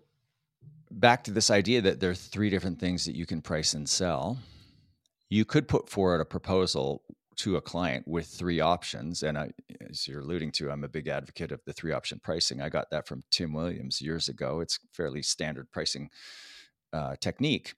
back 0.90 1.24
to 1.24 1.30
this 1.30 1.50
idea 1.50 1.82
that 1.82 2.00
there 2.00 2.10
are 2.10 2.14
three 2.14 2.48
different 2.48 2.78
things 2.78 3.04
that 3.04 3.14
you 3.14 3.26
can 3.26 3.42
price 3.42 3.74
and 3.74 3.86
sell. 3.86 4.38
You 5.28 5.44
could 5.44 5.68
put 5.68 5.90
forward 5.90 6.20
a 6.20 6.24
proposal 6.24 7.02
to 7.36 7.56
a 7.56 7.60
client 7.60 8.06
with 8.06 8.26
three 8.26 8.60
options. 8.60 9.22
And 9.22 9.36
I, 9.38 9.50
as 9.88 10.06
you're 10.06 10.20
alluding 10.20 10.52
to, 10.52 10.70
I'm 10.70 10.84
a 10.84 10.88
big 10.88 11.08
advocate 11.08 11.52
of 11.52 11.60
the 11.64 11.72
three 11.72 11.92
option 11.92 12.20
pricing. 12.22 12.60
I 12.60 12.68
got 12.68 12.90
that 12.90 13.06
from 13.06 13.22
Tim 13.30 13.52
Williams 13.52 14.00
years 14.00 14.28
ago. 14.28 14.60
It's 14.60 14.78
fairly 14.92 15.22
standard 15.22 15.70
pricing 15.72 16.10
uh, 16.92 17.16
technique 17.20 17.74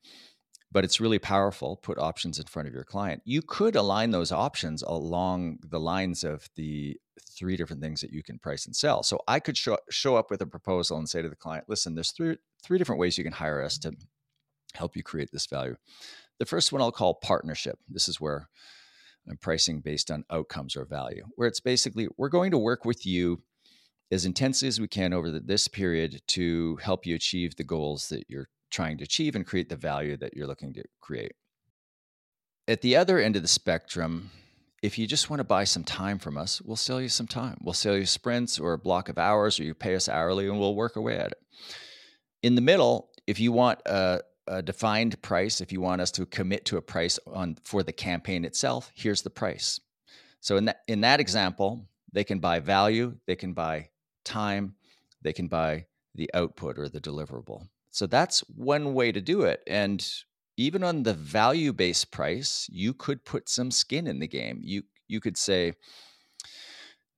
but 0.73 0.85
it's 0.85 1.01
really 1.01 1.19
powerful. 1.19 1.77
Put 1.77 1.99
options 1.99 2.39
in 2.39 2.47
front 2.47 2.69
of 2.69 2.75
your 2.75 2.85
client. 2.85 3.23
You 3.25 3.41
could 3.41 3.77
align 3.77 4.11
those 4.11 4.33
options 4.33 4.83
along 4.83 5.59
the 5.63 5.81
lines 5.81 6.25
of 6.25 6.49
the 6.57 6.99
three 7.39 7.57
different 7.57 7.83
things 7.83 8.01
that 8.01 8.13
you 8.13 8.23
can 8.23 8.39
price 8.39 8.67
and 8.67 8.75
sell. 8.75 9.03
So 9.03 9.21
I 9.29 9.41
could 9.41 9.57
show, 9.57 9.79
show 9.91 10.17
up 10.17 10.31
with 10.31 10.43
a 10.43 10.47
proposal 10.47 10.99
and 10.99 11.09
say 11.09 11.23
to 11.23 11.29
the 11.29 11.37
client, 11.37 11.65
listen, 11.69 11.95
there's 11.95 12.11
three, 12.11 12.37
three 12.63 12.79
different 12.79 13.01
ways 13.01 13.17
you 13.17 13.25
can 13.25 13.33
hire 13.33 13.63
us 13.63 13.79
to 13.79 13.95
help 14.75 14.97
you 14.97 15.03
create 15.03 15.31
this 15.33 15.47
value. 15.47 15.77
The 16.39 16.47
first 16.47 16.73
one 16.73 16.83
I'll 16.83 16.93
call 16.93 17.15
partnership. 17.15 17.79
This 17.89 18.09
is 18.09 18.21
where 18.21 18.49
I'm 19.29 19.37
pricing 19.37 19.81
based 19.81 20.11
on 20.11 20.25
outcomes 20.31 20.77
or 20.77 20.85
value, 20.85 21.25
where 21.37 21.49
it's 21.49 21.61
basically 21.61 22.09
we're 22.17 22.29
going 22.29 22.51
to 22.53 22.59
work 22.59 22.85
with 22.85 23.05
you 23.07 23.43
as 24.11 24.25
intensely 24.25 24.69
as 24.69 24.81
we 24.81 24.89
can 24.89 25.13
over 25.13 25.31
the, 25.31 25.41
this 25.41 25.67
period 25.69 26.23
to 26.29 26.77
help 26.77 27.07
you 27.07 27.15
achieve 27.15 27.57
the 27.57 27.65
goals 27.65 28.09
that 28.09 28.25
you're 28.29 28.49
trying 28.71 28.99
to 28.99 29.05
achieve 29.05 29.35
and 29.35 29.47
create 29.47 29.69
the 29.69 29.77
value 29.77 30.17
that 30.17 30.35
you're 30.35 30.47
looking 30.47 30.73
to 30.75 30.85
create. 31.01 31.33
At 32.69 32.83
the 32.83 32.97
other 32.97 33.19
end 33.19 33.37
of 33.37 33.43
the 33.43 33.49
spectrum, 33.49 34.31
if 34.83 34.99
you 34.99 35.07
just 35.07 35.31
want 35.31 35.41
to 35.41 35.45
buy 35.45 35.65
some 35.65 35.85
time 35.85 36.19
from 36.19 36.37
us, 36.37 36.61
we'll 36.63 36.77
sell 36.77 37.01
you 37.01 37.09
some 37.09 37.27
time. 37.27 37.59
We'll 37.63 37.75
sell 37.75 37.97
you 37.97 38.07
sprints 38.07 38.59
or 38.59 38.73
a 38.73 38.79
block 38.79 39.09
of 39.09 39.19
hours, 39.19 39.59
or 39.59 39.65
you 39.65 39.75
pay 39.75 39.95
us 39.97 40.09
hourly 40.09 40.47
and 40.47 40.59
we'll 40.59 40.75
work 40.75 40.97
away 40.97 41.17
at 41.17 41.33
it. 41.33 41.39
In 42.43 42.55
the 42.55 42.61
middle, 42.61 43.11
if 43.27 43.41
you 43.41 43.51
want 43.51 43.81
a, 43.87 44.21
a 44.49 44.63
defined 44.63 45.21
price, 45.23 45.61
if 45.61 45.73
you 45.73 45.81
want 45.81 46.01
us 46.01 46.11
to 46.13 46.27
commit 46.27 46.65
to 46.67 46.77
a 46.77 46.83
price 46.83 47.19
on 47.27 47.57
for 47.65 47.83
the 47.83 47.93
campaign 47.93 48.45
itself, 48.45 48.93
here's 48.95 49.23
the 49.23 49.31
price. 49.31 49.81
So 50.41 50.57
in 50.57 50.67
that 50.67 50.83
in 50.87 51.01
that 51.01 51.21
example, 51.21 51.89
they 52.13 52.25
can 52.25 52.39
buy 52.39 52.61
value, 52.61 53.17
they 53.27 53.37
can 53.37 53.53
buy 53.53 53.89
time, 54.25 54.75
they 55.23 55.33
can 55.33 55.49
buy 55.49 55.87
the 56.15 56.31
output 56.35 56.79
or 56.79 56.89
the 56.89 57.01
deliverable. 57.01 57.69
So 57.91 58.07
that's 58.07 58.41
one 58.41 58.95
way 58.95 59.13
to 59.13 59.21
do 59.21 59.43
it. 59.43 59.63
And 59.67 60.07
even 60.57 60.83
on 60.83 61.03
the 61.03 61.15
value 61.15 61.73
based 61.73 62.11
price, 62.11 62.69
you 62.71 62.95
could 62.95 63.25
put 63.25 63.49
some 63.49 63.71
skin 63.71 64.07
in 64.07 64.19
the 64.19 64.29
game. 64.29 64.61
You 64.63 64.83
you 65.09 65.21
could 65.21 65.37
say 65.37 65.73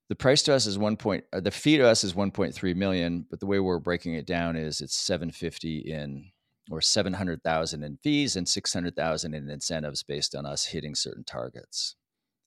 the 0.09 0.15
price 0.15 0.43
to 0.45 0.55
us 0.55 0.67
is 0.67 0.79
one 0.79 0.97
point 0.97 1.25
uh, 1.33 1.41
the 1.41 1.51
fee 1.51 1.77
to 1.77 1.87
us 1.87 2.03
is 2.03 2.15
1.3 2.15 2.77
million, 2.77 3.27
but 3.29 3.41
the 3.41 3.47
way 3.47 3.61
we're 3.61 3.79
breaking 3.79 4.15
it 4.15 4.27
down 4.27 4.57
is 4.57 4.81
it's 4.81 4.97
750 4.97 5.79
in 5.79 6.31
or 6.71 6.81
700,000 6.81 7.83
in 7.83 7.99
fees 8.03 8.37
and 8.37 8.49
600,000 8.49 9.35
in 9.35 9.49
incentives 9.49 10.03
based 10.03 10.35
on 10.35 10.47
us 10.47 10.67
hitting 10.67 10.95
certain 10.95 11.25
targets. 11.25 11.97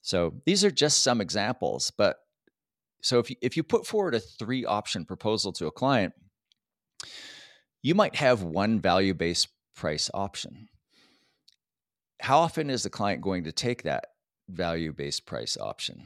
So 0.01 0.33
these 0.45 0.63
are 0.63 0.71
just 0.71 1.03
some 1.03 1.21
examples, 1.21 1.91
but 1.95 2.17
so 3.01 3.19
if 3.19 3.29
you, 3.29 3.35
if 3.41 3.57
you 3.57 3.63
put 3.63 3.85
forward 3.85 4.15
a 4.15 4.19
three 4.19 4.65
option 4.65 5.05
proposal 5.05 5.51
to 5.53 5.67
a 5.67 5.71
client, 5.71 6.13
you 7.81 7.95
might 7.95 8.15
have 8.15 8.43
one 8.43 8.79
value 8.79 9.13
based 9.13 9.47
price 9.75 10.09
option. 10.13 10.69
How 12.19 12.39
often 12.39 12.69
is 12.69 12.83
the 12.83 12.89
client 12.89 13.21
going 13.21 13.45
to 13.45 13.51
take 13.51 13.83
that 13.83 14.05
value 14.47 14.93
based 14.93 15.25
price 15.25 15.57
option? 15.59 16.03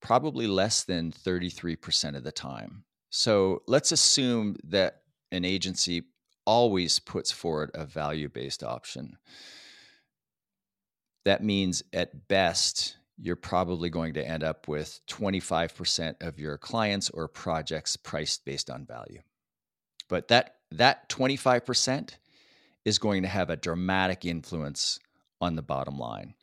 Probably 0.00 0.46
less 0.46 0.84
than 0.84 1.12
33% 1.12 2.16
of 2.16 2.24
the 2.24 2.32
time. 2.32 2.84
So 3.10 3.62
let's 3.66 3.92
assume 3.92 4.56
that 4.64 5.02
an 5.32 5.44
agency 5.44 6.04
always 6.44 6.98
puts 6.98 7.30
forward 7.30 7.70
a 7.74 7.84
value 7.84 8.28
based 8.28 8.62
option. 8.62 9.16
That 11.24 11.42
means 11.42 11.82
at 11.92 12.28
best, 12.28 12.96
you're 13.16 13.36
probably 13.36 13.90
going 13.90 14.14
to 14.14 14.26
end 14.26 14.42
up 14.42 14.66
with 14.66 15.00
25% 15.08 16.14
of 16.20 16.40
your 16.40 16.58
clients 16.58 17.10
or 17.10 17.28
projects 17.28 17.96
priced 17.96 18.44
based 18.44 18.70
on 18.70 18.84
value. 18.84 19.20
But 20.08 20.28
that 20.28 20.56
that 20.72 21.08
25% 21.08 22.16
is 22.84 22.98
going 22.98 23.22
to 23.22 23.28
have 23.28 23.50
a 23.50 23.56
dramatic 23.56 24.24
influence 24.24 24.98
on 25.40 25.54
the 25.54 25.62
bottom 25.62 25.98
line. 25.98 26.34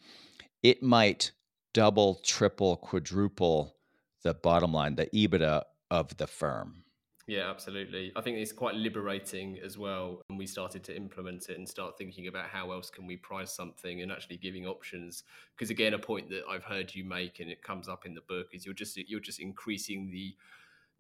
It 0.64 0.84
might 0.84 1.32
double, 1.74 2.16
triple, 2.24 2.78
quadruple 2.78 3.76
the 4.24 4.34
bottom 4.34 4.74
line, 4.74 4.96
the 4.96 5.08
EBITDA 5.08 5.64
of 5.90 6.16
the 6.18 6.28
firm. 6.28 6.84
Yeah, 7.30 7.48
absolutely. 7.48 8.12
I 8.16 8.22
think 8.22 8.38
it's 8.38 8.52
quite 8.52 8.74
liberating 8.74 9.60
as 9.64 9.78
well 9.78 10.22
when 10.28 10.40
we 10.40 10.48
started 10.48 10.84
to 10.86 10.96
implement 10.96 11.50
it 11.50 11.60
and 11.60 11.70
start 11.70 11.96
thinking 11.96 12.26
about 12.26 12.48
how 12.48 12.72
else 12.72 12.90
can 12.90 13.06
we 13.06 13.18
price 13.18 13.54
something 13.54 14.02
and 14.02 14.12
actually 14.12 14.38
giving 14.38 14.66
options. 14.66 15.24
Because 15.56 15.70
again, 15.70 15.94
a 15.94 16.00
point 16.00 16.30
that 16.30 16.42
I've 16.50 16.64
heard 16.64 16.94
you 16.96 17.04
make 17.04 17.40
and 17.40 17.52
it 17.52 17.62
comes 17.62 17.88
up 17.88 18.08
in 18.08 18.16
the 18.16 18.22
book 18.22 18.48
is 18.52 18.66
you're 18.66 18.74
just 18.74 18.98
you're 18.98 19.20
just 19.20 19.40
increasing 19.40 20.10
the 20.10 20.36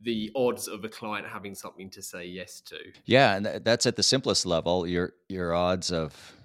the 0.02 0.32
odds 0.36 0.68
of 0.68 0.86
a 0.86 0.90
client 0.90 1.28
having 1.28 1.56
something 1.56 1.90
to 1.90 2.02
say 2.02 2.26
yes 2.26 2.62
to. 2.62 2.78
Yeah, 3.06 3.36
and 3.36 3.46
that's 3.66 3.88
at 3.88 3.96
the 3.96 4.04
simplest 4.04 4.46
level. 4.46 4.86
Your 4.86 5.14
your 5.30 5.56
odds 5.56 5.92
of 5.92 6.36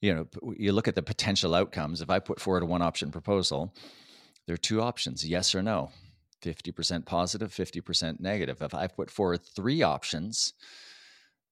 you 0.00 0.14
know, 0.14 0.54
you 0.56 0.72
look 0.72 0.86
at 0.86 0.94
the 0.94 1.02
potential 1.02 1.54
outcomes. 1.54 2.00
If 2.00 2.10
I 2.10 2.20
put 2.20 2.40
forward 2.40 2.62
a 2.62 2.66
one 2.66 2.80
option 2.80 3.10
proposal, 3.10 3.74
there 4.46 4.54
are 4.54 4.56
two 4.56 4.80
options, 4.80 5.26
yes 5.26 5.52
or 5.54 5.62
no. 5.62 5.90
50% 6.42 7.06
positive, 7.06 7.52
50% 7.52 8.20
negative. 8.20 8.62
If 8.62 8.74
I 8.74 8.86
put 8.86 9.10
forward 9.10 9.40
three 9.44 9.82
options, 9.82 10.54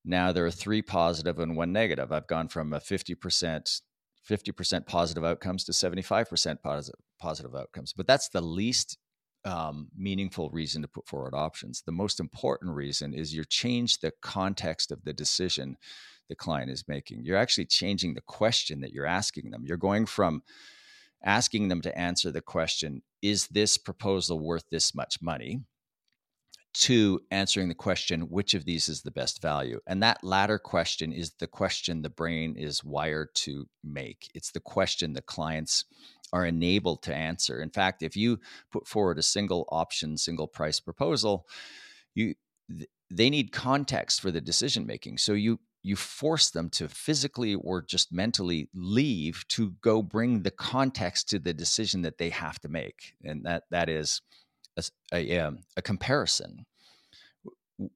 now 0.05 0.33
there 0.33 0.47
are 0.47 0.51
three 0.51 0.83
positive 0.83 1.39
and 1.39 1.57
one 1.57 1.73
negative. 1.73 2.13
I've 2.13 2.27
gone 2.27 2.49
from 2.49 2.73
a 2.73 2.81
50% 2.81 3.81
50% 4.29 4.87
positive 4.87 5.25
outcomes 5.25 5.65
to 5.65 5.73
75% 5.73 6.61
positive 6.63 7.01
positive 7.19 7.55
outcomes. 7.55 7.93
But 7.93 8.07
that's 8.07 8.29
the 8.29 8.43
least 8.43 8.99
um, 9.45 9.89
meaningful 9.97 10.51
reason 10.51 10.83
to 10.83 10.89
put 10.89 11.07
forward 11.07 11.35
options. 11.35 11.83
The 11.83 11.93
most 11.93 12.21
important 12.21 12.75
reason 12.75 13.15
is 13.15 13.35
you 13.35 13.45
change 13.45 13.99
the 13.99 14.13
context 14.21 14.93
of 14.93 15.05
the 15.05 15.13
decision 15.13 15.77
the 16.29 16.35
client 16.35 16.71
is 16.71 16.85
making. 16.87 17.25
You're 17.25 17.39
actually 17.39 17.65
changing 17.65 18.15
the 18.15 18.21
question 18.21 18.81
that 18.81 18.93
you're 18.93 19.07
asking 19.07 19.51
them. 19.51 19.65
You're 19.65 19.79
going 19.79 20.05
from 20.05 20.43
asking 21.25 21.69
them 21.69 21.81
to 21.83 21.99
answer 21.99 22.31
the 22.31 22.41
question, 22.41 23.03
is 23.23 23.49
this 23.49 23.79
proposal 23.79 24.39
worth 24.39 24.65
this 24.71 24.95
much 24.95 25.21
money? 25.21 25.61
to 26.75 27.21
answering 27.33 27.69
the 27.69 27.75
question, 27.75 28.29
which 28.29 28.55
of 28.55 28.65
these 28.65 28.89
is 28.89 29.03
the 29.03 29.11
best 29.11 29.43
value? 29.43 29.81
And 29.87 30.03
that 30.03 30.23
latter 30.23 30.59
question 30.59 31.13
is 31.13 31.33
the 31.33 31.47
question 31.47 32.03
the 32.03 32.11
brain 32.11 32.55
is 32.57 32.85
wired 32.85 33.31
to 33.37 33.67
make. 33.83 34.31
It's 34.35 34.53
the 34.53 34.61
question 34.61 35.13
the 35.13 35.23
clients 35.23 35.85
are 36.33 36.47
enabled 36.47 37.03
to 37.03 37.15
answer. 37.15 37.61
In 37.61 37.71
fact, 37.71 38.03
if 38.03 38.17
you 38.17 38.39
put 38.71 38.87
forward 38.87 39.19
a 39.19 39.23
single 39.23 39.67
option, 39.73 40.17
single 40.17 40.47
price 40.47 40.79
proposal, 40.79 41.47
you 42.15 42.35
they 43.11 43.31
need 43.31 43.51
context 43.51 44.21
for 44.21 44.31
the 44.31 44.41
decision 44.41 44.87
making. 44.87 45.17
So 45.17 45.33
you 45.33 45.59
you 45.83 45.97
force 45.97 46.51
them 46.51 46.69
to 46.71 46.89
physically 46.89 47.55
or 47.55 47.83
just 47.83 48.13
mentally 48.13 48.69
leave 48.75 49.45
to 49.49 49.75
go 49.81 50.03
bring 50.03 50.43
the 50.43 50.51
context 50.51 51.29
to 51.29 51.39
the 51.39 51.55
decision 51.55 52.03
that 52.03 52.19
they 52.19 52.31
have 52.31 52.59
to 52.61 52.69
make, 52.69 53.15
and 53.25 53.45
that 53.45 53.65
that 53.71 53.89
is 53.89 54.21
a, 54.77 54.83
a, 55.13 55.39
um, 55.39 55.59
a 55.77 55.83
comparison. 55.83 56.67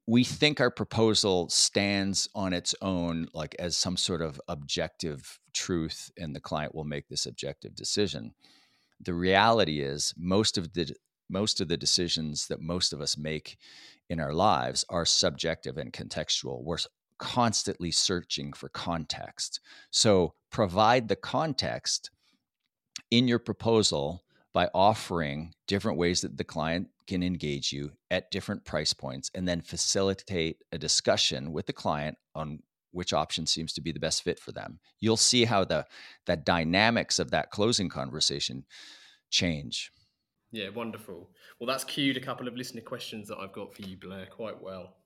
We 0.06 0.22
think 0.22 0.60
our 0.60 0.70
proposal 0.70 1.48
stands 1.48 2.28
on 2.36 2.52
its 2.52 2.72
own, 2.80 3.26
like 3.34 3.56
as 3.58 3.76
some 3.76 3.96
sort 3.96 4.22
of 4.22 4.40
objective 4.46 5.40
truth, 5.52 6.12
and 6.16 6.36
the 6.36 6.40
client 6.40 6.74
will 6.74 6.84
make 6.84 7.08
this 7.08 7.26
objective 7.26 7.74
decision. 7.74 8.34
The 9.00 9.14
reality 9.14 9.80
is, 9.80 10.14
most 10.16 10.56
of 10.56 10.72
the 10.72 10.94
most 11.28 11.60
of 11.60 11.68
the 11.68 11.76
decisions 11.76 12.46
that 12.48 12.60
most 12.60 12.92
of 12.92 13.00
us 13.00 13.16
make 13.16 13.56
in 14.10 14.20
our 14.20 14.34
lives 14.34 14.84
are 14.88 15.06
subjective 15.06 15.78
and 15.78 15.92
contextual. 15.92 16.62
We're 16.62 16.78
constantly 17.22 17.92
searching 17.92 18.52
for 18.52 18.68
context. 18.68 19.60
So 19.92 20.34
provide 20.50 21.06
the 21.06 21.14
context 21.14 22.10
in 23.12 23.28
your 23.28 23.38
proposal 23.38 24.24
by 24.52 24.68
offering 24.74 25.54
different 25.68 25.98
ways 25.98 26.22
that 26.22 26.36
the 26.36 26.42
client 26.42 26.88
can 27.06 27.22
engage 27.22 27.72
you 27.72 27.92
at 28.10 28.32
different 28.32 28.64
price 28.64 28.92
points 28.92 29.30
and 29.36 29.46
then 29.46 29.60
facilitate 29.60 30.64
a 30.72 30.78
discussion 30.78 31.52
with 31.52 31.66
the 31.66 31.72
client 31.72 32.18
on 32.34 32.58
which 32.90 33.12
option 33.12 33.46
seems 33.46 33.72
to 33.72 33.80
be 33.80 33.92
the 33.92 34.00
best 34.00 34.24
fit 34.24 34.40
for 34.40 34.50
them. 34.50 34.80
You'll 34.98 35.16
see 35.16 35.44
how 35.44 35.64
the 35.64 35.86
that 36.26 36.44
dynamics 36.44 37.20
of 37.20 37.30
that 37.30 37.52
closing 37.52 37.88
conversation 37.88 38.64
change. 39.30 39.92
Yeah, 40.50 40.70
wonderful. 40.70 41.30
Well, 41.60 41.68
that's 41.68 41.84
cued 41.84 42.16
a 42.16 42.20
couple 42.20 42.48
of 42.48 42.56
listener 42.56 42.82
questions 42.82 43.28
that 43.28 43.38
I've 43.38 43.52
got 43.52 43.74
for 43.74 43.82
you, 43.82 43.96
Blair, 43.96 44.26
quite 44.26 44.60
well. 44.60 44.96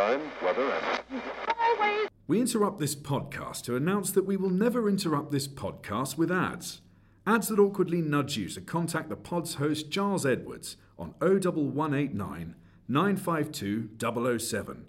Time, 0.00 0.22
weather, 0.42 0.72
and... 1.10 2.08
We 2.26 2.40
interrupt 2.40 2.78
this 2.78 2.94
podcast 2.94 3.64
to 3.64 3.76
announce 3.76 4.10
that 4.12 4.24
we 4.24 4.38
will 4.38 4.48
never 4.48 4.88
interrupt 4.88 5.30
this 5.30 5.46
podcast 5.46 6.16
with 6.16 6.32
ads. 6.32 6.80
Ads 7.26 7.48
that 7.48 7.58
awkwardly 7.58 8.00
nudge 8.00 8.38
you 8.38 8.48
to 8.48 8.62
contact 8.62 9.10
the 9.10 9.16
pod's 9.16 9.56
host, 9.56 9.90
Giles 9.90 10.24
Edwards, 10.24 10.78
on 10.98 11.12
01189 11.20 12.54
952 12.88 14.38
007. 14.38 14.86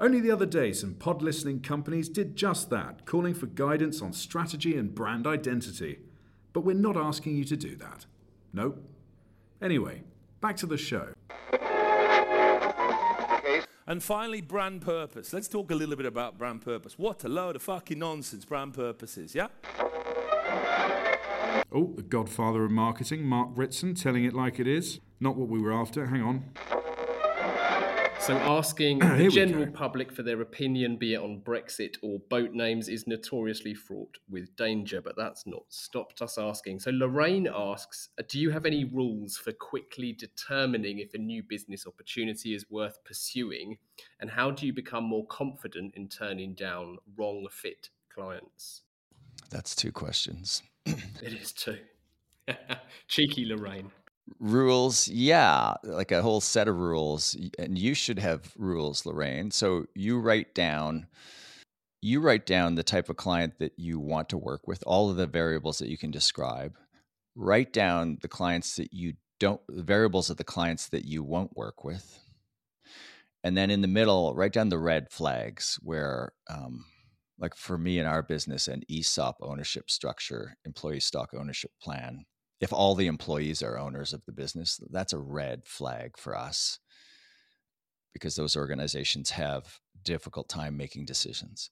Only 0.00 0.20
the 0.20 0.30
other 0.30 0.46
day, 0.46 0.72
some 0.72 0.94
pod 0.94 1.20
listening 1.20 1.60
companies 1.60 2.08
did 2.08 2.34
just 2.34 2.70
that, 2.70 3.04
calling 3.04 3.34
for 3.34 3.44
guidance 3.44 4.00
on 4.00 4.14
strategy 4.14 4.74
and 4.74 4.94
brand 4.94 5.26
identity. 5.26 5.98
But 6.54 6.62
we're 6.62 6.74
not 6.74 6.96
asking 6.96 7.36
you 7.36 7.44
to 7.44 7.58
do 7.58 7.76
that. 7.76 8.06
Nope. 8.54 8.82
Anyway, 9.60 10.04
back 10.40 10.56
to 10.56 10.66
the 10.66 10.78
show. 10.78 11.12
And 13.90 14.00
finally, 14.00 14.40
brand 14.40 14.82
purpose. 14.82 15.32
Let's 15.32 15.48
talk 15.48 15.72
a 15.72 15.74
little 15.74 15.96
bit 15.96 16.06
about 16.06 16.38
brand 16.38 16.60
purpose. 16.60 16.96
What 16.96 17.24
a 17.24 17.28
load 17.28 17.56
of 17.56 17.62
fucking 17.62 17.98
nonsense 17.98 18.44
brand 18.44 18.72
purpose 18.72 19.18
is, 19.18 19.34
yeah? 19.34 19.48
Oh, 21.72 21.92
the 21.96 22.04
godfather 22.08 22.62
of 22.62 22.70
marketing, 22.70 23.24
Mark 23.24 23.48
Ritson, 23.56 23.96
telling 23.96 24.24
it 24.24 24.32
like 24.32 24.60
it 24.60 24.68
is. 24.68 25.00
Not 25.18 25.34
what 25.34 25.48
we 25.48 25.58
were 25.58 25.72
after. 25.72 26.06
Hang 26.06 26.22
on. 26.22 26.79
So 28.20 28.36
asking 28.36 28.98
the 29.16 29.30
general 29.30 29.66
public 29.66 30.12
for 30.12 30.22
their 30.22 30.42
opinion, 30.42 30.98
be 30.98 31.14
it 31.14 31.20
on 31.20 31.40
Brexit 31.40 31.96
or 32.02 32.18
boat 32.28 32.52
names, 32.52 32.88
is 32.88 33.06
notoriously 33.06 33.72
fraught 33.72 34.18
with 34.28 34.54
danger, 34.56 35.00
but 35.00 35.16
that's 35.16 35.46
not 35.46 35.62
stopped 35.70 36.20
us 36.20 36.36
asking. 36.36 36.80
So 36.80 36.90
Lorraine 36.92 37.48
asks, 37.52 38.10
uh, 38.18 38.22
do 38.28 38.38
you 38.38 38.50
have 38.50 38.66
any 38.66 38.84
rules 38.84 39.38
for 39.38 39.52
quickly 39.52 40.12
determining 40.12 40.98
if 40.98 41.14
a 41.14 41.18
new 41.18 41.42
business 41.42 41.86
opportunity 41.86 42.54
is 42.54 42.70
worth 42.70 43.02
pursuing? 43.04 43.78
And 44.20 44.30
how 44.30 44.50
do 44.50 44.66
you 44.66 44.74
become 44.74 45.04
more 45.04 45.26
confident 45.26 45.94
in 45.96 46.08
turning 46.08 46.52
down 46.52 46.98
wrong 47.16 47.48
fit 47.50 47.88
clients? 48.14 48.82
That's 49.48 49.74
two 49.74 49.92
questions. 49.92 50.62
it 50.84 51.32
is 51.32 51.52
two. 51.52 51.78
Cheeky 53.08 53.46
Lorraine 53.46 53.90
rules 54.38 55.08
yeah 55.08 55.74
like 55.82 56.12
a 56.12 56.22
whole 56.22 56.40
set 56.40 56.68
of 56.68 56.76
rules 56.76 57.36
and 57.58 57.78
you 57.78 57.94
should 57.94 58.18
have 58.18 58.52
rules 58.56 59.04
lorraine. 59.04 59.50
So 59.50 59.86
you 59.94 60.18
write 60.18 60.54
down 60.54 61.06
you 62.02 62.20
write 62.20 62.46
down 62.46 62.74
the 62.74 62.82
type 62.82 63.10
of 63.10 63.16
client 63.16 63.58
that 63.58 63.72
you 63.76 64.00
want 64.00 64.30
to 64.30 64.38
work 64.38 64.66
with 64.66 64.82
all 64.86 65.10
of 65.10 65.16
the 65.16 65.26
variables 65.26 65.78
that 65.78 65.88
you 65.88 65.98
can 65.98 66.10
describe. 66.10 66.76
Write 67.36 67.74
down 67.74 68.18
the 68.22 68.28
clients 68.28 68.76
that 68.76 68.92
you 68.92 69.14
don't 69.38 69.60
variables 69.68 70.30
of 70.30 70.36
the 70.36 70.44
clients 70.44 70.88
that 70.88 71.04
you 71.04 71.22
won't 71.22 71.56
work 71.56 71.84
with. 71.84 72.18
And 73.44 73.56
then 73.56 73.70
in 73.70 73.82
the 73.82 73.88
middle 73.88 74.34
write 74.34 74.52
down 74.52 74.68
the 74.68 74.78
red 74.78 75.10
flags 75.10 75.78
where 75.82 76.32
um, 76.48 76.84
like 77.38 77.54
for 77.56 77.78
me 77.78 77.98
in 77.98 78.06
our 78.06 78.22
business 78.22 78.68
an 78.68 78.82
esop 78.90 79.34
ownership 79.40 79.90
structure 79.90 80.56
employee 80.64 81.00
stock 81.00 81.30
ownership 81.34 81.72
plan 81.82 82.24
if 82.60 82.72
all 82.72 82.94
the 82.94 83.06
employees 83.06 83.62
are 83.62 83.78
owners 83.78 84.12
of 84.12 84.24
the 84.26 84.32
business, 84.32 84.80
that's 84.90 85.12
a 85.12 85.18
red 85.18 85.66
flag 85.66 86.16
for 86.16 86.36
us 86.36 86.78
because 88.12 88.36
those 88.36 88.56
organizations 88.56 89.30
have 89.30 89.80
difficult 90.02 90.48
time 90.48 90.76
making 90.76 91.06
decisions. 91.06 91.70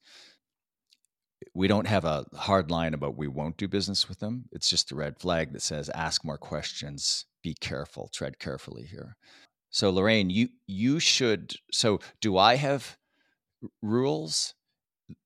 We 1.53 1.67
don't 1.67 1.87
have 1.87 2.05
a 2.05 2.25
hard 2.35 2.69
line 2.71 2.93
about 2.93 3.17
we 3.17 3.27
won't 3.27 3.57
do 3.57 3.67
business 3.67 4.09
with 4.09 4.19
them. 4.19 4.45
It's 4.51 4.69
just 4.69 4.91
a 4.91 4.95
red 4.95 5.19
flag 5.19 5.53
that 5.53 5.61
says 5.61 5.89
ask 5.93 6.25
more 6.25 6.37
questions, 6.37 7.25
be 7.43 7.53
careful, 7.53 8.09
tread 8.13 8.39
carefully 8.39 8.85
here. 8.85 9.15
So 9.69 9.89
Lorraine, 9.89 10.29
you 10.29 10.49
you 10.67 10.99
should 10.99 11.53
so 11.71 11.99
do 12.21 12.37
I 12.37 12.55
have 12.55 12.97
rules? 13.81 14.55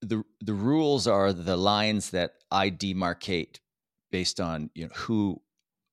The 0.01 0.24
the 0.41 0.53
rules 0.53 1.07
are 1.07 1.34
the 1.34 1.57
lines 1.57 2.11
that 2.11 2.34
I 2.51 2.70
demarcate 2.70 3.59
based 4.11 4.39
on 4.39 4.70
you 4.76 4.86
know 4.86 4.93
who 4.93 5.41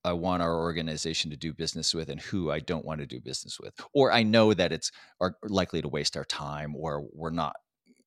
I 0.05 0.13
want 0.13 0.43
our 0.43 0.59
organization 0.59 1.31
to 1.31 1.37
do 1.37 1.53
business 1.53 1.95
with 1.95 2.09
and 2.09 2.21
who 2.21 2.51
I 2.51 2.61
don't 2.61 2.85
want 2.85 3.01
to 3.01 3.07
do 3.07 3.21
business 3.21 3.59
with. 3.61 3.75
Or 3.93 4.13
I 4.13 4.23
know 4.23 4.55
that 4.55 4.73
it's 4.73 4.91
are 5.21 5.37
likely 5.43 5.83
to 5.83 5.89
waste 5.89 6.17
our 6.17 6.25
time 6.25 6.75
or 6.75 7.07
we're 7.13 7.31
not 7.31 7.57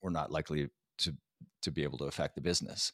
we're 0.02 0.10
not 0.10 0.32
likely 0.32 0.70
to 1.00 1.14
to 1.62 1.72
be 1.72 1.84
able 1.84 1.98
to 2.00 2.06
affect 2.06 2.36
the 2.36 2.41
business. 2.41 2.91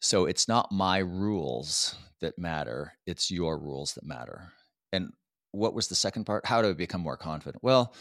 So 0.00 0.26
it's 0.26 0.46
not 0.46 0.72
my 0.72 0.98
rules 0.98 1.96
that 2.20 2.38
matter, 2.38 2.94
it's 3.06 3.30
your 3.30 3.58
rules 3.58 3.94
that 3.94 4.04
matter. 4.04 4.52
And 4.92 5.12
what 5.52 5.74
was 5.74 5.88
the 5.88 5.94
second 5.94 6.24
part? 6.24 6.46
How 6.46 6.62
to 6.62 6.74
become 6.74 7.00
more 7.00 7.16
confident? 7.16 7.62
Well, 7.62 7.94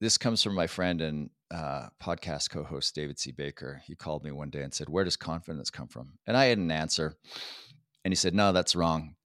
this 0.00 0.18
comes 0.18 0.42
from 0.42 0.54
my 0.54 0.66
friend 0.66 1.00
and 1.00 1.30
uh, 1.52 1.88
podcast 2.02 2.50
co-host 2.50 2.94
David 2.94 3.18
C. 3.18 3.32
Baker. 3.32 3.82
He 3.84 3.94
called 3.94 4.24
me 4.24 4.30
one 4.30 4.50
day 4.50 4.62
and 4.62 4.72
said, 4.72 4.88
"Where 4.88 5.04
does 5.04 5.16
confidence 5.16 5.70
come 5.70 5.88
from?" 5.88 6.18
And 6.26 6.36
I 6.36 6.46
had 6.46 6.58
an 6.58 6.70
answer. 6.70 7.16
And 8.04 8.12
he 8.12 8.16
said, 8.16 8.34
No, 8.34 8.52
that's 8.52 8.76
wrong. 8.76 9.16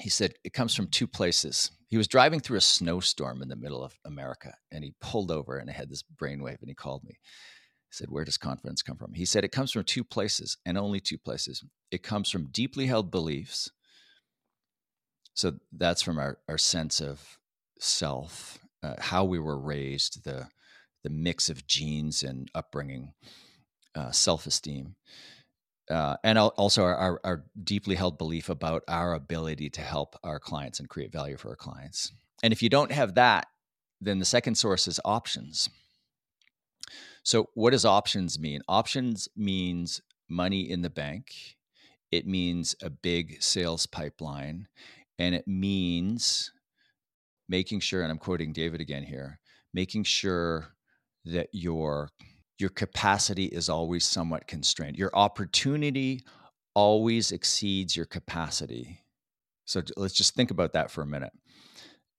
He 0.00 0.08
said, 0.08 0.34
It 0.44 0.52
comes 0.52 0.74
from 0.74 0.86
two 0.86 1.06
places. 1.06 1.70
He 1.88 1.98
was 1.98 2.08
driving 2.08 2.40
through 2.40 2.56
a 2.56 2.62
snowstorm 2.62 3.42
in 3.42 3.48
the 3.48 3.56
middle 3.56 3.84
of 3.84 3.98
America 4.06 4.54
and 4.70 4.82
he 4.82 4.94
pulled 5.00 5.30
over 5.30 5.58
and 5.58 5.68
I 5.68 5.74
had 5.74 5.90
this 5.90 6.02
brainwave 6.02 6.60
and 6.60 6.68
he 6.68 6.74
called 6.74 7.04
me. 7.04 7.10
He 7.10 7.90
said, 7.90 8.10
Where 8.10 8.24
does 8.24 8.38
confidence 8.38 8.82
come 8.82 8.96
from? 8.96 9.14
He 9.14 9.26
said, 9.26 9.44
It 9.44 9.52
comes 9.52 9.72
from 9.72 9.84
two 9.84 10.04
places 10.04 10.56
and 10.64 10.78
only 10.78 11.00
two 11.00 11.18
places. 11.18 11.64
It 11.90 12.02
comes 12.02 12.30
from 12.30 12.48
deeply 12.50 12.86
held 12.86 13.10
beliefs. 13.10 13.70
So 15.34 15.54
that's 15.72 16.02
from 16.02 16.18
our, 16.18 16.38
our 16.48 16.58
sense 16.58 17.00
of 17.00 17.38
self, 17.78 18.58
uh, 18.82 18.94
how 18.98 19.24
we 19.24 19.38
were 19.38 19.58
raised, 19.58 20.24
the, 20.24 20.48
the 21.02 21.10
mix 21.10 21.50
of 21.50 21.66
genes 21.66 22.22
and 22.22 22.50
upbringing, 22.54 23.12
uh, 23.94 24.10
self 24.12 24.46
esteem 24.46 24.94
uh, 25.92 26.16
and 26.24 26.38
also 26.38 26.82
our, 26.82 26.96
our, 26.96 27.20
our, 27.22 27.44
deeply 27.62 27.94
held 27.94 28.16
belief 28.16 28.48
about 28.48 28.82
our 28.88 29.12
ability 29.12 29.68
to 29.70 29.80
help 29.82 30.16
our 30.24 30.40
clients 30.40 30.80
and 30.80 30.88
create 30.88 31.12
value 31.12 31.36
for 31.36 31.50
our 31.50 31.56
clients. 31.56 32.12
And 32.42 32.52
if 32.52 32.62
you 32.62 32.68
don't 32.68 32.90
have 32.90 33.14
that, 33.14 33.46
then 34.00 34.18
the 34.18 34.24
second 34.24 34.56
source 34.56 34.88
is 34.88 34.98
options. 35.04 35.68
So, 37.22 37.50
what 37.54 37.70
does 37.70 37.84
options 37.84 38.38
mean? 38.38 38.62
Options 38.68 39.28
means 39.36 40.00
money 40.28 40.68
in 40.68 40.82
the 40.82 40.90
bank, 40.90 41.56
it 42.10 42.26
means 42.26 42.74
a 42.82 42.90
big 42.90 43.42
sales 43.42 43.86
pipeline, 43.86 44.66
and 45.18 45.34
it 45.34 45.46
means 45.46 46.52
making 47.48 47.80
sure, 47.80 48.02
and 48.02 48.10
I'm 48.10 48.18
quoting 48.18 48.52
David 48.52 48.80
again 48.80 49.04
here, 49.04 49.38
making 49.72 50.04
sure 50.04 50.74
that 51.24 51.48
your 51.52 52.08
your 52.58 52.70
capacity 52.70 53.46
is 53.46 53.68
always 53.68 54.06
somewhat 54.06 54.46
constrained. 54.46 54.96
Your 54.96 55.10
opportunity 55.14 56.24
always 56.74 57.32
exceeds 57.32 57.96
your 57.96 58.06
capacity. 58.06 59.00
So 59.66 59.82
let's 59.96 60.14
just 60.14 60.34
think 60.34 60.50
about 60.50 60.72
that 60.74 60.90
for 60.90 61.02
a 61.02 61.06
minute. 61.06 61.32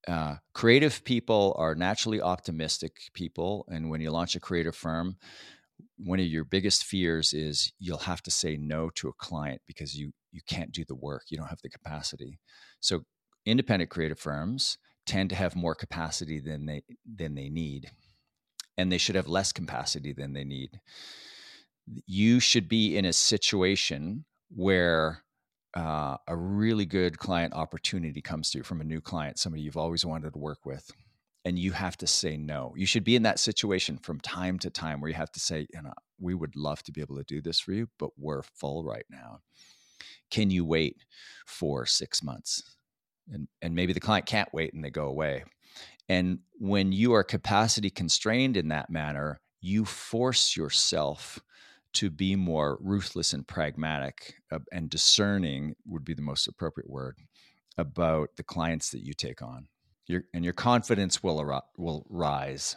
uh, 0.07 0.35
creative 0.53 1.03
people 1.05 1.55
are 1.57 1.75
naturally 1.75 2.21
optimistic 2.21 2.93
people. 3.13 3.65
And 3.69 3.89
when 3.89 4.01
you 4.01 4.11
launch 4.11 4.35
a 4.35 4.39
creative 4.39 4.75
firm, 4.75 5.17
one 5.97 6.19
of 6.19 6.25
your 6.25 6.43
biggest 6.45 6.83
fears 6.85 7.33
is 7.33 7.73
you'll 7.79 7.97
have 7.99 8.21
to 8.23 8.31
say 8.31 8.57
no 8.57 8.89
to 8.95 9.09
a 9.09 9.13
client 9.13 9.61
because 9.67 9.95
you 9.97 10.11
you 10.31 10.41
can't 10.47 10.71
do 10.71 10.83
the 10.85 10.95
work 10.95 11.23
you 11.29 11.37
don't 11.37 11.47
have 11.49 11.61
the 11.63 11.69
capacity 11.69 12.39
so 12.79 13.01
independent 13.45 13.89
creative 13.89 14.19
firms 14.19 14.77
tend 15.05 15.29
to 15.29 15.35
have 15.35 15.55
more 15.55 15.75
capacity 15.75 16.39
than 16.39 16.65
they 16.65 16.81
than 17.05 17.35
they 17.35 17.49
need 17.49 17.91
and 18.77 18.91
they 18.91 18.97
should 18.97 19.15
have 19.15 19.27
less 19.27 19.51
capacity 19.51 20.13
than 20.13 20.33
they 20.33 20.43
need 20.43 20.79
you 22.05 22.39
should 22.39 22.69
be 22.69 22.97
in 22.97 23.05
a 23.05 23.13
situation 23.13 24.23
where 24.49 25.23
uh, 25.75 26.15
a 26.27 26.35
really 26.35 26.85
good 26.85 27.17
client 27.17 27.53
opportunity 27.53 28.21
comes 28.21 28.51
to 28.51 28.59
you 28.59 28.63
from 28.63 28.79
a 28.79 28.85
new 28.85 29.01
client 29.01 29.37
somebody 29.39 29.61
you've 29.61 29.77
always 29.77 30.05
wanted 30.05 30.31
to 30.31 30.39
work 30.39 30.65
with 30.65 30.91
and 31.45 31.59
you 31.59 31.71
have 31.71 31.97
to 31.97 32.07
say 32.07 32.37
no. 32.37 32.73
You 32.77 32.85
should 32.85 33.03
be 33.03 33.15
in 33.15 33.23
that 33.23 33.39
situation 33.39 33.97
from 33.97 34.19
time 34.21 34.59
to 34.59 34.69
time 34.69 35.01
where 35.01 35.09
you 35.09 35.15
have 35.15 35.31
to 35.33 35.39
say, 35.39 35.67
you 35.73 35.81
know, 35.81 35.93
we 36.19 36.33
would 36.33 36.55
love 36.55 36.81
to 36.83 36.91
be 36.91 37.01
able 37.01 37.17
to 37.17 37.23
do 37.23 37.41
this 37.41 37.59
for 37.59 37.73
you, 37.73 37.89
but 37.99 38.11
we're 38.17 38.43
full 38.43 38.83
right 38.83 39.05
now. 39.09 39.39
Can 40.31 40.49
you 40.49 40.63
wait 40.63 40.97
for 41.45 41.85
six 41.85 42.23
months? 42.23 42.63
And, 43.31 43.47
and 43.61 43.75
maybe 43.75 43.93
the 43.93 43.99
client 43.99 44.25
can't 44.25 44.53
wait 44.53 44.73
and 44.73 44.83
they 44.83 44.89
go 44.89 45.07
away. 45.07 45.43
And 46.09 46.39
when 46.53 46.91
you 46.91 47.13
are 47.13 47.23
capacity 47.23 47.89
constrained 47.89 48.57
in 48.57 48.67
that 48.69 48.89
manner, 48.89 49.39
you 49.61 49.85
force 49.85 50.57
yourself 50.57 51.39
to 51.93 52.09
be 52.09 52.35
more 52.35 52.77
ruthless 52.81 53.33
and 53.33 53.47
pragmatic 53.47 54.35
uh, 54.51 54.59
and 54.71 54.89
discerning 54.89 55.75
would 55.85 56.03
be 56.03 56.13
the 56.13 56.21
most 56.21 56.47
appropriate 56.47 56.89
word 56.89 57.17
about 57.77 58.29
the 58.35 58.43
clients 58.43 58.89
that 58.91 59.01
you 59.01 59.13
take 59.13 59.41
on 59.41 59.67
your 60.07 60.23
and 60.33 60.43
your 60.43 60.53
confidence 60.53 61.23
will 61.23 61.39
ar- 61.39 61.63
will 61.77 62.05
rise. 62.09 62.75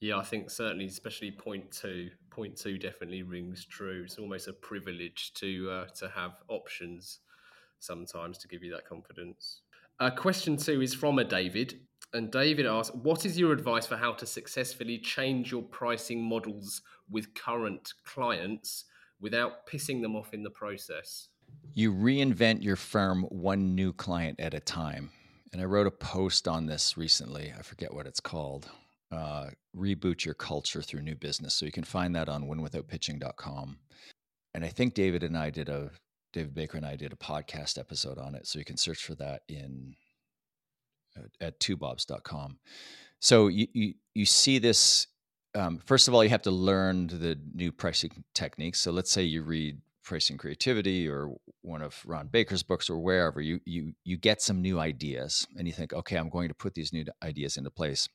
Yeah, 0.00 0.18
I 0.18 0.22
think 0.22 0.50
certainly, 0.50 0.86
especially 0.86 1.30
point 1.30 1.70
two. 1.72 2.10
Point 2.30 2.56
two 2.56 2.78
definitely 2.78 3.22
rings 3.22 3.64
true. 3.64 4.02
It's 4.04 4.18
almost 4.18 4.48
a 4.48 4.52
privilege 4.52 5.32
to 5.34 5.70
uh, 5.70 5.86
to 5.96 6.08
have 6.08 6.36
options 6.48 7.20
sometimes 7.80 8.38
to 8.38 8.48
give 8.48 8.62
you 8.62 8.72
that 8.72 8.86
confidence. 8.86 9.62
Uh, 10.00 10.10
question 10.10 10.56
two 10.56 10.80
is 10.80 10.94
from 10.94 11.18
a 11.18 11.24
David, 11.24 11.80
and 12.12 12.30
David 12.30 12.66
asks, 12.66 12.94
"What 12.94 13.26
is 13.26 13.38
your 13.38 13.52
advice 13.52 13.86
for 13.86 13.96
how 13.96 14.12
to 14.14 14.26
successfully 14.26 14.98
change 14.98 15.52
your 15.52 15.62
pricing 15.62 16.22
models 16.22 16.82
with 17.10 17.34
current 17.34 17.92
clients 18.04 18.84
without 19.20 19.66
pissing 19.66 20.02
them 20.02 20.16
off 20.16 20.32
in 20.32 20.42
the 20.42 20.50
process?" 20.50 21.28
You 21.74 21.92
reinvent 21.92 22.62
your 22.62 22.76
firm 22.76 23.22
one 23.24 23.74
new 23.74 23.92
client 23.92 24.38
at 24.40 24.54
a 24.54 24.60
time 24.60 25.10
and 25.52 25.62
I 25.62 25.64
wrote 25.64 25.86
a 25.86 25.92
post 25.92 26.46
on 26.46 26.66
this 26.66 26.96
recently. 26.96 27.52
I 27.56 27.62
forget 27.62 27.92
what 27.92 28.06
it's 28.06 28.20
called. 28.20 28.70
Uh, 29.10 29.48
reboot 29.76 30.24
your 30.24 30.34
culture 30.34 30.82
through 30.82 31.02
new 31.02 31.14
business. 31.14 31.54
So 31.54 31.64
you 31.64 31.72
can 31.72 31.84
find 31.84 32.14
that 32.14 32.28
on 32.28 32.44
winwithoutpitching.com. 32.44 33.78
And 34.54 34.64
I 34.64 34.68
think 34.68 34.94
David 34.94 35.22
and 35.22 35.36
I 35.36 35.50
did 35.50 35.68
a 35.68 35.90
David 36.32 36.54
Baker 36.54 36.76
and 36.76 36.86
I 36.86 36.96
did 36.96 37.12
a 37.12 37.16
podcast 37.16 37.78
episode 37.78 38.18
on 38.18 38.34
it. 38.34 38.46
So 38.46 38.58
you 38.58 38.64
can 38.64 38.76
search 38.76 39.04
for 39.04 39.14
that 39.14 39.42
in 39.48 39.94
at 41.40 41.60
twobobs.com. 41.60 42.58
So 43.20 43.48
you, 43.48 43.66
you 43.72 43.94
you 44.14 44.24
see 44.24 44.58
this. 44.58 45.06
Um, 45.54 45.78
first 45.78 46.08
of 46.08 46.14
all, 46.14 46.22
you 46.22 46.30
have 46.30 46.42
to 46.42 46.50
learn 46.50 47.08
the 47.08 47.38
new 47.54 47.72
pricing 47.72 48.24
techniques. 48.34 48.80
So 48.80 48.92
let's 48.92 49.10
say 49.10 49.22
you 49.22 49.42
read 49.42 49.80
Pricing 50.08 50.38
Creativity 50.38 51.06
or 51.06 51.34
one 51.60 51.82
of 51.82 52.02
Ron 52.06 52.28
Baker's 52.28 52.62
books 52.62 52.88
or 52.88 52.98
wherever, 52.98 53.42
you 53.42 53.60
you 53.66 53.92
you 54.04 54.16
get 54.16 54.40
some 54.40 54.62
new 54.62 54.80
ideas 54.80 55.46
and 55.58 55.66
you 55.66 55.72
think, 55.74 55.92
okay, 55.92 56.16
I'm 56.16 56.30
going 56.30 56.48
to 56.48 56.54
put 56.54 56.74
these 56.74 56.94
new 56.94 57.04
ideas 57.22 57.58
into 57.58 57.70
place. 57.70 58.08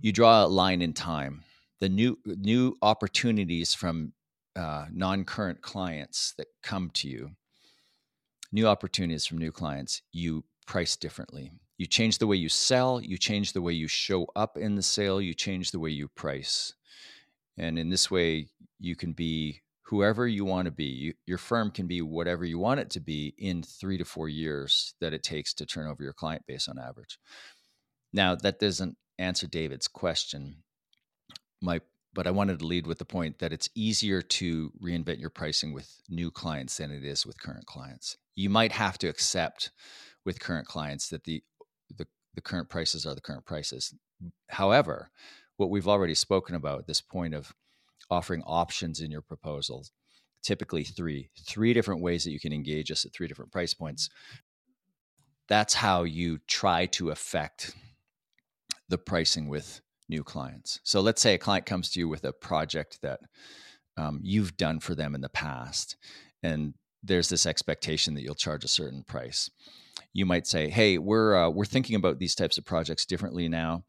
You 0.00 0.10
draw 0.10 0.44
a 0.44 0.48
line 0.48 0.80
in 0.80 0.94
time. 0.94 1.44
The 1.80 1.90
new 1.90 2.18
new 2.24 2.78
opportunities 2.80 3.74
from 3.74 4.14
uh, 4.56 4.86
non-current 4.90 5.60
clients 5.60 6.32
that 6.38 6.46
come 6.62 6.88
to 6.94 7.08
you, 7.08 7.32
new 8.50 8.66
opportunities 8.66 9.26
from 9.26 9.36
new 9.36 9.52
clients, 9.52 10.00
you 10.12 10.44
price 10.66 10.96
differently. 10.96 11.52
You 11.78 11.86
change 11.86 12.18
the 12.18 12.26
way 12.26 12.36
you 12.36 12.48
sell, 12.48 13.00
you 13.00 13.18
change 13.18 13.52
the 13.52 13.62
way 13.62 13.72
you 13.72 13.88
show 13.88 14.26
up 14.34 14.56
in 14.56 14.76
the 14.76 14.82
sale, 14.82 15.20
you 15.20 15.34
change 15.34 15.70
the 15.70 15.78
way 15.78 15.90
you 15.90 16.08
price. 16.08 16.74
And 17.58 17.78
in 17.78 17.90
this 17.90 18.10
way, 18.10 18.48
you 18.78 18.96
can 18.96 19.12
be 19.12 19.60
whoever 19.82 20.26
you 20.26 20.44
want 20.44 20.66
to 20.66 20.72
be. 20.72 20.84
You, 20.84 21.14
your 21.26 21.38
firm 21.38 21.70
can 21.70 21.86
be 21.86 22.02
whatever 22.02 22.44
you 22.44 22.58
want 22.58 22.80
it 22.80 22.90
to 22.90 23.00
be 23.00 23.34
in 23.38 23.62
three 23.62 23.98
to 23.98 24.04
four 24.04 24.28
years 24.28 24.94
that 25.00 25.12
it 25.12 25.22
takes 25.22 25.54
to 25.54 25.66
turn 25.66 25.86
over 25.86 26.02
your 26.02 26.12
client 26.12 26.44
base 26.46 26.68
on 26.68 26.78
average. 26.78 27.18
Now, 28.12 28.34
that 28.34 28.58
doesn't 28.58 28.96
answer 29.18 29.46
David's 29.46 29.88
question. 29.88 30.62
My 31.60 31.80
but 32.14 32.26
I 32.26 32.30
wanted 32.30 32.60
to 32.60 32.66
lead 32.66 32.86
with 32.86 32.98
the 32.98 33.04
point 33.04 33.40
that 33.40 33.52
it's 33.52 33.68
easier 33.74 34.22
to 34.22 34.72
reinvent 34.82 35.20
your 35.20 35.28
pricing 35.28 35.74
with 35.74 36.00
new 36.08 36.30
clients 36.30 36.78
than 36.78 36.90
it 36.90 37.04
is 37.04 37.26
with 37.26 37.38
current 37.38 37.66
clients. 37.66 38.16
You 38.34 38.48
might 38.48 38.72
have 38.72 38.96
to 38.98 39.08
accept 39.08 39.70
with 40.24 40.40
current 40.40 40.66
clients 40.66 41.10
that 41.10 41.24
the 41.24 41.42
the, 41.94 42.06
the 42.34 42.40
current 42.40 42.68
prices 42.68 43.06
are 43.06 43.14
the 43.14 43.20
current 43.20 43.44
prices. 43.44 43.94
However, 44.48 45.10
what 45.56 45.70
we've 45.70 45.88
already 45.88 46.14
spoken 46.14 46.54
about, 46.54 46.86
this 46.86 47.00
point 47.00 47.34
of 47.34 47.54
offering 48.10 48.42
options 48.46 49.00
in 49.00 49.10
your 49.10 49.22
proposals 49.22 49.92
typically 50.46 50.84
three 50.84 51.28
three 51.44 51.74
different 51.74 52.00
ways 52.00 52.22
that 52.22 52.30
you 52.30 52.38
can 52.38 52.52
engage 52.52 52.92
us 52.92 53.04
at 53.04 53.12
three 53.12 53.26
different 53.26 53.50
price 53.50 53.74
points 53.74 54.08
that's 55.48 55.74
how 55.74 56.04
you 56.04 56.38
try 56.46 56.86
to 56.86 57.10
affect 57.10 57.74
the 58.88 58.96
pricing 58.96 59.48
with 59.48 59.80
new 60.08 60.22
clients 60.22 60.78
so 60.84 61.00
let's 61.00 61.20
say 61.20 61.34
a 61.34 61.38
client 61.38 61.66
comes 61.66 61.90
to 61.90 61.98
you 61.98 62.08
with 62.08 62.24
a 62.24 62.32
project 62.32 63.00
that 63.02 63.18
um, 63.96 64.20
you've 64.22 64.56
done 64.56 64.78
for 64.78 64.94
them 64.94 65.16
in 65.16 65.20
the 65.20 65.28
past 65.28 65.96
and 66.44 66.74
there's 67.02 67.28
this 67.28 67.44
expectation 67.44 68.14
that 68.14 68.22
you'll 68.22 68.34
charge 68.36 68.64
a 68.64 68.68
certain 68.68 69.02
price 69.02 69.50
you 70.16 70.26
might 70.26 70.46
say 70.46 70.68
hey 70.68 70.98
we're 70.98 71.36
uh, 71.36 71.48
we're 71.48 71.64
thinking 71.64 71.96
about 71.96 72.18
these 72.18 72.34
types 72.34 72.58
of 72.58 72.64
projects 72.64 73.04
differently 73.04 73.48
now 73.48 73.84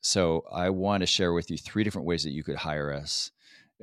so 0.00 0.44
I 0.50 0.70
want 0.70 1.02
to 1.02 1.06
share 1.06 1.32
with 1.32 1.50
you 1.50 1.58
three 1.58 1.84
different 1.84 2.06
ways 2.06 2.24
that 2.24 2.30
you 2.30 2.44
could 2.44 2.56
hire 2.56 2.92
us 2.92 3.30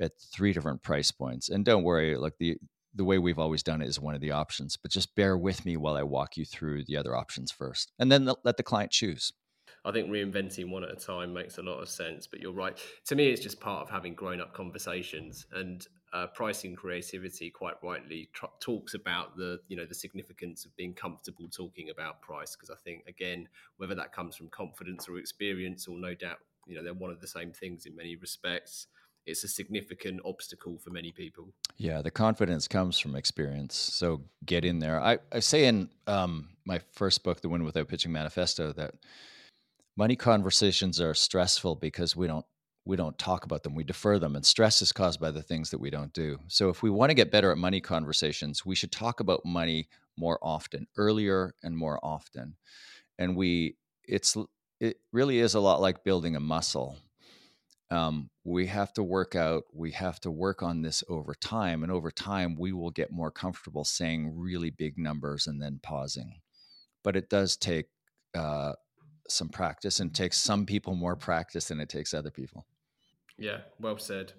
at 0.00 0.12
three 0.18 0.52
different 0.52 0.82
price 0.82 1.10
points. 1.10 1.48
And 1.48 1.64
don't 1.64 1.84
worry, 1.84 2.16
like 2.16 2.34
the 2.38 2.56
the 2.94 3.04
way 3.04 3.18
we've 3.18 3.38
always 3.38 3.62
done 3.62 3.82
it 3.82 3.88
is 3.88 4.00
one 4.00 4.14
of 4.14 4.22
the 4.22 4.30
options, 4.30 4.78
but 4.78 4.90
just 4.90 5.14
bear 5.14 5.36
with 5.36 5.66
me 5.66 5.76
while 5.76 5.96
I 5.96 6.02
walk 6.02 6.38
you 6.38 6.46
through 6.46 6.84
the 6.84 6.96
other 6.96 7.14
options 7.14 7.52
first, 7.52 7.92
and 7.98 8.10
then 8.10 8.26
let 8.42 8.56
the 8.56 8.62
client 8.62 8.90
choose. 8.90 9.34
I 9.84 9.92
think 9.92 10.08
reinventing 10.08 10.70
one 10.70 10.82
at 10.82 10.90
a 10.90 10.96
time 10.96 11.34
makes 11.34 11.58
a 11.58 11.62
lot 11.62 11.82
of 11.82 11.90
sense. 11.90 12.26
But 12.26 12.40
you're 12.40 12.52
right. 12.52 12.76
To 13.06 13.14
me, 13.14 13.28
it's 13.28 13.42
just 13.42 13.60
part 13.60 13.82
of 13.82 13.90
having 13.90 14.14
grown 14.14 14.40
up 14.40 14.54
conversations 14.54 15.46
and 15.52 15.86
uh, 16.16 16.26
pricing 16.28 16.74
creativity. 16.74 17.50
Quite 17.50 17.74
rightly, 17.82 18.30
tr- 18.32 18.46
talks 18.60 18.94
about 18.94 19.36
the 19.36 19.60
you 19.68 19.76
know 19.76 19.84
the 19.84 19.94
significance 19.94 20.64
of 20.64 20.74
being 20.76 20.94
comfortable 20.94 21.48
talking 21.48 21.90
about 21.90 22.22
price 22.22 22.56
because 22.56 22.70
I 22.70 22.76
think 22.82 23.04
again 23.06 23.48
whether 23.76 23.94
that 23.94 24.12
comes 24.12 24.34
from 24.34 24.48
confidence 24.48 25.08
or 25.08 25.18
experience 25.18 25.86
or 25.86 25.98
no 25.98 26.14
doubt 26.14 26.38
you 26.66 26.74
know 26.74 26.82
they're 26.82 26.94
one 26.94 27.10
of 27.10 27.20
the 27.20 27.26
same 27.26 27.52
things 27.52 27.86
in 27.86 27.94
many 27.94 28.16
respects. 28.16 28.86
It's 29.26 29.42
a 29.42 29.48
significant 29.48 30.20
obstacle 30.24 30.78
for 30.78 30.90
many 30.90 31.10
people. 31.10 31.52
Yeah, 31.76 32.00
the 32.00 32.12
confidence 32.12 32.68
comes 32.68 32.96
from 32.96 33.16
experience. 33.16 33.74
So 33.74 34.22
get 34.44 34.64
in 34.64 34.78
there. 34.78 35.00
I, 35.00 35.18
I 35.32 35.40
say 35.40 35.66
in 35.66 35.90
um, 36.06 36.50
my 36.64 36.78
first 36.92 37.24
book, 37.24 37.40
The 37.40 37.48
Win 37.48 37.64
Without 37.64 37.88
Pitching 37.88 38.12
Manifesto, 38.12 38.72
that 38.74 38.94
money 39.96 40.14
conversations 40.14 41.00
are 41.00 41.12
stressful 41.12 41.74
because 41.74 42.14
we 42.14 42.28
don't 42.28 42.46
we 42.86 42.96
don't 42.96 43.18
talk 43.18 43.44
about 43.44 43.62
them 43.62 43.74
we 43.74 43.84
defer 43.84 44.18
them 44.18 44.36
and 44.36 44.46
stress 44.46 44.80
is 44.80 44.92
caused 44.92 45.20
by 45.20 45.30
the 45.30 45.42
things 45.42 45.70
that 45.70 45.80
we 45.80 45.90
don't 45.90 46.12
do. 46.12 46.38
So 46.46 46.70
if 46.70 46.82
we 46.82 46.90
want 46.90 47.10
to 47.10 47.14
get 47.14 47.30
better 47.30 47.50
at 47.50 47.58
money 47.58 47.80
conversations 47.80 48.64
we 48.64 48.74
should 48.74 48.92
talk 48.92 49.20
about 49.20 49.44
money 49.44 49.88
more 50.16 50.38
often 50.42 50.86
earlier 50.96 51.54
and 51.62 51.76
more 51.76 52.00
often. 52.02 52.56
And 53.18 53.36
we 53.36 53.76
it's 54.04 54.36
it 54.80 54.98
really 55.12 55.38
is 55.38 55.54
a 55.54 55.60
lot 55.60 55.80
like 55.80 56.04
building 56.04 56.36
a 56.36 56.40
muscle. 56.40 56.98
Um, 57.90 58.30
we 58.44 58.66
have 58.66 58.92
to 58.94 59.02
work 59.02 59.34
out 59.36 59.64
we 59.72 59.92
have 59.92 60.20
to 60.20 60.30
work 60.30 60.62
on 60.62 60.82
this 60.82 61.04
over 61.08 61.34
time 61.34 61.82
and 61.82 61.92
over 61.92 62.10
time 62.10 62.56
we 62.56 62.72
will 62.72 62.90
get 62.90 63.12
more 63.12 63.30
comfortable 63.30 63.84
saying 63.84 64.32
really 64.36 64.70
big 64.70 64.98
numbers 64.98 65.46
and 65.46 65.60
then 65.62 65.80
pausing. 65.82 66.40
But 67.04 67.16
it 67.16 67.28
does 67.28 67.56
take 67.56 67.86
uh, 68.34 68.72
some 69.28 69.48
practice 69.48 70.00
and 70.00 70.14
takes 70.14 70.38
some 70.38 70.66
people 70.66 70.94
more 70.94 71.16
practice 71.16 71.68
than 71.68 71.80
it 71.80 71.88
takes 71.88 72.12
other 72.12 72.30
people. 72.30 72.66
Yeah, 73.38 73.58
well 73.78 73.98
said. 73.98 74.32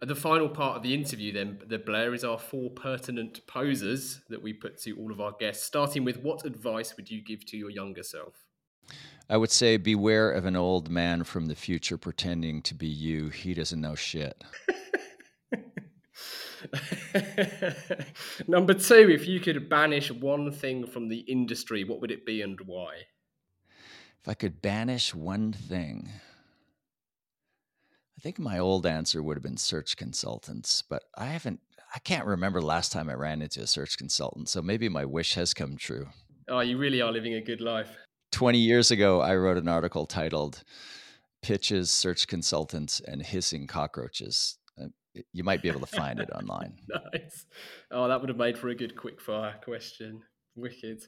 the 0.00 0.14
final 0.14 0.48
part 0.48 0.76
of 0.76 0.82
the 0.82 0.94
interview, 0.94 1.32
then, 1.32 1.60
the 1.66 1.78
Blair 1.78 2.14
is 2.14 2.24
our 2.24 2.38
four 2.38 2.70
pertinent 2.70 3.46
posers 3.46 4.20
that 4.28 4.42
we 4.42 4.52
put 4.52 4.80
to 4.82 4.96
all 4.98 5.12
of 5.12 5.20
our 5.20 5.32
guests, 5.32 5.64
starting 5.64 6.04
with 6.04 6.22
what 6.22 6.44
advice 6.44 6.96
would 6.96 7.10
you 7.10 7.22
give 7.22 7.44
to 7.46 7.56
your 7.56 7.70
younger 7.70 8.02
self? 8.02 8.46
I 9.28 9.36
would 9.36 9.50
say 9.50 9.76
beware 9.76 10.30
of 10.30 10.46
an 10.46 10.54
old 10.54 10.88
man 10.88 11.24
from 11.24 11.46
the 11.46 11.56
future 11.56 11.98
pretending 11.98 12.62
to 12.62 12.74
be 12.74 12.86
you. 12.86 13.28
He 13.28 13.54
doesn't 13.54 13.80
know 13.80 13.96
shit. 13.96 14.44
Number 18.46 18.74
two, 18.74 19.10
if 19.10 19.26
you 19.26 19.40
could 19.40 19.68
banish 19.68 20.12
one 20.12 20.52
thing 20.52 20.86
from 20.86 21.08
the 21.08 21.18
industry, 21.20 21.82
what 21.84 22.00
would 22.00 22.12
it 22.12 22.24
be 22.24 22.42
and 22.42 22.60
why? 22.60 23.06
If 24.22 24.28
I 24.28 24.34
could 24.34 24.62
banish 24.62 25.12
one 25.14 25.52
thing, 25.52 26.08
I 28.16 28.20
think 28.22 28.38
my 28.38 28.58
old 28.58 28.86
answer 28.86 29.22
would 29.22 29.36
have 29.36 29.42
been 29.42 29.56
search 29.58 29.96
consultants, 29.96 30.82
but 30.82 31.04
I 31.16 31.26
haven't, 31.26 31.60
I 31.94 31.98
can't 31.98 32.26
remember 32.26 32.62
last 32.62 32.90
time 32.90 33.10
I 33.10 33.14
ran 33.14 33.42
into 33.42 33.60
a 33.60 33.66
search 33.66 33.98
consultant. 33.98 34.48
So 34.48 34.62
maybe 34.62 34.88
my 34.88 35.04
wish 35.04 35.34
has 35.34 35.52
come 35.52 35.76
true. 35.76 36.08
Oh, 36.48 36.60
you 36.60 36.78
really 36.78 37.02
are 37.02 37.12
living 37.12 37.34
a 37.34 37.40
good 37.40 37.60
life. 37.60 37.90
20 38.32 38.58
years 38.58 38.90
ago, 38.90 39.20
I 39.20 39.36
wrote 39.36 39.58
an 39.58 39.68
article 39.68 40.06
titled 40.06 40.62
Pitches, 41.42 41.90
Search 41.90 42.26
Consultants, 42.26 43.00
and 43.00 43.22
Hissing 43.22 43.66
Cockroaches. 43.66 44.58
Uh, 44.80 44.86
you 45.32 45.44
might 45.44 45.62
be 45.62 45.68
able 45.68 45.80
to 45.80 45.86
find 45.86 46.18
it 46.18 46.30
online. 46.34 46.78
nice. 47.12 47.46
Oh, 47.90 48.08
that 48.08 48.20
would 48.20 48.28
have 48.30 48.38
made 48.38 48.58
for 48.58 48.68
a 48.68 48.74
good 48.74 48.96
quick 48.96 49.20
fire 49.20 49.56
question. 49.62 50.22
Wicked. 50.54 51.02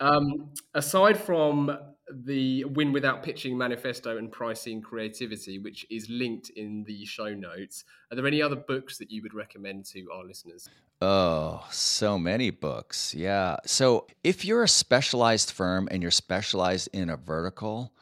Um, 0.00 0.50
aside 0.74 1.18
from 1.18 1.76
the 2.12 2.64
Win 2.64 2.92
Without 2.92 3.22
Pitching 3.22 3.56
manifesto 3.58 4.16
and 4.16 4.30
pricing 4.30 4.80
creativity, 4.80 5.58
which 5.58 5.86
is 5.90 6.08
linked 6.08 6.50
in 6.50 6.84
the 6.84 7.04
show 7.04 7.34
notes, 7.34 7.84
are 8.10 8.16
there 8.16 8.26
any 8.26 8.40
other 8.40 8.56
books 8.56 8.98
that 8.98 9.10
you 9.10 9.22
would 9.22 9.34
recommend 9.34 9.84
to 9.86 10.06
our 10.12 10.24
listeners? 10.24 10.68
Oh, 11.02 11.66
so 11.70 12.18
many 12.18 12.50
books. 12.50 13.14
Yeah. 13.14 13.56
So 13.66 14.06
if 14.22 14.44
you're 14.44 14.62
a 14.62 14.68
specialized 14.68 15.50
firm 15.50 15.88
and 15.90 16.00
you're 16.00 16.10
specialized 16.10 16.88
in 16.92 17.10
a 17.10 17.16
vertical, 17.16 17.92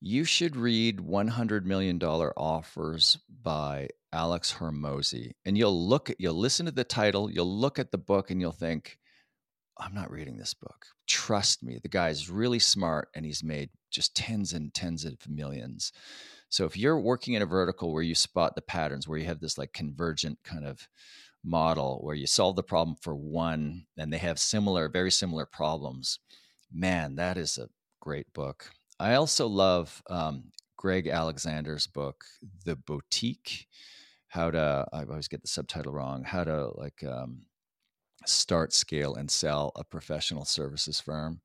you 0.00 0.24
should 0.24 0.56
read 0.56 0.98
$100 0.98 1.64
million 1.64 2.02
offers 2.02 3.18
by 3.42 3.88
Alex 4.12 4.54
Hormozi. 4.58 5.32
And 5.44 5.56
you'll 5.56 5.88
look 5.88 6.10
at, 6.10 6.20
you'll 6.20 6.34
listen 6.34 6.66
to 6.66 6.72
the 6.72 6.84
title, 6.84 7.30
you'll 7.30 7.56
look 7.56 7.78
at 7.78 7.92
the 7.92 7.98
book, 7.98 8.30
and 8.30 8.40
you'll 8.40 8.52
think, 8.52 8.98
I'm 9.78 9.94
not 9.94 10.10
reading 10.10 10.36
this 10.36 10.54
book. 10.54 10.86
Trust 11.06 11.62
me, 11.62 11.78
the 11.82 11.88
guy's 11.88 12.30
really 12.30 12.58
smart 12.58 13.08
and 13.14 13.24
he's 13.24 13.42
made 13.42 13.70
just 13.90 14.14
tens 14.14 14.52
and 14.52 14.72
tens 14.72 15.04
of 15.04 15.16
millions. 15.28 15.92
So 16.48 16.64
if 16.66 16.76
you're 16.76 17.00
working 17.00 17.34
in 17.34 17.42
a 17.42 17.46
vertical 17.46 17.92
where 17.92 18.02
you 18.02 18.14
spot 18.14 18.54
the 18.54 18.62
patterns, 18.62 19.08
where 19.08 19.18
you 19.18 19.24
have 19.24 19.40
this 19.40 19.56
like 19.56 19.72
convergent 19.72 20.38
kind 20.44 20.66
of 20.66 20.86
model 21.44 22.00
where 22.02 22.14
you 22.14 22.26
solve 22.26 22.56
the 22.56 22.62
problem 22.62 22.96
for 23.00 23.14
one 23.14 23.86
and 23.98 24.12
they 24.12 24.18
have 24.18 24.38
similar, 24.38 24.88
very 24.88 25.10
similar 25.10 25.46
problems, 25.46 26.18
man, 26.72 27.16
that 27.16 27.36
is 27.36 27.58
a 27.58 27.68
great 28.00 28.32
book. 28.32 28.70
I 29.00 29.14
also 29.14 29.46
love 29.46 30.02
um, 30.08 30.52
Greg 30.76 31.08
Alexander's 31.08 31.86
book, 31.86 32.24
The 32.64 32.76
Boutique. 32.76 33.66
How 34.28 34.50
to, 34.50 34.86
I 34.92 35.04
always 35.04 35.28
get 35.28 35.42
the 35.42 35.48
subtitle 35.48 35.92
wrong, 35.92 36.24
how 36.24 36.44
to 36.44 36.70
like 36.76 37.04
um, 37.04 37.42
start, 38.26 38.72
scale, 38.72 39.14
and 39.14 39.30
sell 39.30 39.72
a 39.76 39.84
professional 39.84 40.44
services 40.44 41.00
firm. 41.00 41.40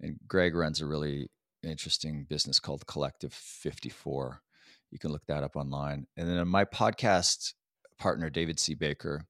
And 0.00 0.18
Greg 0.26 0.54
runs 0.54 0.80
a 0.80 0.86
really 0.86 1.28
interesting 1.62 2.26
business 2.28 2.60
called 2.60 2.86
Collective 2.86 3.32
54. 3.32 4.42
You 4.90 4.98
can 4.98 5.10
look 5.10 5.26
that 5.26 5.42
up 5.42 5.56
online. 5.56 6.06
And 6.16 6.28
then 6.28 6.46
my 6.48 6.64
podcast 6.64 7.54
partner, 7.98 8.30
David 8.30 8.60
C. 8.60 8.74
Baker, 8.74 9.26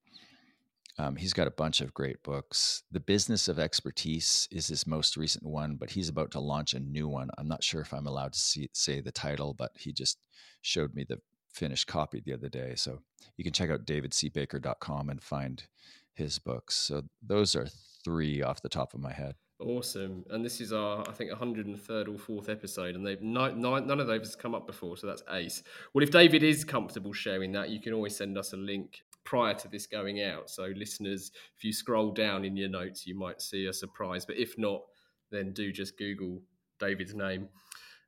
um, 0.99 1.16
he's 1.16 1.34
got 1.34 1.47
a 1.47 1.53
bunch 1.53 1.80
of 1.80 1.92
great 1.92 2.22
books. 2.22 2.82
The 2.90 3.01
Business 3.01 3.49
of 3.49 3.59
Expertise 3.59 4.49
is 4.51 4.68
his 4.68 4.86
most 4.86 5.16
recent 5.16 5.44
one, 5.44 5.76
but 5.76 5.90
he's 5.90 6.09
about 6.09 6.30
to 6.32 6.40
launch 6.40 6.72
a 6.72 6.80
new 6.80 7.07
one. 7.07 7.28
I'm 7.36 7.49
not 7.49 7.62
sure 7.62 7.82
if 7.82 7.92
I'm 7.92 8.07
allowed 8.07 8.32
to 8.32 8.38
see, 8.38 8.70
say 8.72 9.01
the 9.01 9.12
title, 9.12 9.53
but 9.53 9.72
he 9.74 9.92
just 9.92 10.18
showed 10.62 10.94
me 10.94 11.05
the 11.07 11.20
finished 11.53 11.86
copy 11.86 12.22
the 12.24 12.32
other 12.32 12.49
day. 12.49 12.74
So 12.76 13.01
you 13.36 13.44
can 13.44 13.53
check 13.53 13.70
out 13.70 13.86
davidcbaker.com 13.86 15.11
and 15.11 15.22
find 15.22 15.64
his 16.16 16.38
books. 16.38 16.74
So 16.74 17.02
those 17.22 17.54
are 17.54 17.66
three 18.04 18.42
off 18.42 18.62
the 18.62 18.68
top 18.68 18.94
of 18.94 19.00
my 19.00 19.12
head. 19.12 19.36
Awesome. 19.58 20.24
And 20.28 20.44
this 20.44 20.60
is 20.60 20.72
our, 20.72 21.02
I 21.08 21.12
think, 21.12 21.30
103rd 21.30 22.08
or 22.14 22.18
fourth 22.18 22.50
episode, 22.50 22.94
and 22.94 23.06
they've 23.06 23.22
none 23.22 23.64
of 23.64 24.06
those 24.06 24.26
has 24.26 24.36
come 24.36 24.54
up 24.54 24.66
before, 24.66 24.98
so 24.98 25.06
that's 25.06 25.22
ace. 25.30 25.62
Well, 25.94 26.02
if 26.02 26.10
David 26.10 26.42
is 26.42 26.62
comfortable 26.62 27.14
sharing 27.14 27.52
that, 27.52 27.70
you 27.70 27.80
can 27.80 27.94
always 27.94 28.14
send 28.14 28.36
us 28.36 28.52
a 28.52 28.58
link 28.58 29.00
prior 29.24 29.54
to 29.54 29.68
this 29.68 29.86
going 29.86 30.22
out. 30.22 30.50
So, 30.50 30.72
listeners, 30.76 31.32
if 31.56 31.64
you 31.64 31.72
scroll 31.72 32.10
down 32.12 32.44
in 32.44 32.54
your 32.54 32.68
notes, 32.68 33.06
you 33.06 33.18
might 33.18 33.40
see 33.40 33.64
a 33.64 33.72
surprise. 33.72 34.26
But 34.26 34.36
if 34.36 34.58
not, 34.58 34.82
then 35.30 35.52
do 35.54 35.72
just 35.72 35.96
Google 35.96 36.42
David's 36.78 37.14
name. 37.14 37.48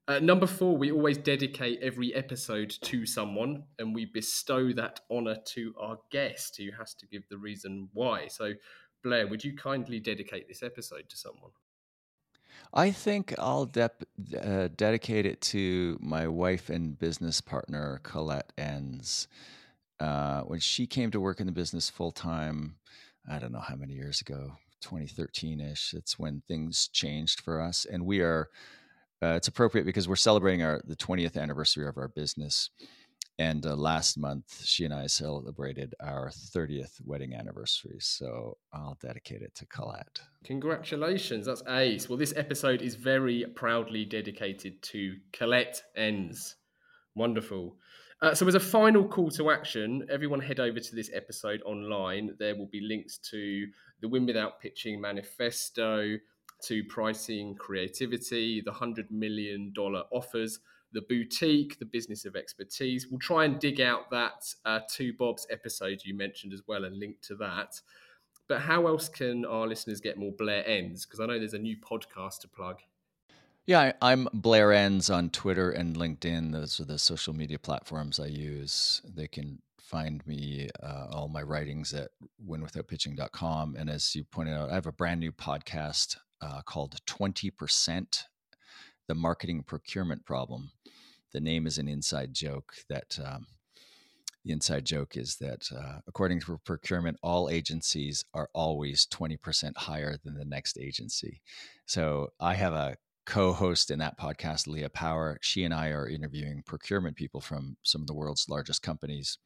Uh, 0.09 0.19
number 0.21 0.47
four, 0.47 0.75
we 0.75 0.91
always 0.91 1.19
dedicate 1.19 1.79
every 1.83 2.15
episode 2.15 2.71
to 2.81 3.05
someone 3.05 3.63
and 3.79 3.95
we 3.95 4.07
bestow 4.07 4.73
that 4.73 5.01
honour 5.11 5.37
to 5.45 5.75
our 5.79 5.99
guest 6.11 6.57
who 6.57 6.71
has 6.79 6.95
to 6.95 7.07
give 7.07 7.29
the 7.29 7.37
reason 7.37 7.91
why. 7.93 8.27
So, 8.27 8.55
Blair, 9.05 9.27
would 9.27 9.45
you 9.45 9.55
kindly 9.55 10.01
dedicate 10.01 10.49
this 10.49 10.63
episode 10.63 11.11
to 11.11 11.17
someone? 11.19 11.51
I 12.73 12.91
think 12.91 13.35
I'll 13.39 13.67
de- 13.67 13.91
uh, 14.43 14.69
dedicate 14.75 15.27
it 15.27 15.43
to 15.43 15.99
my 16.01 16.27
wife 16.27 16.71
and 16.71 16.99
business 16.99 17.43
partner, 17.43 18.01
Colette 18.03 18.53
Enns. 18.57 19.29
Uh, 20.01 20.41
when 20.43 20.61
she 20.61 20.87
came 20.87 21.11
to 21.11 21.21
work 21.21 21.39
in 21.39 21.47
the 21.47 21.53
business 21.53 21.91
full 21.91 22.13
time, 22.13 22.77
I 23.31 23.39
don't 23.39 23.53
know 23.53 23.61
how 23.61 23.77
many 23.77 23.93
years 23.93 24.23
ago, 24.23 24.53
2013 24.81 25.61
ish, 25.61 25.93
it's 25.93 26.19
when 26.19 26.43
things 26.49 26.89
changed 26.89 27.41
for 27.41 27.61
us. 27.61 27.85
And 27.85 28.07
we 28.07 28.21
are, 28.21 28.49
uh, 29.23 29.35
it's 29.35 29.49
appropriate 29.49 29.85
because 29.85 30.09
we're 30.09 30.17
celebrating 30.17 30.63
our 30.63 30.81
the 30.85 30.97
20th 30.97 31.37
anniversary 31.37 31.87
of 31.87 31.97
our 31.97 32.09
business. 32.09 32.71
And 33.41 33.65
uh, 33.65 33.77
last 33.77 34.19
month, 34.19 34.65
she 34.65 34.85
and 34.85 34.93
I 34.93 35.07
celebrated 35.07 35.95
our 36.01 36.29
30th 36.29 37.01
wedding 37.05 37.35
anniversary. 37.35 37.99
So 38.01 38.57
I'll 38.73 38.99
dedicate 39.01 39.43
it 39.43 39.55
to 39.57 39.67
Colette. 39.67 40.21
Congratulations. 40.43 41.47
That's 41.47 41.63
ace. 41.69 42.09
Well, 42.09 42.19
this 42.19 42.35
episode 42.37 42.83
is 42.83 42.97
very 42.97 43.45
proudly 43.55 44.05
dedicated 44.05 44.83
to 44.83 45.17
Colette 45.33 45.83
Enns 45.97 46.57
Wonderful. 47.15 47.77
Uh, 48.21 48.35
so, 48.35 48.47
as 48.49 48.57
a 48.57 48.61
final 48.61 49.07
call 49.07 49.31
to 49.31 49.51
action, 49.51 50.05
everyone 50.11 50.41
head 50.41 50.59
over 50.59 50.81
to 50.81 50.95
this 50.97 51.11
episode 51.15 51.63
online. 51.65 52.35
There 52.39 52.57
will 52.57 52.67
be 52.67 52.81
links 52.81 53.19
to 53.31 53.67
the 54.01 54.09
Win 54.09 54.27
Without 54.27 54.61
Pitching 54.61 55.01
manifesto, 55.01 56.17
to 56.63 56.85
pricing 56.85 57.55
creativity, 57.55 58.61
the 58.61 58.73
$100 58.73 59.11
million 59.11 59.73
offers 59.77 60.61
the 60.93 61.03
boutique, 61.03 61.79
the 61.79 61.85
business 61.85 62.25
of 62.25 62.35
expertise. 62.35 63.07
We'll 63.09 63.21
try 63.21 63.45
and 63.45 63.59
dig 63.59 63.81
out 63.81 64.11
that 64.11 64.53
uh, 64.65 64.81
2Bobs 64.91 65.43
episode 65.51 66.01
you 66.05 66.15
mentioned 66.15 66.53
as 66.53 66.63
well 66.67 66.85
and 66.85 66.99
link 66.99 67.21
to 67.23 67.37
that. 67.37 67.81
But 68.49 68.63
how 68.63 68.87
else 68.87 69.09
can 69.09 69.45
our 69.45 69.67
listeners 69.67 70.01
get 70.01 70.19
more 70.19 70.33
Blair 70.33 70.67
Enns? 70.67 71.05
Because 71.05 71.21
I 71.21 71.27
know 71.27 71.39
there's 71.39 71.55
a 71.55 71.59
new 71.59 71.77
podcast 71.77 72.41
to 72.41 72.49
plug. 72.49 72.79
Yeah, 73.67 73.93
I'm 74.01 74.29
Blair 74.33 74.73
Enns 74.73 75.11
on 75.11 75.29
Twitter 75.29 75.71
and 75.71 75.95
LinkedIn. 75.95 76.53
Those 76.53 76.81
are 76.81 76.87
the 76.87 76.99
social 76.99 77.35
media 77.35 77.59
platforms 77.59 78.19
I 78.19 78.27
use. 78.27 79.03
They 79.05 79.29
can 79.29 79.61
find 79.79 80.27
me, 80.27 80.71
uh, 80.83 81.09
all 81.13 81.29
my 81.29 81.43
writings 81.43 81.93
at 81.93 82.11
winwithoutpitching.com. 82.47 83.77
And 83.79 83.91
as 83.91 84.15
you 84.17 84.25
pointed 84.25 84.55
out, 84.55 84.71
I 84.71 84.75
have 84.75 84.87
a 84.87 84.93
brand 84.93 85.21
new 85.21 85.33
podcast 85.33 86.17
uh, 86.41 86.63
called 86.63 86.97
20% 87.07 88.25
The 89.07 89.15
Marketing 89.15 89.63
Procurement 89.63 90.25
Problem. 90.25 90.71
The 91.33 91.41
name 91.41 91.67
is 91.67 91.79
an 91.79 91.89
inside 91.89 92.33
joke 92.33 92.73
that 92.89 93.19
um, 93.25 93.47
the 94.45 94.53
inside 94.53 94.87
joke 94.87 95.17
is 95.17 95.37
that 95.37 95.69
uh, 95.77 95.99
according 96.07 96.41
to 96.41 96.59
procurement 96.65 97.19
all 97.23 97.51
agencies 97.51 98.25
are 98.33 98.49
always 98.55 99.07
20% 99.07 99.77
higher 99.77 100.17
than 100.25 100.35
the 100.35 100.45
next 100.45 100.79
agency. 100.79 101.43
So 101.87 102.29
i 102.41 102.55
have 102.55 102.73
a 102.73 102.97
co-host 103.27 103.91
in 103.91 103.99
that 103.99 104.19
podcast 104.19 104.67
leah 104.67 104.89
power. 104.89 105.37
She 105.43 105.65
and 105.65 105.75
i 105.75 105.89
are 105.89 106.09
interviewing 106.09 106.63
procurement 106.65 107.17
people 107.17 107.43
from 107.43 107.77
some 107.83 108.01
of 108.01 108.07
the 108.07 108.15
world's 108.15 108.49
largest 108.49 108.83
companies 108.83 109.39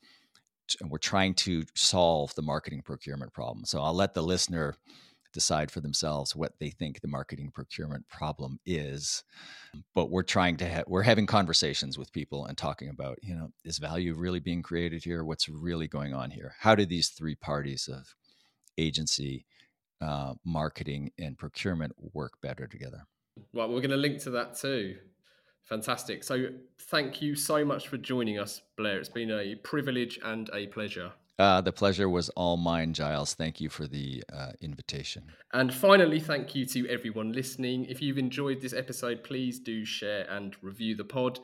and 0.81 0.89
we're 0.89 0.99
trying 0.99 1.35
to 1.35 1.65
solve 1.75 2.33
the 2.37 2.43
marketing 2.43 2.83
procurement 2.83 3.33
problem. 3.33 3.65
So 3.65 3.83
i'll 3.83 3.95
let 3.95 4.15
the 4.15 4.23
listener 4.23 4.77
decide 5.33 5.71
for 5.71 5.81
themselves 5.81 6.37
what 6.37 6.53
they 6.59 6.71
think 6.71 7.01
the 7.01 7.09
marketing 7.09 7.51
procurement 7.53 8.07
problem 8.09 8.59
is 8.67 9.25
but 9.95 10.11
we're 10.11 10.23
trying 10.23 10.57
to 10.57 10.69
ha- 10.69 10.85
we're 10.87 11.03
having 11.03 11.27
conversations 11.27 11.99
with 11.99 12.13
people 12.13 12.47
and 12.47 12.57
talking 12.57 12.89
about 12.89 13.19
you 13.23 13.35
know 13.35 13.51
is 13.65 13.79
value 13.79 14.15
really 14.15 14.41
being 14.41 14.63
created 14.63 15.05
here? 15.05 15.25
What's 15.25 15.49
really 15.49 15.89
going 15.89 16.15
on 16.15 16.31
here? 16.31 16.55
How 16.61 16.75
do 16.75 16.85
these 16.85 17.09
three 17.09 17.35
parties 17.35 17.89
of 17.89 18.15
agency 18.79 19.47
uh, 20.01 20.35
marketing 20.45 21.13
and 21.19 21.39
procurement 21.39 21.93
work 22.13 22.41
better 22.41 22.67
together? 22.67 23.07
Right 23.55 23.69
we're 23.69 23.81
going 23.81 23.91
to 23.91 23.97
link 23.97 24.21
to 24.23 24.31
that 24.31 24.57
too. 24.57 24.97
Fantastic. 25.65 26.25
So 26.25 26.49
thank 26.91 27.23
you 27.23 27.35
so 27.35 27.65
much 27.65 27.89
for 27.89 27.97
joining 27.97 28.39
us 28.39 28.63
blair. 28.77 28.99
It's 28.99 29.09
been 29.09 29.31
a 29.31 29.55
privilege 29.55 30.19
and 30.23 30.51
a 30.53 30.67
pleasure 30.67 31.13
uh, 31.39 31.61
the 31.61 31.73
pleasure 31.73 32.09
was 32.09 32.29
all 32.31 32.57
mine, 32.57 32.93
Giles. 32.93 33.35
Thank 33.35 33.61
you 33.61 33.69
for 33.69 33.87
the 33.87 34.23
uh, 34.33 34.53
invitation. 34.61 35.25
And 35.53 35.73
finally, 35.73 36.21
thank 36.21 36.55
you 36.55 36.67
to 36.67 36.89
everyone 36.89 37.33
listening. 37.33 37.87
If 37.87 38.03
you've 38.03 38.19
enjoyed 38.19 38.61
this 38.61 38.73
episode, 38.73 39.25
please 39.25 39.59
do 39.59 39.85
share 39.85 40.27
and 40.31 40.55
review 40.63 40.95
the 40.95 41.05
pod. 41.05 41.41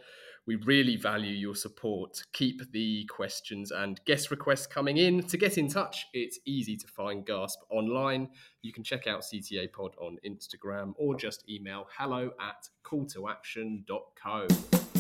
We 0.47 0.57
really 0.57 0.97
value 0.97 1.35
your 1.35 1.55
support. 1.55 2.23
Keep 2.33 2.73
the 2.73 3.05
questions 3.05 3.71
and 3.71 4.01
guest 4.07 4.31
requests 4.31 4.67
coming 4.67 4.97
in. 4.97 5.23
To 5.25 5.37
get 5.37 5.59
in 5.59 5.69
touch, 5.69 6.07
it's 6.15 6.39
easy 6.47 6.75
to 6.79 6.87
find 6.87 7.27
Gasp 7.27 7.59
online. 7.69 8.31
You 8.63 8.73
can 8.73 8.83
check 8.83 9.07
out 9.07 9.21
CTA 9.21 9.71
Pod 9.71 9.95
on 10.01 10.17
Instagram 10.27 10.95
or 10.97 11.17
just 11.17 11.47
email 11.51 11.87
hello 11.99 12.31
at 12.41 12.67
calltoaction.co. 12.83 14.98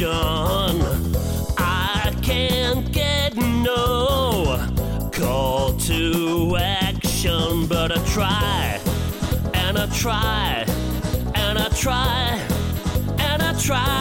action. 0.00 1.14
I 1.58 2.14
can't 2.22 2.90
get 2.92 3.36
no 3.36 4.68
call 5.12 5.72
to 5.74 6.56
action, 6.56 7.66
but 7.66 7.90
I 7.90 8.04
try 8.06 8.80
and 9.54 9.78
I 9.78 9.86
try 9.86 10.64
and 11.34 11.58
I 11.58 11.68
try 11.70 12.40
and 13.18 13.42
I 13.42 13.52
try 13.60 13.97